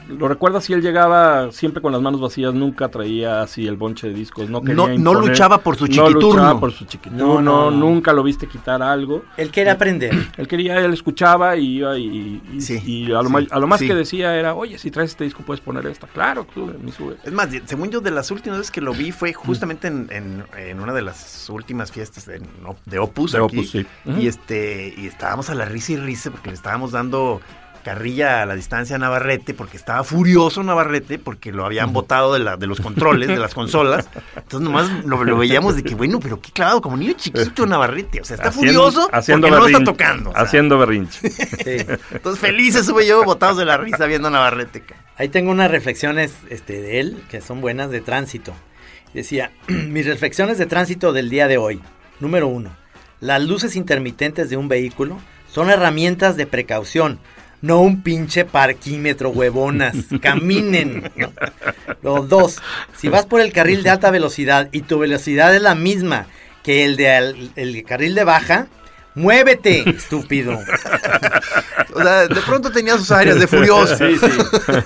lo 0.10 0.28
recuerdas 0.28 0.64
si 0.66 0.74
él 0.74 0.82
llegaba 0.82 1.52
siempre 1.52 1.82
con 1.82 1.92
las 1.92 2.02
manos 2.02 2.20
vacías, 2.22 2.54
nunca 2.54 2.90
traía 2.90 3.42
así 3.42 3.68
el 3.68 3.76
bonche 3.76 4.08
de 4.08 4.14
discos, 4.14 4.50
no 4.50 4.62
quería 4.62 4.76
No- 4.76 4.98
no 4.98 5.14
luchaba 5.14 5.60
por 5.60 5.76
su 5.76 5.86
No 5.86 5.92
chiquiturno. 5.92 6.20
luchaba 6.30 6.60
por 6.60 6.72
su 6.72 6.86
chiquiturno, 6.86 7.26
No, 7.36 7.42
no, 7.42 7.72
no. 7.72 7.78
nunca 7.78 8.14
lo 8.14 8.24
viste 8.24 8.48
quitar 8.48 8.82
algo. 8.82 9.24
Él 9.38 9.50
quiere 9.52 9.70
aprender. 9.70 10.12
Él 10.38 10.48
quería, 10.48 10.80
él 10.80 10.94
escuchaba 10.94 11.56
y 11.58 11.78
iba 11.78 11.98
y, 11.98 12.42
y- 12.54 12.62
Sí, 12.62 12.82
y 12.86 13.06
a, 13.12 13.22
lo 13.22 13.26
sí, 13.26 13.30
ma- 13.34 13.44
a 13.50 13.60
lo 13.60 13.68
más 13.68 13.80
sí. 13.80 13.88
que 13.88 13.96
decía 13.96 14.36
era, 14.36 14.54
oye, 14.56 14.78
si 14.78 14.92
traes 14.92 15.12
este 15.12 15.24
disco 15.24 15.44
puedes 15.46 15.62
poner 15.62 15.86
esta. 15.88 16.08
Claro, 16.08 16.46
sube, 16.54 16.74
mi 16.82 16.92
sube. 16.92 17.18
Es 17.24 17.32
más, 17.34 17.50
según 17.66 17.90
yo, 17.90 18.02
de 18.02 18.12
las 18.12 18.32
últimas 18.32 18.60
veces 18.60 18.72
que 18.72 18.82
lo 18.82 18.94
vi 18.94 19.12
fue 19.12 19.34
justamente 19.34 19.88
en, 19.88 20.08
en- 20.12 20.44
en 20.58 20.80
una 20.80 20.94
de 20.94 21.02
las 21.02 21.50
últimas 21.50 21.92
fiestas 21.92 22.26
de, 22.26 22.40
no, 22.40 22.76
de 22.86 23.00
Opus. 23.00 23.32
De 23.34 23.38
aquí. 23.44 23.58
Opus, 23.60 23.72
sí. 23.72 23.86
Y 24.06 24.28
este, 24.28 24.94
y 24.98 25.08
estábamos 25.08 25.50
a 25.50 25.56
la 25.56 25.66
risa 25.66 25.94
y 25.94 25.98
risa 25.98 26.32
porque 26.32 26.50
le 26.50 26.56
estábamos 26.56 26.92
dando 26.92 27.42
carrilla 27.88 28.42
a 28.42 28.46
la 28.46 28.56
distancia 28.56 28.98
a 28.98 29.00
Navarrete 29.00 29.54
porque 29.54 29.78
estaba 29.78 30.04
furioso 30.04 30.62
Navarrete 30.62 31.20
porque 31.20 31.54
lo 31.54 31.66
habían 31.66 31.94
botado 31.94 32.34
de, 32.34 32.40
la, 32.40 32.58
de 32.58 32.68
los 32.68 32.82
controles, 32.82 33.30
de 33.30 33.38
las 33.38 33.54
consolas. 33.56 34.10
Entonces 34.36 34.60
nomás 34.60 35.06
lo, 35.06 35.24
lo 35.24 35.38
veíamos 35.38 35.78
de 35.78 35.84
que, 35.84 35.96
bueno, 35.96 36.20
pero 36.20 36.42
qué 36.42 36.52
clavado, 36.52 36.82
como 36.82 36.98
niño 36.98 37.14
chiquito 37.14 37.66
Navarrete. 37.68 38.20
O 38.20 38.26
sea, 38.26 38.36
está 38.36 38.50
Haciendo- 38.50 38.82
furioso 38.92 39.10
haciendo 39.14 39.48
porque 39.48 39.60
no 39.60 39.66
está 39.68 39.78
berrinche, 39.80 39.92
tocando. 39.92 40.30
o 40.30 40.34
sea. 40.34 40.42
Haciendo 40.42 40.78
berrinche. 40.78 41.30
Sí. 41.30 41.96
Entonces 42.12 42.40
felices 42.42 42.86
sube 42.86 43.08
yo 43.08 43.24
botados 43.24 43.58
de 43.58 43.64
la 43.66 43.78
risa 43.78 44.06
viendo 44.06 44.28
a 44.28 44.32
Navarrete. 44.32 44.84
Ahí 45.18 45.30
tengo 45.30 45.50
unas 45.52 45.72
reflexiones 45.72 46.36
este, 46.50 46.82
de 46.82 47.00
él 47.00 47.24
que 47.30 47.40
son 47.42 47.62
buenas 47.62 47.90
de 47.90 48.02
tránsito. 48.02 48.54
Decía, 49.14 49.52
mis 49.68 50.06
reflexiones 50.06 50.58
de 50.58 50.66
tránsito 50.66 51.14
del 51.14 51.30
día 51.30 51.48
de 51.48 51.58
hoy. 51.58 51.82
Número 52.20 52.48
uno, 52.48 52.72
las 53.22 53.42
luces 53.42 53.76
intermitentes 53.78 54.50
de 54.50 54.58
un 54.58 54.68
vehículo 54.68 55.18
son 55.50 55.70
herramientas 55.70 56.36
de 56.36 56.46
precaución, 56.46 57.20
no 57.62 57.82
un 57.82 58.02
pinche 58.02 58.46
parquímetro, 58.46 59.30
huevonas. 59.30 59.96
Caminen. 60.22 61.12
¿no? 61.16 61.32
Los 62.02 62.30
dos, 62.30 62.58
si 62.96 63.10
vas 63.10 63.26
por 63.26 63.42
el 63.42 63.52
carril 63.52 63.84
de 63.84 63.90
alta 63.90 64.12
velocidad 64.12 64.70
y 64.72 64.82
tu 64.82 65.00
velocidad 65.00 65.56
es 65.56 65.62
la 65.62 65.76
misma 65.76 66.28
que 66.64 66.84
el 66.84 66.98
de 66.98 67.50
el 67.56 67.84
carril 67.86 68.14
de 68.16 68.24
baja, 68.24 68.68
muévete, 69.18 69.90
estúpido. 69.98 70.58
O 71.94 72.02
sea, 72.02 72.28
de 72.28 72.42
pronto 72.42 72.72
tenía 72.72 72.96
sus 72.98 73.12
áreas 73.12 73.40
de 73.40 73.48
furioso. 73.48 73.98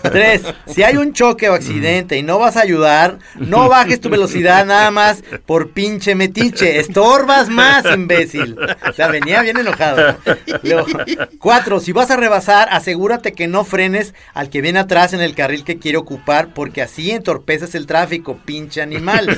Tres, 0.01 0.41
si 0.67 0.81
hay 0.83 0.95
un 0.95 1.13
choque 1.13 1.49
o 1.49 1.53
accidente 1.53 2.17
y 2.17 2.23
no 2.23 2.39
vas 2.39 2.55
a 2.55 2.61
ayudar, 2.61 3.19
no 3.35 3.67
bajes 3.67 3.99
tu 3.99 4.09
velocidad 4.09 4.65
nada 4.65 4.89
más 4.91 5.21
por 5.45 5.71
pinche 5.71 6.15
metiche. 6.15 6.79
Estorbas 6.79 7.49
más, 7.49 7.85
imbécil. 7.85 8.57
O 8.89 8.93
sea, 8.93 9.09
venía 9.09 9.41
bien 9.41 9.57
enojado. 9.57 10.17
Luego, 10.63 10.85
cuatro, 11.37 11.79
si 11.79 11.91
vas 11.91 12.11
a 12.11 12.17
rebasar, 12.17 12.69
asegúrate 12.71 13.33
que 13.33 13.47
no 13.47 13.65
frenes 13.65 14.13
al 14.33 14.49
que 14.49 14.61
viene 14.61 14.79
atrás 14.79 15.13
en 15.13 15.21
el 15.21 15.35
carril 15.35 15.65
que 15.65 15.79
quiere 15.79 15.97
ocupar, 15.97 16.53
porque 16.53 16.81
así 16.81 17.11
entorpeces 17.11 17.75
el 17.75 17.87
tráfico, 17.87 18.39
pinche 18.45 18.81
animal. 18.81 19.37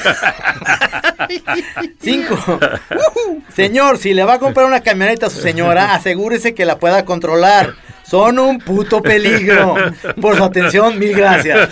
Cinco. 1.99 2.59
Señor, 3.55 3.97
si 3.97 4.13
le 4.13 4.23
va 4.23 4.35
a 4.35 4.39
comprar 4.39 4.65
una 4.67 4.81
camioneta 4.83 5.27
a 5.27 5.29
su 5.29 5.41
señora, 5.41 5.93
asegúrese 5.95 6.53
que 6.53 6.65
la 6.65 6.77
pueda 6.77 7.05
controlar. 7.05 7.73
Son 8.03 8.37
un 8.37 8.59
puto 8.59 9.01
peligro. 9.01 9.75
Por 10.21 10.35
su 10.37 10.43
atención, 10.43 10.99
mil 10.99 11.15
gracias. 11.15 11.69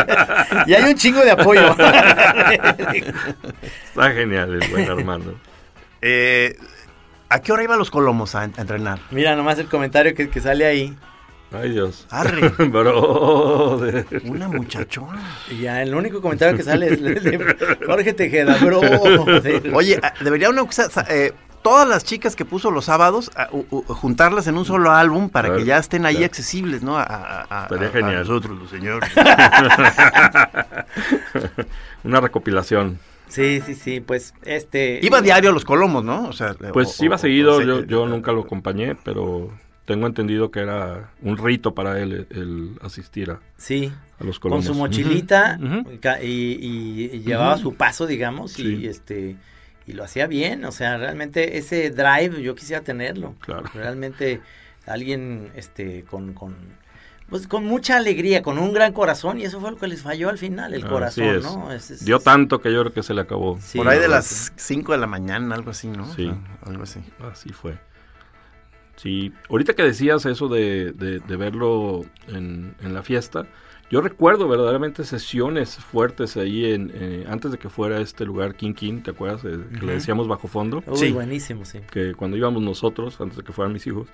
y 0.66 0.74
hay 0.74 0.82
un 0.82 0.94
chingo 0.94 1.20
de 1.20 1.30
apoyo. 1.30 1.70
Está 3.84 4.10
genial 4.12 4.60
el 4.60 4.68
buen 4.68 4.90
Armando. 4.90 5.36
Eh, 6.02 6.56
¿A 7.28 7.40
qué 7.40 7.52
hora 7.52 7.62
iban 7.62 7.78
los 7.78 7.90
colomos 7.90 8.34
a, 8.34 8.44
entrenar? 8.44 8.98
Mira 9.10 9.36
nomás 9.36 9.58
el 9.58 9.68
comentario 9.68 10.14
que, 10.14 10.28
que 10.28 10.40
sale 10.40 10.66
ahí. 10.66 10.96
Ay, 11.52 11.70
Dios. 11.70 12.06
Arre. 12.10 12.48
Brother. 12.68 14.06
Una 14.24 14.48
muchachona. 14.48 15.20
Y 15.50 15.62
ya 15.62 15.82
el 15.82 15.94
único 15.94 16.20
comentario 16.22 16.56
que 16.56 16.62
sale 16.62 16.86
es 16.86 16.92
el 16.92 17.14
de 17.24 17.56
Jorge 17.86 18.12
Tejeda, 18.12 18.56
bro. 18.58 18.80
Oye, 19.74 19.98
ah, 20.02 20.12
debería 20.20 20.50
uno, 20.50 20.68
eh, 21.08 21.32
todas 21.62 21.88
las 21.88 22.04
chicas 22.04 22.36
que 22.36 22.44
puso 22.44 22.70
los 22.70 22.86
sábados, 22.86 23.30
u- 23.52 23.64
u- 23.70 23.82
juntarlas 23.82 24.46
en 24.46 24.56
un 24.56 24.64
solo 24.64 24.92
álbum 24.92 25.28
para 25.28 25.48
Claro, 25.48 25.60
que 25.60 25.66
ya 25.66 25.78
estén 25.78 26.06
ahí 26.06 26.14
claro. 26.16 26.26
accesibles, 26.26 26.82
¿no? 26.82 26.96
A, 26.98 27.02
a- 27.04 27.46
a- 27.50 27.62
Estaría 27.64 27.86
a- 27.86 27.90
a 27.90 27.92
genial. 27.92 28.18
nosotros, 28.20 28.58
los 28.58 28.70
señores. 28.70 29.10
Una 32.04 32.20
recopilación. 32.20 32.98
Sí, 33.28 33.60
sí, 33.64 33.74
sí, 33.74 34.00
pues 34.00 34.34
este... 34.44 34.98
Iba 35.02 35.20
diario 35.20 35.50
a 35.50 35.52
los 35.52 35.64
colomos, 35.64 36.02
¿no? 36.04 36.28
O 36.28 36.32
sea, 36.32 36.54
Pues 36.72 37.00
o- 37.00 37.04
iba 37.04 37.16
o- 37.16 37.18
seguido, 37.18 37.56
o- 37.58 37.62
yo, 37.62 37.76
o- 37.76 37.84
yo 37.84 38.06
nunca 38.06 38.32
lo 38.32 38.40
acompañé, 38.40 38.96
pero 39.04 39.52
tengo 39.84 40.06
entendido 40.06 40.50
que 40.50 40.60
era 40.60 41.10
un 41.22 41.36
rito 41.36 41.74
para 41.74 42.00
él 42.00 42.26
el, 42.30 42.38
el 42.38 42.70
asistir 42.82 43.30
a, 43.30 43.40
Sí, 43.56 43.92
a 44.18 44.24
los 44.24 44.40
con 44.40 44.50
colomos. 44.50 44.66
su 44.66 44.74
mochilita 44.74 45.58
y, 46.22 46.26
y- 46.26 47.10
y 47.12 47.20
llevaba 47.20 47.56
su 47.58 47.74
paso, 47.74 48.06
digamos, 48.06 48.58
y 48.58 48.62
Sí. 48.78 48.86
este 48.86 49.36
y 49.90 49.92
lo 49.92 50.04
hacía 50.04 50.26
bien, 50.26 50.64
o 50.64 50.72
sea, 50.72 50.96
realmente 50.96 51.58
ese 51.58 51.90
drive 51.90 52.40
yo 52.42 52.54
quisiera 52.54 52.82
tenerlo. 52.82 53.34
Claro. 53.40 53.64
Realmente 53.74 54.40
alguien 54.86 55.50
este 55.54 56.04
con, 56.04 56.32
con 56.32 56.56
pues 57.28 57.46
con 57.46 57.64
mucha 57.64 57.96
alegría, 57.96 58.42
con 58.42 58.58
un 58.58 58.72
gran 58.72 58.92
corazón 58.92 59.38
y 59.38 59.44
eso 59.44 59.60
fue 59.60 59.70
lo 59.70 59.76
que 59.76 59.86
les 59.86 60.02
falló 60.02 60.30
al 60.30 60.38
final, 60.38 60.74
el 60.74 60.84
corazón, 60.84 61.24
es. 61.36 61.42
¿no? 61.44 61.70
Es- 61.72 61.90
es- 61.92 62.04
Dio 62.04 62.18
tanto 62.18 62.60
que 62.60 62.72
yo 62.72 62.80
creo 62.80 62.92
que 62.92 63.04
se 63.04 63.14
le 63.14 63.20
acabó. 63.20 63.56
Sí, 63.60 63.78
Por 63.78 63.86
ahí 63.88 64.00
de 64.00 64.08
las 64.08 64.52
5 64.56 64.90
de 64.92 64.98
la 64.98 65.06
mañana, 65.06 65.54
algo 65.54 65.70
así, 65.70 65.86
¿no? 65.88 66.12
Sí. 66.12 66.28
Ah, 66.32 66.66
algo 66.66 66.82
así. 66.82 66.98
Así 67.30 67.50
fue. 67.50 67.78
Sí, 68.96 69.32
ahorita 69.48 69.74
que 69.74 69.82
decías 69.82 70.26
eso 70.26 70.48
de, 70.48 70.92
de- 70.92 71.20
de 71.20 71.36
verlo 71.36 72.02
en, 72.28 72.74
en 72.82 72.92
la 72.94 73.02
fiesta, 73.02 73.46
yo 73.90 74.00
recuerdo 74.00 74.46
verdaderamente 74.48 75.04
sesiones 75.04 75.74
fuertes 75.76 76.36
ahí 76.36 76.72
en, 76.72 76.92
eh, 76.94 77.24
antes 77.28 77.50
de 77.50 77.58
que 77.58 77.68
fuera 77.68 78.00
este 78.00 78.24
lugar 78.24 78.54
King 78.54 78.72
King, 78.74 79.00
¿te 79.02 79.10
acuerdas? 79.10 79.44
Eh, 79.44 79.58
que 79.78 79.84
le 79.84 79.94
decíamos 79.94 80.28
bajo 80.28 80.46
fondo. 80.46 80.82
Uy, 80.86 80.96
Sí. 80.96 81.10
buenísimo, 81.12 81.64
sí. 81.64 81.80
que 81.90 82.14
cuando 82.14 82.36
íbamos 82.36 82.62
nosotros, 82.62 83.20
antes 83.20 83.36
de 83.38 83.42
que 83.42 83.52
fueran 83.52 83.72
mis 83.72 83.86
hijos, 83.86 84.06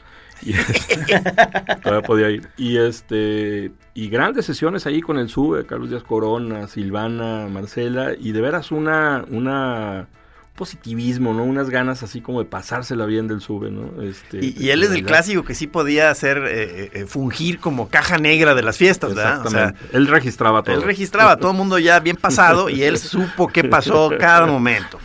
y 0.42 0.52
todavía 1.82 2.02
podía 2.06 2.30
ir. 2.30 2.48
Y 2.56 2.78
este 2.78 3.70
y 3.94 4.08
grandes 4.08 4.46
sesiones 4.46 4.86
ahí 4.86 5.00
con 5.00 5.18
el 5.18 5.28
SUBE, 5.28 5.66
Carlos 5.66 5.90
Díaz 5.90 6.02
Corona, 6.02 6.66
Silvana, 6.68 7.48
Marcela, 7.48 8.14
y 8.18 8.32
de 8.32 8.40
veras 8.40 8.70
una, 8.72 9.24
una 9.30 10.08
positivismo, 10.56 11.32
¿no? 11.34 11.44
Unas 11.44 11.70
ganas 11.70 12.02
así 12.02 12.20
como 12.20 12.40
de 12.40 12.46
pasársela 12.46 13.06
bien 13.06 13.28
del 13.28 13.40
SUBE, 13.40 13.70
¿no? 13.70 14.02
Este, 14.02 14.44
Y, 14.44 14.54
y 14.58 14.70
él 14.70 14.82
es 14.82 14.90
el 14.90 15.04
clásico 15.04 15.44
que 15.44 15.54
sí 15.54 15.66
podía 15.66 16.10
hacer, 16.10 16.38
eh, 16.48 16.90
eh, 16.92 17.06
fungir 17.06 17.60
como 17.60 17.88
caja 17.88 18.18
negra 18.18 18.54
de 18.54 18.62
las 18.62 18.76
fiestas, 18.78 19.14
¿verdad? 19.14 19.46
O 19.46 19.50
sea, 19.50 19.74
él 19.92 20.06
registraba 20.08 20.62
todo. 20.62 20.74
él 20.74 20.82
registraba 20.82 21.32
a 21.32 21.36
todo 21.36 21.50
el 21.52 21.56
mundo 21.56 21.78
ya 21.78 22.00
bien 22.00 22.16
pasado 22.16 22.68
y 22.70 22.82
él 22.82 22.98
supo 23.12 23.48
qué 23.48 23.64
pasó 23.64 24.10
cada 24.18 24.46
momento. 24.46 24.98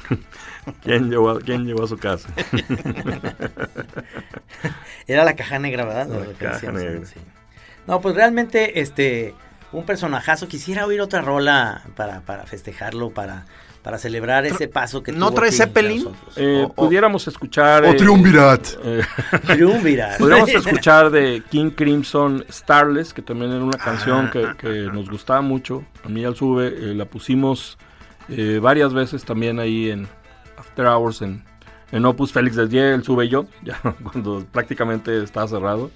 ¿Quién 0.84 1.10
llevó, 1.10 1.32
a- 1.32 1.40
quién 1.40 1.66
llevó 1.66 1.84
a 1.84 1.88
su 1.88 1.98
casa? 1.98 2.30
Era 5.08 5.24
la 5.26 5.36
caja 5.36 5.60
negra, 5.60 5.86
¿verdad? 5.86 6.08
La 6.08 6.34
caja 6.38 6.72
negra. 6.72 7.06
sí. 7.06 7.20
No, 7.88 8.00
pues 8.00 8.16
realmente, 8.16 8.80
este, 8.80 9.34
un 9.72 9.86
personajazo. 9.86 10.48
Quisiera 10.48 10.86
oír 10.86 11.02
otra 11.02 11.22
rola 11.22 11.82
para, 11.96 12.22
para 12.22 12.46
festejarlo, 12.46 13.10
para, 13.10 13.46
para 13.82 13.98
celebrar 13.98 14.46
ese 14.46 14.68
paso 14.68 15.02
que 15.02 15.12
¿No 15.12 15.28
tuvo 15.30 15.40
trae 15.40 15.52
Zeppelin? 15.52 16.08
Eh, 16.36 16.66
O- 16.68 16.74
pudiéramos 16.74 17.28
escuchar... 17.28 17.84
o 17.84 17.88
eh, 17.88 17.94
Triunvirat. 17.96 18.68
eh, 18.84 19.02
Triunvirat. 19.48 20.20
Podríamos 20.20 20.50
escuchar 20.50 21.10
de 21.10 21.42
King 21.50 21.72
Crimson 21.72 22.46
Starless, 22.50 23.14
que 23.14 23.22
también 23.22 23.52
era 23.52 23.64
una 23.64 23.78
canción 23.78 24.30
que, 24.30 24.46
Ah. 24.46 24.56
que 24.58 24.68
nos 24.94 25.10
gustaba 25.10 25.42
mucho. 25.42 25.84
A 26.06 26.10
mí 26.10 26.24
al 26.26 26.36
sube, 26.36 26.68
eh, 26.68 26.94
la 26.96 27.06
pusimos 27.06 27.78
eh, 28.30 28.60
varias 28.62 28.94
veces 28.94 29.26
también 29.26 29.60
ahí 29.60 29.90
en 29.90 30.08
After 30.58 30.86
Hours, 30.86 31.22
en, 31.24 31.44
en 31.92 32.06
Opus 32.06 32.32
Félix 32.32 32.56
del 32.56 32.70
Día, 32.70 32.94
el 32.94 33.04
sube 33.04 33.26
y 33.26 33.30
yo, 33.30 33.46
ya 33.64 33.80
cuando 34.04 34.46
prácticamente 34.52 35.24
estaba 35.24 35.48
cerrado. 35.48 35.90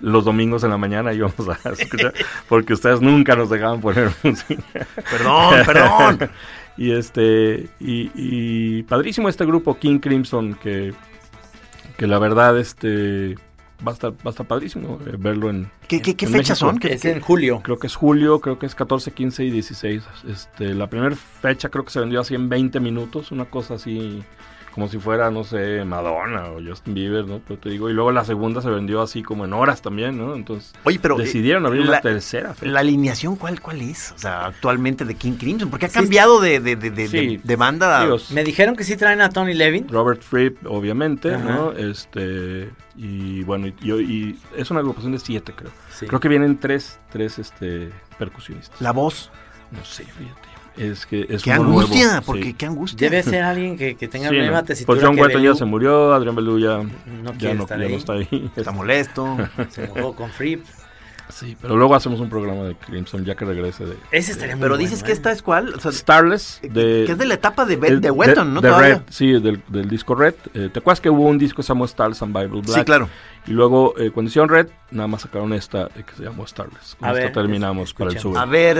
Los 0.00 0.24
domingos 0.24 0.64
en 0.64 0.70
la 0.70 0.76
mañana 0.76 1.12
íbamos 1.12 1.36
a 1.48 1.70
escuchar, 1.70 2.12
porque 2.48 2.72
ustedes 2.72 3.00
nunca 3.00 3.36
nos 3.36 3.48
dejaban 3.48 3.80
poner 3.80 4.10
música. 4.22 4.62
Perdón, 5.10 5.54
perdón. 5.64 6.30
Y 6.76 6.92
este 6.92 7.68
y, 7.80 8.10
y 8.14 8.82
padrísimo 8.84 9.28
este 9.28 9.44
grupo 9.44 9.78
King 9.78 9.98
Crimson 9.98 10.54
que 10.54 10.92
que 11.96 12.06
la 12.06 12.18
verdad 12.18 12.58
este 12.58 13.36
va 13.86 13.90
a 13.90 13.94
estar, 13.94 14.12
va 14.12 14.16
a 14.26 14.30
estar 14.30 14.46
padrísimo 14.46 14.98
eh, 15.06 15.16
verlo 15.18 15.50
en. 15.50 15.68
¿Qué, 15.88 16.00
qué, 16.00 16.14
qué 16.14 16.26
en 16.26 16.32
fechas 16.32 16.62
México. 16.62 16.70
son? 16.70 16.78
¿Qué- 16.78 16.92
Es 16.94 17.04
en 17.04 17.20
julio. 17.20 17.60
Creo 17.64 17.78
que 17.78 17.88
es 17.88 17.96
julio, 17.96 18.40
creo 18.40 18.56
que 18.58 18.66
es 18.66 18.74
14, 18.76 19.10
15 19.10 19.44
y 19.44 19.50
16. 19.50 20.02
Este, 20.28 20.74
la 20.74 20.88
primera 20.88 21.14
fecha 21.16 21.68
creo 21.68 21.84
que 21.84 21.90
se 21.90 21.98
vendió 22.00 22.20
así 22.20 22.34
en 22.36 22.48
20 22.48 22.78
minutos, 22.80 23.32
una 23.32 23.44
cosa 23.46 23.74
así 23.74 24.22
como 24.72 24.88
si 24.88 24.98
fuera, 24.98 25.30
no 25.30 25.44
sé, 25.44 25.84
Madonna 25.84 26.44
o 26.50 26.60
Justin 26.66 26.94
Bieber, 26.94 27.26
¿no? 27.26 27.40
Pero 27.46 27.60
te 27.60 27.68
digo, 27.68 27.90
y 27.90 27.92
luego 27.92 28.10
la 28.10 28.24
segunda 28.24 28.60
se 28.62 28.70
vendió 28.70 29.02
así 29.02 29.22
como 29.22 29.44
en 29.44 29.52
horas 29.52 29.82
también, 29.82 30.16
¿no? 30.18 30.34
Entonces 30.34 30.72
Oye, 30.84 30.98
pero, 31.00 31.18
eh, 31.18 31.24
decidieron 31.24 31.66
abrir 31.66 31.82
la- 31.84 31.90
una 31.90 32.00
tercera 32.00 32.54
fecha. 32.54 32.72
¿La 32.72 32.80
alineación 32.80 33.36
cuál, 33.36 33.60
cuál 33.60 33.80
es? 33.82 34.12
O 34.12 34.18
sea, 34.18 34.46
actualmente 34.46 35.04
de 35.04 35.14
King 35.14 35.34
Crimson. 35.38 35.68
Porque 35.70 35.86
ha 35.86 35.90
cambiado 35.90 36.40
de, 36.40 36.60
de, 36.60 36.76
de, 36.76 36.90
de, 36.90 37.08
Sí. 37.08 37.16
de- 37.36 37.40
de 37.44 37.56
banda. 37.56 38.06
Me 38.30 38.44
dijeron 38.44 38.74
que 38.76 38.84
sí 38.84 38.96
traen 38.96 39.20
a 39.20 39.28
Tony 39.28 39.54
Levin. 39.54 39.86
Robert 39.88 40.22
Fripp, 40.22 40.66
obviamente, 40.66 41.34
Ajá. 41.34 41.44
¿no? 41.44 41.72
Este, 41.72 42.70
y 42.96 43.42
bueno, 43.44 43.66
y, 43.66 43.74
y- 43.82 43.92
y 43.92 44.38
es 44.56 44.70
una 44.70 44.80
agrupación 44.80 45.12
de 45.12 45.18
siete, 45.18 45.52
creo. 45.54 45.70
Sí. 45.92 46.06
Creo 46.06 46.20
que 46.20 46.28
vienen 46.28 46.58
tres, 46.58 46.98
tres, 47.10 47.38
este, 47.38 47.90
percusionistas. 48.18 48.80
La 48.80 48.92
voz. 48.92 49.30
No 49.70 49.84
sé, 49.84 50.04
fíjate. 50.04 50.48
Es 50.76 51.04
que 51.06 51.26
es 51.28 51.42
Qué 51.42 51.52
angustia, 51.52 52.06
nuevo, 52.06 52.22
porque 52.26 52.42
sí. 52.44 52.54
qué 52.54 52.66
angustia. 52.66 53.10
Debe 53.10 53.22
ser 53.22 53.42
alguien 53.42 53.76
que, 53.76 53.94
que 53.94 54.08
tenga 54.08 54.28
Sí, 54.30 54.36
la 54.36 54.50
¿no? 54.50 54.64
tesitura 54.64 54.94
Pues 54.98 55.06
John 55.06 55.18
Wetton 55.18 55.42
ya 55.42 55.54
se 55.54 55.64
murió, 55.64 56.12
Adrián 56.14 56.34
Belú 56.34 56.58
ya, 56.58 56.78
No 56.78 57.32
ya, 57.32 57.38
quiere 57.38 57.54
no, 57.56 57.62
estar 57.64 57.78
ya 57.80 57.88
no 57.88 57.96
está 57.96 58.12
ahí. 58.14 58.50
Está 58.56 58.72
molesto. 58.72 59.36
Se 59.70 59.86
mojó 59.88 60.14
con 60.14 60.30
Fripp. 60.30 60.64
Sí, 61.28 61.56
pero 61.62 61.76
luego 61.76 61.94
hacemos 61.94 62.20
un 62.20 62.28
programa 62.28 62.64
de 62.64 62.74
Crimson 62.74 63.24
ya 63.24 63.34
que 63.34 63.46
regrese 63.46 63.86
de 63.86 63.96
Ese 64.10 64.32
estaría 64.32 64.54
muy 64.54 64.62
Pero 64.62 64.74
bueno, 64.74 64.82
dices 64.84 65.02
que 65.02 65.12
¿eh? 65.12 65.14
esta 65.14 65.32
es 65.32 65.40
cuál? 65.40 65.72
O 65.74 65.80
sea, 65.80 65.90
Starless. 65.90 66.60
De, 66.62 67.04
que 67.06 67.12
es 67.12 67.16
de 67.18 67.24
la 67.24 67.34
etapa 67.34 67.64
de, 67.64 67.74
el- 67.86 68.02
de 68.02 68.10
Wetton, 68.10 68.52
¿no? 68.52 68.60
de 68.60 68.68
Todavía. 68.68 68.94
Red, 68.96 69.02
sí, 69.08 69.32
del, 69.40 69.62
del 69.68 69.88
disco 69.88 70.14
Red. 70.14 70.34
Eh, 70.52 70.68
¿Te 70.70 70.80
acuerdas 70.80 71.00
que 71.00 71.08
hubo 71.08 71.22
un 71.26 71.38
disco 71.38 71.56
que 71.58 71.62
se 71.62 71.68
llamó 71.68 71.86
Stars 71.86 72.20
and 72.22 72.36
Bible 72.38 72.60
Black? 72.60 72.78
Sí, 72.80 72.84
claro. 72.84 73.08
Y 73.46 73.52
luego, 73.52 73.94
eh, 73.98 74.10
cuando 74.10 74.28
hicieron 74.28 74.50
Red, 74.50 74.68
nada 74.90 75.06
más 75.06 75.22
sacaron 75.22 75.54
esta 75.54 75.84
eh, 75.96 76.04
que 76.06 76.14
se 76.16 76.22
llamó 76.24 76.46
Starless. 76.46 76.96
Con 76.98 77.08
A 77.08 77.12
esta 77.12 77.22
ver, 77.24 77.32
terminamos 77.32 77.94
para 77.94 78.10
el 78.10 78.18
sube. 78.18 78.38
A 78.38 78.44
ver. 78.44 78.78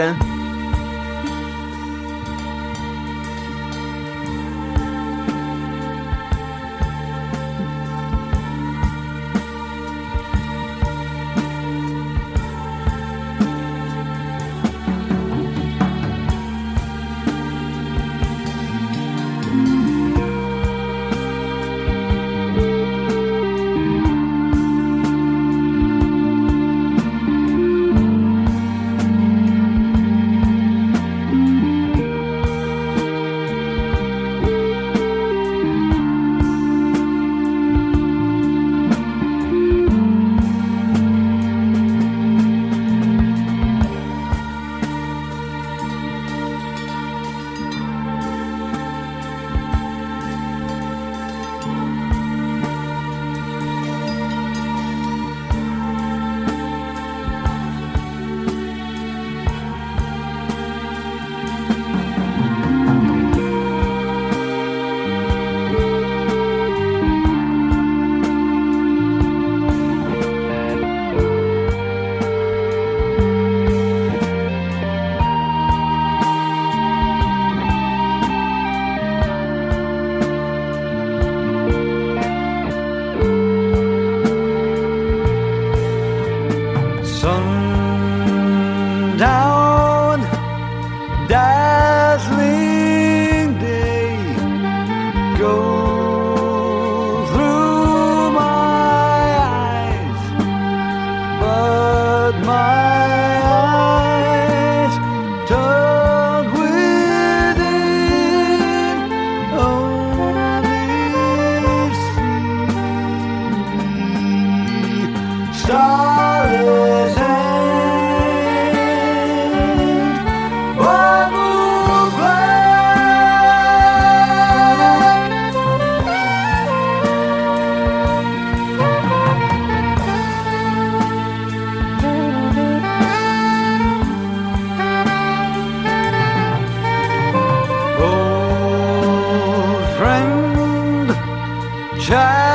开 142.12 142.51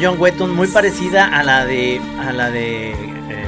John 0.00 0.16
Wetton 0.18 0.54
muy 0.54 0.68
parecida 0.68 1.26
a 1.26 1.42
la 1.42 1.64
de 1.64 2.00
a 2.20 2.32
la 2.32 2.50
de 2.50 2.90
eh, 2.92 3.46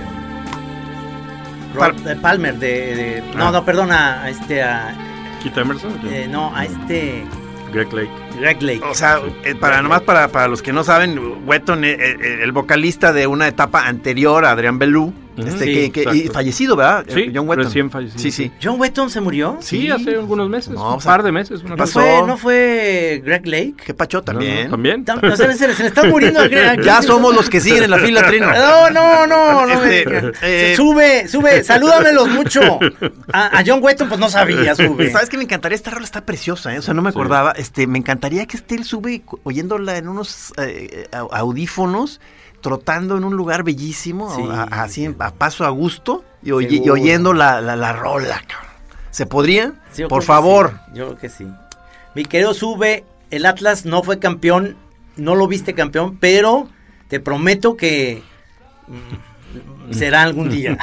Rob- 1.75 1.95
Pal- 1.95 2.03
de 2.05 2.17
Palmer 2.17 2.55
de, 2.59 2.69
de- 2.97 3.23
no 3.37 3.49
Ah. 3.49 3.53
no 3.53 3.65
perdona 3.65 4.23
a 4.23 4.31
este 4.31 4.63
a, 4.63 4.95
Keith 5.43 5.57
Emerson, 5.57 5.93
eh, 6.11 6.27
no 6.29 6.55
a 6.57 6.65
este 6.65 7.25
Greg 7.73 7.93
Lake. 7.93 8.11
Greg 8.41 8.63
Lake 8.63 8.81
O 8.85 8.95
sea, 8.95 9.21
eh, 9.45 9.55
para 9.55 9.83
nomás 9.83 10.01
para, 10.03 10.29
para 10.29 10.49
los 10.49 10.63
que 10.63 10.73
no 10.73 10.85
saben, 10.85 11.21
Wetton, 11.47 11.85
eh, 11.85 11.97
eh, 12.01 12.39
el 12.43 12.51
vocalista 12.53 13.13
de 13.13 13.27
una 13.27 13.47
etapa 13.47 13.87
anterior 13.87 14.45
a 14.47 14.53
Adrián 14.53 14.79
Belú. 14.79 15.13
Este, 15.47 15.65
Sí, 15.65 15.91
que, 15.91 16.05
que- 16.05 16.17
y 16.17 16.29
fallecido, 16.29 16.77
¿verdad? 16.77 17.05
Sí, 17.09 17.21
Eh, 17.21 17.33
John 17.35 17.49
Wetton. 17.49 17.65
recién 17.67 17.91
fallecido, 17.91 18.21
Sí, 18.23 18.31
sí. 18.31 18.45
sí. 18.45 18.53
John 18.63 18.81
Wetton 18.81 19.11
se 19.11 19.21
murió 19.21 19.57
Sí, 19.61 19.83
Sí. 19.83 19.91
hace 19.91 20.11
algunos 20.15 20.49
meses, 20.49 20.75
No, 20.75 20.89
un 20.91 20.95
o 20.95 21.01
sea, 21.01 21.13
par 21.13 21.23
de 21.23 21.33
meses. 21.33 21.63
Una 21.63 21.77
no 21.77 21.87
fue 21.87 22.23
no 22.27 22.37
fue 22.37 23.23
Greg 23.25 23.47
Lake 23.47 23.75
Qué 23.85 23.95
pacho 23.95 24.19
No, 24.19 24.21
no, 24.21 24.25
también. 24.25 25.05
También. 25.05 25.37
Se, 25.37 25.47
le- 25.49 25.55
se 25.55 25.69
le- 25.69 25.75
se 25.75 25.83
le 25.83 25.89
está 25.89 26.05
muriendo 26.05 26.41
a 26.41 26.49
Greg 26.49 26.81
Ya 26.85 27.03
somos 27.03 27.35
los 27.35 27.49
que 27.51 27.61
siguen 27.61 27.85
en 27.85 27.91
la 27.91 27.99
fila, 27.99 28.27
Trino. 28.27 28.47
No, 28.53 28.91
no, 28.91 29.27
no, 29.27 29.67
no. 29.67 29.85
Este, 29.85 30.33
eh, 30.43 30.77
sube, 30.77 31.29
sube, 31.29 31.63
salúdamelos 31.65 32.29
mucho. 32.29 32.61
A, 33.33 33.59
a 33.59 33.63
John 33.67 33.81
Wetton, 33.83 34.09
pues 34.09 34.21
no 34.21 34.29
sabía, 34.29 34.75
sube. 34.75 35.11
¿Sabes 35.13 35.29
qué 35.29 35.37
me 35.37 35.45
encantaría? 35.45 35.77
Esta 35.77 35.91
rola 35.91 36.05
está 36.05 36.23
preciosa, 36.25 36.75
¿eh? 36.75 36.79
O 36.79 36.83
sea, 36.83 36.95
no 36.95 37.03
me 37.03 37.11
Sí. 37.11 37.17
acordaba. 37.17 37.53
Este, 37.53 37.87
me 37.87 37.99
encantaría 37.99 38.47
que 38.47 38.57
esté 38.57 38.75
él 38.75 38.85
sube 38.85 39.23
oyéndola 39.45 39.97
en 39.97 40.09
unos 40.09 40.53
eh, 40.59 41.07
au- 41.13 41.29
audífonos 41.33 42.21
trotando 42.61 43.17
en 43.17 43.25
un 43.25 43.37
lugar 43.37 43.63
bellísimo, 43.63 44.35
Sí, 44.35 44.43
a- 44.51 44.63
a- 44.63 44.83
así 44.85 45.07
sí. 45.07 45.15
a 45.19 45.31
paso 45.33 45.65
a 45.65 45.71
gusto 45.71 46.25
y, 46.43 46.51
oyendo 46.53 47.33
la, 47.33 47.61
la- 47.61 47.77
la 47.77 47.93
rola, 47.93 48.43
cabrón. 48.47 48.69
¿Se 49.11 49.27
podría? 49.27 49.73
Sí, 49.93 50.05
Por 50.09 50.23
favor. 50.23 50.73
sí, 50.87 50.93
Yo 50.99 51.07
creo 51.07 51.19
que 51.19 51.29
sí. 51.29 51.47
Mi 52.15 52.25
querido 52.25 52.55
Sube, 52.55 53.05
el 53.31 53.47
Atlas 53.47 53.85
no 53.85 54.03
fue 54.03 54.19
campeón, 54.19 54.77
no 55.17 55.35
lo 55.35 55.47
viste 55.49 55.75
campeón, 55.75 56.17
pero 56.19 56.69
te 57.09 57.21
prometo 57.21 57.77
que 57.77 58.23
mm, 58.87 59.78
será 59.93 60.23
algún 60.23 60.51
día. 60.51 60.79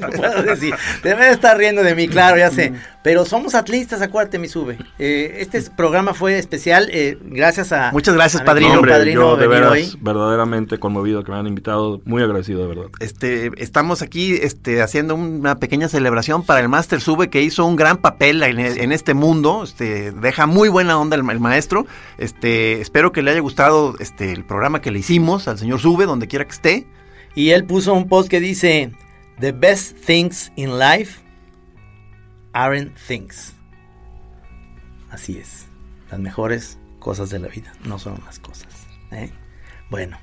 No 0.00 0.08
puedo 0.16 0.42
decir. 0.42 0.74
Te 1.02 1.10
debes 1.10 1.32
estar 1.32 1.56
riendo 1.56 1.82
de 1.82 1.94
mí, 1.94 2.08
claro, 2.08 2.36
ya 2.36 2.50
sé. 2.50 2.72
Pero 3.02 3.24
somos 3.24 3.54
atlistas, 3.54 4.00
acuérdate, 4.00 4.38
mi 4.38 4.48
Sube. 4.48 4.78
Eh, 4.98 5.36
este 5.40 5.60
programa 5.62 6.14
fue 6.14 6.38
especial 6.38 6.88
eh, 6.90 7.18
gracias 7.22 7.72
a... 7.72 7.90
Muchas 7.92 8.14
gracias, 8.14 8.42
a 8.42 8.44
padrino. 8.44 8.74
Hombre, 8.74 8.92
padrino 8.92 9.20
yo 9.20 9.36
de 9.36 9.46
veras, 9.46 9.72
hoy. 9.72 9.92
verdaderamente 10.00 10.78
conmovido 10.78 11.22
que 11.22 11.30
me 11.30 11.38
han 11.38 11.46
invitado. 11.46 12.00
Muy 12.04 12.22
agradecido, 12.22 12.62
de 12.62 12.68
verdad. 12.68 12.84
Este, 13.00 13.50
estamos 13.58 14.00
aquí 14.00 14.34
este, 14.34 14.80
haciendo 14.80 15.14
una 15.16 15.56
pequeña 15.56 15.88
celebración 15.88 16.44
para 16.44 16.60
el 16.60 16.68
Master 16.68 17.00
Sube 17.00 17.28
que 17.28 17.42
hizo 17.42 17.66
un 17.66 17.76
gran 17.76 17.98
papel 17.98 18.42
en, 18.42 18.58
en 18.58 18.92
este 18.92 19.12
mundo. 19.12 19.64
Este, 19.64 20.12
deja 20.12 20.46
muy 20.46 20.70
buena 20.70 20.98
onda 20.98 21.16
el, 21.16 21.28
el 21.28 21.40
maestro. 21.40 21.86
Este, 22.16 22.80
espero 22.80 23.12
que 23.12 23.22
le 23.22 23.32
haya 23.32 23.40
gustado 23.40 23.96
este, 23.98 24.32
el 24.32 24.44
programa 24.44 24.80
que 24.80 24.90
le 24.90 25.00
hicimos 25.00 25.46
al 25.48 25.58
señor 25.58 25.80
Sube, 25.80 26.06
donde 26.06 26.26
quiera 26.28 26.44
que 26.44 26.52
esté. 26.52 26.86
Y 27.34 27.50
él 27.50 27.64
puso 27.64 27.94
un 27.94 28.08
post 28.08 28.28
que 28.28 28.40
dice, 28.40 28.92
The 29.40 29.52
best 29.52 29.96
things 29.96 30.52
in 30.56 30.78
life 30.78 31.20
aren't 32.52 32.96
things. 32.96 33.54
Así 35.10 35.38
es. 35.38 35.66
Las 36.10 36.20
mejores 36.20 36.78
cosas 37.00 37.30
de 37.30 37.38
la 37.38 37.48
vida 37.48 37.72
no 37.84 37.98
son 37.98 38.20
las 38.24 38.38
cosas. 38.38 38.68
¿eh? 39.10 39.30
Bueno, 39.90 40.18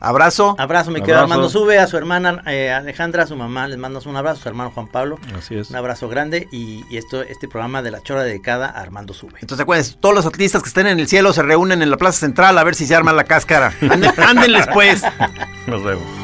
Abrazo. 0.00 0.54
abrazo, 0.58 0.90
mi 0.90 1.00
querido 1.00 1.18
Abrazo. 1.18 1.32
Armando 1.32 1.48
Sube, 1.48 1.78
a 1.78 1.86
su 1.86 1.96
hermana 1.96 2.42
eh, 2.46 2.70
Alejandra, 2.70 3.22
a 3.22 3.26
su 3.26 3.36
mamá, 3.36 3.68
les 3.68 3.78
mandas 3.78 4.06
un 4.06 4.16
abrazo, 4.16 4.40
a 4.40 4.42
su 4.42 4.48
hermano 4.48 4.70
Juan 4.70 4.88
Pablo. 4.88 5.18
Así 5.36 5.56
es. 5.56 5.70
Un 5.70 5.76
abrazo 5.76 6.08
grande 6.08 6.48
y, 6.52 6.84
y 6.90 6.96
esto, 6.96 7.22
este 7.22 7.48
programa 7.48 7.82
de 7.82 7.90
la 7.90 8.02
chora 8.02 8.22
dedicada 8.22 8.66
a 8.66 8.80
Armando 8.80 9.14
Sube. 9.14 9.38
Entonces 9.40 9.62
acuérdense, 9.62 9.96
todos 10.00 10.14
los 10.14 10.26
atletas 10.26 10.62
que 10.62 10.68
estén 10.68 10.86
en 10.86 11.00
el 11.00 11.08
cielo 11.08 11.32
se 11.32 11.42
reúnen 11.42 11.82
en 11.82 11.90
la 11.90 11.96
Plaza 11.96 12.20
Central 12.20 12.56
a 12.58 12.64
ver 12.64 12.74
si 12.74 12.86
se 12.86 12.94
arma 12.94 13.12
la 13.12 13.24
cáscara. 13.24 13.74
Ándenles 14.28 14.66
pues. 14.72 15.02
Nos 15.66 15.82
vemos. 15.84 16.23